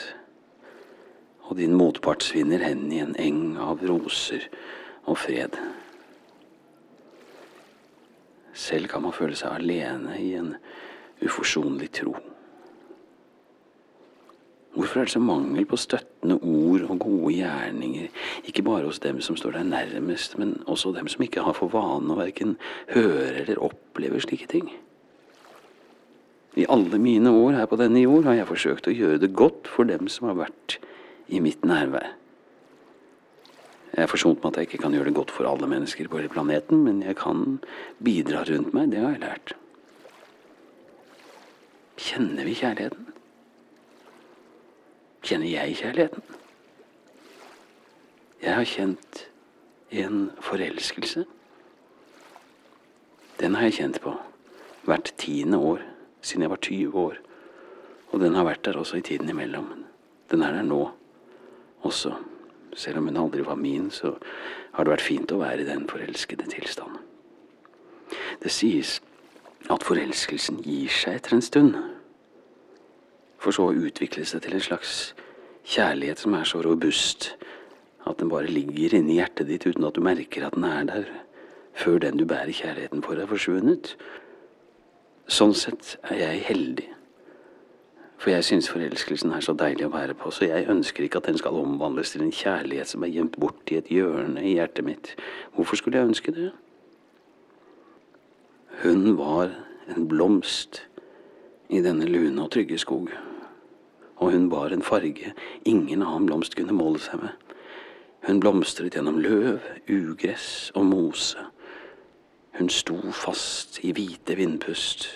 og 1.50 1.58
din 1.58 1.74
motpart 1.76 2.24
svinner 2.24 2.62
hen 2.64 2.86
i 2.94 3.02
en 3.04 3.16
eng 3.20 3.58
av 3.60 3.82
roser 3.88 4.46
og 5.10 5.18
fred. 5.24 5.58
Selv 8.54 8.92
kan 8.92 9.04
man 9.04 9.16
føle 9.16 9.36
seg 9.36 9.58
alene 9.58 10.20
i 10.22 10.34
en 10.38 10.54
uforsonlig 11.26 11.90
tro. 11.98 12.14
Hvorfor 14.72 15.02
er 15.02 15.08
det 15.10 15.12
så 15.12 15.20
mangel 15.20 15.66
på 15.68 15.76
støttende 15.76 16.38
ord 16.40 16.86
og 16.88 17.00
gode 17.04 17.34
gjerninger, 17.36 18.08
ikke 18.48 18.64
bare 18.64 18.86
hos 18.88 19.02
dem 19.04 19.20
som 19.22 19.36
står 19.36 19.58
deg 19.58 19.68
nærmest, 19.68 20.38
men 20.40 20.62
også 20.64 20.94
dem 20.96 21.10
som 21.12 21.26
ikke 21.26 21.44
har 21.44 21.58
for 21.58 21.74
vane 21.74 22.14
å 22.14 22.20
verken 22.20 22.56
høre 22.94 23.44
eller 23.44 23.60
oppleve 23.68 24.22
slike 24.24 24.48
ting? 24.52 24.72
I 26.56 26.68
alle 26.72 27.00
mine 27.00 27.32
år 27.32 27.60
her 27.60 27.68
på 27.68 27.80
denne 27.80 28.00
jord 28.04 28.28
har 28.28 28.40
jeg 28.40 28.48
forsøkt 28.48 28.88
å 28.88 28.96
gjøre 28.96 29.20
det 29.24 29.34
godt 29.36 29.68
for 29.72 29.88
dem 29.88 30.08
som 30.12 30.32
har 30.32 30.40
vært 30.40 30.80
i 31.32 31.44
mitt 31.44 31.64
nærvær. 31.68 32.14
Jeg 33.92 34.06
er 34.06 34.12
forsont 34.12 34.40
med 34.40 34.54
at 34.54 34.60
jeg 34.62 34.70
ikke 34.70 34.84
kan 34.86 34.96
gjøre 34.96 35.12
det 35.12 35.18
godt 35.20 35.32
for 35.36 35.48
alle 35.48 35.68
mennesker 35.68 36.08
på 36.08 36.20
hele 36.20 36.32
planeten, 36.32 36.84
men 36.88 37.04
jeg 37.04 37.18
kan 37.20 37.60
bidra 38.04 38.46
rundt 38.48 38.72
meg, 38.76 38.92
det 38.92 39.04
har 39.04 39.18
jeg 39.18 39.24
lært. 39.24 39.56
Kjenner 42.00 42.48
vi 42.48 42.56
kjærligheten? 42.56 43.11
Kjenner 45.22 45.48
jeg 45.48 45.76
kjærligheten? 45.78 46.24
Jeg 48.42 48.56
har 48.56 48.66
kjent 48.66 49.20
en 49.92 50.32
forelskelse. 50.42 51.26
Den 53.40 53.56
har 53.56 53.70
jeg 53.70 53.78
kjent 53.78 54.00
på 54.02 54.16
hvert 54.88 55.14
tiende 55.18 55.58
år 55.58 55.84
siden 56.22 56.42
jeg 56.42 56.50
var 56.50 56.62
20 56.62 56.98
år. 56.98 57.20
Og 58.12 58.20
den 58.20 58.36
har 58.36 58.48
vært 58.48 58.66
der 58.66 58.78
også 58.78 58.98
i 58.98 59.06
tiden 59.06 59.30
imellom. 59.30 59.70
Den 60.32 60.42
er 60.42 60.58
der 60.58 60.66
nå 60.66 60.90
også. 61.82 62.16
Selv 62.74 62.98
om 62.98 63.08
hun 63.08 63.18
aldri 63.18 63.46
var 63.46 63.56
min, 63.56 63.92
så 63.92 64.16
har 64.72 64.84
det 64.84 64.96
vært 64.96 65.06
fint 65.06 65.32
å 65.32 65.42
være 65.42 65.62
i 65.62 65.70
den 65.70 65.88
forelskede 65.90 66.50
tilstanden. 66.50 67.02
Det 68.42 68.52
sies 68.52 69.02
at 69.70 69.84
forelskelsen 69.84 70.62
gir 70.66 70.90
seg 70.90 71.20
etter 71.20 71.36
en 71.36 71.46
stund, 71.46 71.76
for 73.42 73.56
så 73.56 73.70
å 73.70 73.76
utvikle 73.76 74.26
seg 74.28 74.44
til 74.46 74.56
en 74.56 74.64
slags 74.64 74.96
kjærlighet 75.68 76.22
som 76.22 76.36
er 76.38 76.48
så 76.48 76.62
robust 76.62 77.34
at 78.08 78.18
den 78.20 78.30
bare 78.30 78.50
ligger 78.50 78.96
inni 78.98 79.20
hjertet 79.20 79.50
ditt 79.50 79.66
uten 79.68 79.86
at 79.86 79.98
du 79.98 80.02
merker 80.06 80.46
at 80.46 80.58
den 80.58 80.66
er 80.66 80.88
der, 80.90 81.12
før 81.74 82.00
den 82.02 82.18
du 82.18 82.26
bærer 82.26 82.54
kjærligheten 82.54 83.04
for, 83.06 83.18
er 83.18 83.30
forsvunnet. 83.30 83.94
Sånn 85.32 85.54
sett 85.56 85.96
er 86.10 86.18
jeg 86.20 86.42
heldig. 86.50 86.88
For 88.22 88.34
jeg 88.34 88.46
syns 88.46 88.70
forelskelsen 88.70 89.32
er 89.34 89.46
så 89.46 89.54
deilig 89.58 89.88
å 89.88 89.94
være 89.94 90.14
på, 90.18 90.30
så 90.34 90.46
jeg 90.46 90.68
ønsker 90.70 91.06
ikke 91.06 91.22
at 91.22 91.30
den 91.30 91.40
skal 91.42 91.58
omvandles 91.58 92.14
til 92.14 92.26
en 92.26 92.34
kjærlighet 92.36 92.92
som 92.92 93.06
er 93.06 93.14
gjemt 93.14 93.40
bort 93.42 93.72
i 93.74 93.80
et 93.80 93.90
hjørne 93.90 94.44
i 94.46 94.58
hjertet 94.60 94.86
mitt. 94.86 95.16
Hvorfor 95.56 95.80
skulle 95.80 95.98
jeg 95.98 96.12
ønske 96.12 96.34
det? 96.36 96.52
Hun 98.84 99.18
var 99.18 99.54
en 99.90 100.08
blomst 100.10 100.84
i 101.70 101.82
denne 101.82 102.06
lune 102.10 102.44
og 102.44 102.52
trygge 102.54 102.78
skog. 102.82 103.10
Og 104.22 104.36
hun 104.36 104.50
bar 104.52 104.74
en 104.74 104.86
farge 104.86 105.34
ingen 105.66 106.04
annen 106.06 106.28
blomst 106.30 106.56
kunne 106.56 106.76
måle 106.78 107.02
seg 107.02 107.24
med. 107.24 107.34
Hun 108.28 108.40
blomstret 108.40 108.94
gjennom 108.94 109.18
løv, 109.18 109.64
ugress 109.90 110.70
og 110.78 110.86
mose. 110.86 111.42
Hun 112.60 112.70
sto 112.70 113.00
fast 113.18 113.80
i 113.82 113.94
hvite 113.98 114.36
vindpust, 114.38 115.08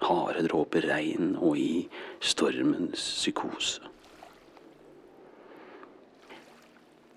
harde 0.00 0.46
dråper 0.46 0.88
regn 0.88 1.34
og 1.36 1.58
i 1.60 1.84
stormens 2.24 3.02
psykose. 3.18 3.84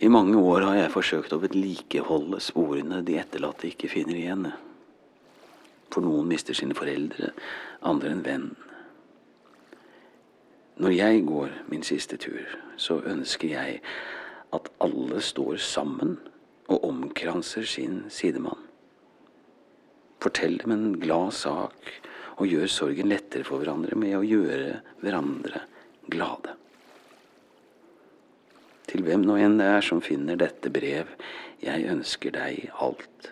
I 0.03 0.09
mange 0.11 0.35
år 0.35 0.65
har 0.67 0.75
jeg 0.75 0.91
forsøkt 0.91 1.31
å 1.31 1.39
vedlikeholde 1.39 2.41
sporene 2.43 2.99
de 3.07 3.15
etterlatte 3.21 3.69
ikke 3.69 3.87
finner 3.87 4.17
igjen. 4.19 4.49
For 5.93 6.03
noen 6.03 6.27
mister 6.27 6.57
sine 6.57 6.75
foreldre, 6.75 7.29
andre 7.87 8.11
en 8.11 8.25
venn. 8.25 8.49
Når 10.77 10.89
jeg 10.89 11.25
går 11.25 11.49
min 11.69 11.83
siste 11.83 12.17
tur, 12.17 12.45
så 12.77 13.01
ønsker 13.05 13.47
jeg 13.47 13.81
at 14.53 14.69
alle 14.81 15.21
står 15.21 15.57
sammen 15.61 16.17
og 16.67 16.85
omkranser 16.87 17.65
sin 17.67 18.03
sidemann. 18.09 18.59
Fortell 20.23 20.57
dem 20.61 20.71
en 20.71 20.99
glad 20.99 21.31
sak 21.35 21.91
og 22.37 22.47
gjør 22.47 22.67
sorgen 22.71 23.11
lettere 23.11 23.45
for 23.45 23.61
hverandre 23.61 23.97
med 23.99 24.15
å 24.17 24.25
gjøre 24.25 24.79
hverandre 25.03 25.61
glade. 26.09 26.55
Til 28.89 29.05
hvem 29.05 29.23
nå 29.27 29.37
enn 29.41 29.59
det 29.61 29.69
er 29.77 29.85
som 29.85 30.01
finner 30.03 30.39
dette 30.39 30.71
brev, 30.73 31.11
jeg 31.63 31.87
ønsker 31.91 32.33
deg 32.35 32.69
alt 32.83 33.31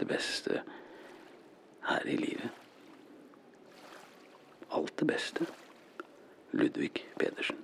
det 0.00 0.08
beste 0.08 0.62
her 1.88 2.08
i 2.08 2.16
livet. 2.18 2.50
Alt 4.74 4.96
det 5.00 5.08
beste. 5.08 5.46
Ludvig 6.52 7.04
Pedersen. 7.18 7.56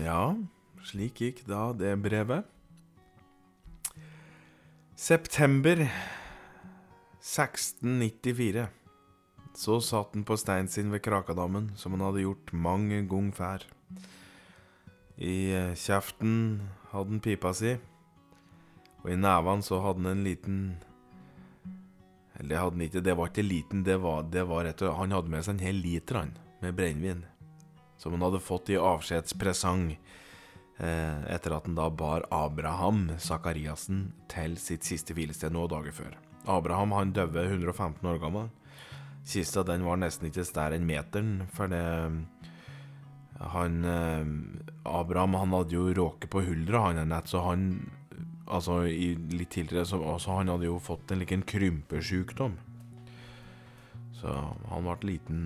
Ja, 0.00 0.36
slik 0.84 1.20
gikk 1.20 1.44
da 1.48 1.72
det 1.76 1.94
brevet. 2.02 2.44
September 4.96 5.86
1694. 7.20 8.68
Så 9.56 9.80
satt 9.82 10.14
han 10.14 10.24
på 10.24 10.36
steinen 10.38 10.68
sin 10.68 10.92
ved 10.92 11.02
Krakadammen, 11.04 11.72
som 11.76 11.92
han 11.96 12.04
hadde 12.04 12.22
gjort 12.26 12.52
mange 12.52 13.02
ganger 13.08 13.32
før. 13.36 13.64
I 15.20 15.52
kjeften 15.76 16.60
hadde 16.92 17.10
han 17.16 17.24
pipa 17.24 17.52
si, 17.56 17.74
og 19.02 19.10
i 19.10 19.18
nevene 19.20 19.64
så 19.64 19.80
hadde 19.84 20.04
han 20.04 20.12
en 20.14 20.24
liten 20.24 20.60
Eller 22.40 22.62
hadde 22.62 22.78
han 22.78 22.86
ikke, 22.86 23.04
det 23.04 23.16
var 23.18 23.28
ikke 23.30 23.44
liten, 23.44 23.84
det 23.84 23.98
var, 24.00 24.24
det 24.32 24.46
var 24.48 24.64
rett 24.64 24.80
Han 24.80 25.12
hadde 25.12 25.32
med 25.32 25.44
seg 25.44 25.58
en 25.58 25.66
hel 25.66 25.82
liter 25.84 26.22
han, 26.22 26.32
med 26.64 26.74
brennevin 26.78 27.26
som 28.00 28.12
han 28.12 28.22
hadde 28.22 28.40
fått 28.40 28.70
i 28.72 28.78
avskjedspresang 28.80 29.90
eh, 30.78 31.18
etter 31.28 31.52
at 31.52 31.66
han 31.68 31.76
da 31.76 31.90
bar 31.92 32.24
Abraham 32.32 33.10
Sakariassen 33.20 34.06
til 34.32 34.56
sitt 34.56 34.88
siste 34.88 35.12
hvilested 35.16 35.52
noen 35.52 35.68
dager 35.68 35.92
før. 35.92 36.14
Abraham 36.48 36.94
han 36.96 37.12
døde 37.12 37.44
115 37.44 38.08
år 38.08 38.22
gammel. 38.22 38.48
Kista 39.28 39.66
den 39.68 39.84
var 39.84 40.00
nesten 40.00 40.30
ikke 40.30 40.46
større 40.48 40.78
enn 40.80 40.88
meteren, 40.88 41.34
for 41.52 41.68
det 41.68 41.84
han 43.52 43.84
eh, 43.84 44.32
Abraham 44.88 45.36
han 45.36 45.58
hadde 45.58 45.76
jo 45.76 45.90
råket 46.00 46.32
på 46.32 46.46
huldra, 46.48 46.86
han 46.88 47.12
nett, 47.12 47.28
så 47.28 47.44
han 47.50 47.68
Altså, 48.50 48.82
i, 48.90 49.14
litt 49.30 49.52
tidligere 49.54 49.86
så 49.86 50.00
altså, 50.02 50.34
Han 50.40 50.50
hadde 50.50 50.66
jo 50.66 50.78
fått 50.82 51.12
en 51.12 51.22
like 51.22 51.38
krympesjukdom. 51.52 52.56
Så 54.20 54.32
han 54.68 54.88
ble 54.88 55.12
liten, 55.14 55.44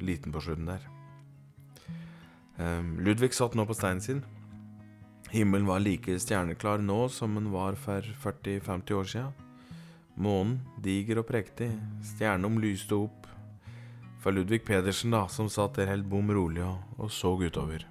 liten 0.00 0.34
på 0.34 0.42
slutten 0.42 0.70
der. 0.70 0.86
Um, 2.56 2.96
Ludvig 3.04 3.34
satt 3.36 3.54
nå 3.54 3.66
på 3.68 3.76
steinen 3.76 4.00
sin. 4.02 4.24
Himmelen 5.30 5.66
var 5.68 5.82
like 5.82 6.16
stjerneklar 6.22 6.80
nå 6.82 7.06
som 7.12 7.34
den 7.36 7.50
var 7.52 7.76
for 7.78 8.06
40-50 8.24 8.96
år 8.96 9.10
siden. 9.12 9.34
Månen, 10.16 10.60
diger 10.80 11.20
og 11.20 11.28
prektig, 11.28 11.68
stjernom 12.14 12.56
lyste 12.62 12.96
opp 12.96 13.26
for 14.22 14.32
Ludvig 14.32 14.62
Pedersen, 14.64 15.12
da, 15.12 15.26
som 15.28 15.50
satt 15.52 15.76
der 15.76 15.90
helt 15.92 16.08
bom 16.08 16.32
rolig 16.32 16.64
og, 16.64 16.80
og 16.96 17.12
så 17.12 17.34
utover. 17.36 17.84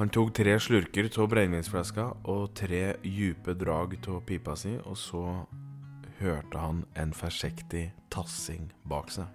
Han 0.00 0.08
tok 0.08 0.30
tre 0.32 0.54
slurker 0.56 1.10
av 1.20 1.26
brennevinsflaska 1.28 2.06
og 2.32 2.54
tre 2.56 2.94
djupe 3.04 3.52
drag 3.52 3.98
av 4.08 4.22
pipa 4.24 4.54
si, 4.56 4.70
og 4.88 4.94
så 4.96 5.24
hørte 6.22 6.56
han 6.56 6.78
en 6.96 7.10
forsiktig 7.12 7.82
tassing 8.08 8.70
bak 8.88 9.10
seg. 9.12 9.26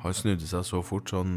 Han 0.00 0.16
snudde 0.16 0.48
seg 0.48 0.64
så 0.64 0.80
fort 0.80 1.12
sånn 1.12 1.34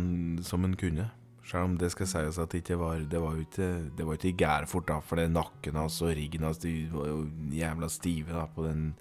som 0.47 0.63
han 0.63 0.77
kunne, 0.79 1.09
selv 1.43 1.73
om 1.73 1.75
det 1.81 1.89
skal 1.91 2.07
sies 2.07 2.39
at 2.39 2.55
det 2.55 2.61
ikke 2.63 2.77
var 2.79 3.03
Det 3.03 3.19
var 3.19 3.35
ikke, 3.41 3.67
det 3.97 4.07
var 4.07 4.15
ikke 4.15 4.39
gærfort, 4.45 4.87
da, 4.87 5.01
for 5.03 5.19
det 5.19 5.25
nakken 5.33 5.75
hans 5.75 5.97
og 6.05 6.13
riggen 6.15 6.45
hans 6.47 6.63
var 6.63 7.09
jo 7.09 7.17
jævla 7.51 7.89
stive 7.91 8.31
da, 8.31 8.45
på 8.47 8.63
den, 8.63 8.93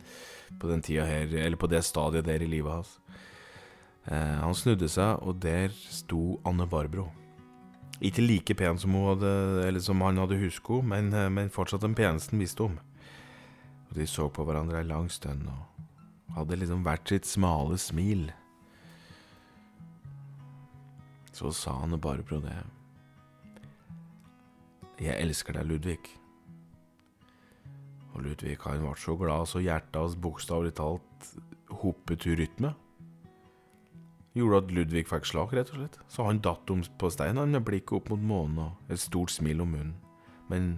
på 0.59 0.73
den 0.73 0.83
tida 0.83 1.07
her, 1.07 1.31
eller 1.31 1.57
på 1.57 1.71
det 1.71 1.85
stadiet 1.87 2.27
der 2.27 2.43
i 2.43 2.51
livet 2.51 2.81
hans. 2.81 2.99
Eh, 4.11 4.35
han 4.43 4.59
snudde 4.59 4.91
seg, 4.91 5.23
og 5.23 5.39
der 5.39 5.71
sto 5.71 6.41
Anne 6.43 6.67
Barbro. 6.67 7.07
Ikke 8.05 8.25
like 8.25 8.55
pen 8.55 8.79
som, 8.79 8.93
hadde, 9.07 9.81
som 9.81 10.03
han 10.05 10.19
hadde 10.21 10.37
henne, 10.37 10.81
men, 10.85 11.13
eh, 11.13 11.31
men, 11.33 11.53
fortsatt 11.53 11.81
den 11.81 11.97
peneste 11.97 12.35
han 12.35 12.43
visste 12.45 12.67
om. 12.67 12.79
Og 13.89 13.95
De 13.97 14.07
så 14.07 14.29
på 14.29 14.45
hverandre 14.45 14.81
en 14.81 14.91
lang 14.91 15.09
stund 15.11 15.49
og 15.49 16.35
hadde 16.37 16.59
liksom 16.61 16.83
hvert 16.85 17.09
sitt 17.09 17.27
smale 17.27 17.79
smil. 17.79 18.29
Så 21.33 21.53
sa 21.53 21.79
han 21.81 21.97
bare 22.01 22.25
på 22.25 22.41
det. 22.41 22.57
Jeg 25.01 25.17
elsker 25.21 25.53
deg, 25.53 25.69
Ludvig. 25.69 26.01
Og 28.15 28.23
Ludvig 28.25 28.57
han 28.65 28.85
ble 28.85 28.97
så 28.97 29.17
glad 29.17 29.49
så 29.49 29.61
hjertet 29.61 30.01
hans 30.01 30.17
bokstavelig 30.17 30.77
talt 30.77 31.33
hoppet 31.83 32.25
i 32.29 32.37
rytme 32.37 32.73
gjorde 34.37 34.59
at 34.61 34.73
Ludvig 34.77 35.07
fikk 35.09 35.27
slag, 35.29 35.55
rett 35.57 35.71
og 35.73 35.81
slett. 35.81 35.99
Så 36.13 36.27
han 36.27 36.43
datt 36.45 36.71
om 36.71 36.83
på 37.01 37.11
steinen 37.13 37.55
med 37.57 37.65
blikket 37.65 37.97
opp 38.01 38.11
mot 38.13 38.21
månen 38.21 38.59
og 38.67 38.93
et 38.93 39.01
stort 39.01 39.33
smil 39.33 39.63
om 39.65 39.73
munnen. 39.73 39.95
Men 40.51 40.73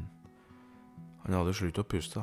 han 1.25 1.41
hadde 1.41 1.57
sluttet 1.57 1.83
å 1.83 1.89
puste. 1.89 2.23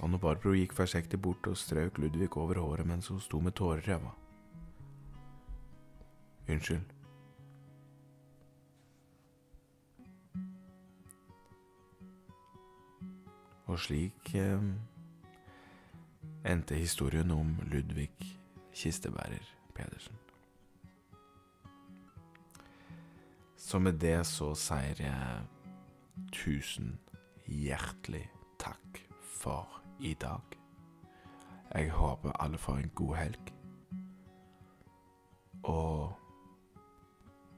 Anne 0.00 0.16
Barbro 0.18 0.54
gikk 0.56 0.72
forsiktig 0.72 1.20
bort 1.20 1.44
og 1.50 1.58
strøk 1.60 2.00
Ludvig 2.00 2.32
over 2.40 2.62
håret 2.62 2.88
mens 2.88 3.10
hun 3.12 3.20
sto 3.20 3.40
med 3.44 3.54
tårer 3.58 3.84
i 3.84 3.92
øynene. 3.92 4.16
Unnskyld. 6.50 6.96
Og 13.70 13.78
slik 13.78 14.32
eh, 14.34 14.64
endte 16.44 16.74
historien 16.74 17.30
om 17.30 17.58
Ludvig 17.62 18.10
Kistebærer 18.74 19.44
Pedersen. 19.74 20.16
Så 23.56 23.78
med 23.78 24.00
det 24.00 24.26
så 24.26 24.54
sier 24.58 25.02
jeg 25.04 25.44
tusen 26.32 26.98
hjertelig 27.46 28.24
takk 28.58 29.02
for 29.22 29.82
i 30.00 30.14
dag. 30.14 30.56
Jeg 31.74 31.90
håper 31.90 32.32
alle 32.42 32.58
får 32.58 32.80
en 32.80 32.92
god 32.94 33.14
helg. 33.16 33.52
Og 35.62 36.12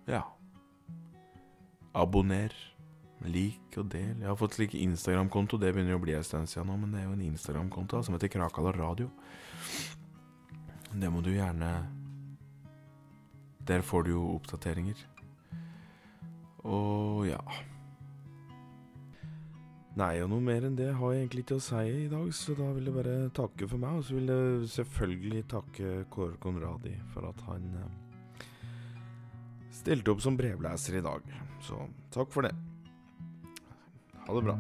ja 0.09 0.23
Abonner. 1.95 2.72
Lik 3.29 3.77
og 3.79 3.89
del. 3.93 4.17
Jeg 4.19 4.29
har 4.29 4.39
fått 4.39 4.57
slik 4.59 4.75
Instagram-konto. 4.79 5.59
Det 5.61 5.73
begynner 5.73 5.95
jo 5.95 6.01
å 6.01 6.05
bli 6.05 6.15
en 6.17 6.27
stund 6.27 6.51
siden 6.51 6.71
nå, 6.71 6.79
men 6.81 6.95
det 6.95 7.03
er 7.03 7.09
jo 7.09 7.17
en 7.17 7.27
Instagram-konto 7.29 8.03
som 8.03 8.17
heter 8.17 8.33
Krakala 8.33 8.75
Radio. 8.75 9.11
Det 10.93 11.09
må 11.09 11.23
du 11.25 11.31
gjerne 11.33 11.73
Der 13.65 13.81
får 13.81 14.03
du 14.05 14.11
jo 14.11 14.25
oppdateringer. 14.35 14.99
Og 16.67 17.27
ja 17.29 17.41
Nei, 19.93 20.23
og 20.25 20.31
noe 20.33 20.41
mer 20.41 20.65
enn 20.65 20.77
det 20.77 20.89
har 20.97 21.13
jeg 21.13 21.27
egentlig 21.27 21.43
ikke 21.45 21.59
å 21.59 21.63
si 21.63 21.81
i 21.85 22.09
dag, 22.09 22.29
så 22.33 22.55
da 22.57 22.71
vil 22.73 22.87
jeg 22.89 22.97
bare 22.97 23.17
takke 23.37 23.67
for 23.69 23.83
meg. 23.83 23.99
Og 24.01 24.07
så 24.09 24.17
vil 24.17 24.33
jeg 24.33 24.71
selvfølgelig 24.73 25.43
takke 25.53 25.91
Kåre 26.15 26.39
Konradi 26.41 26.95
for 27.13 27.29
at 27.29 27.43
han 27.51 27.67
eh, 27.77 28.47
stilte 29.83 30.15
opp 30.15 30.25
som 30.25 30.39
brevleser 30.39 30.97
i 30.97 31.05
dag. 31.05 31.29
Så 31.69 31.77
takk 32.15 32.33
for 32.33 32.49
det. 32.49 32.55
Ha 34.27 34.35
det 34.35 34.43
bra. 34.43 34.59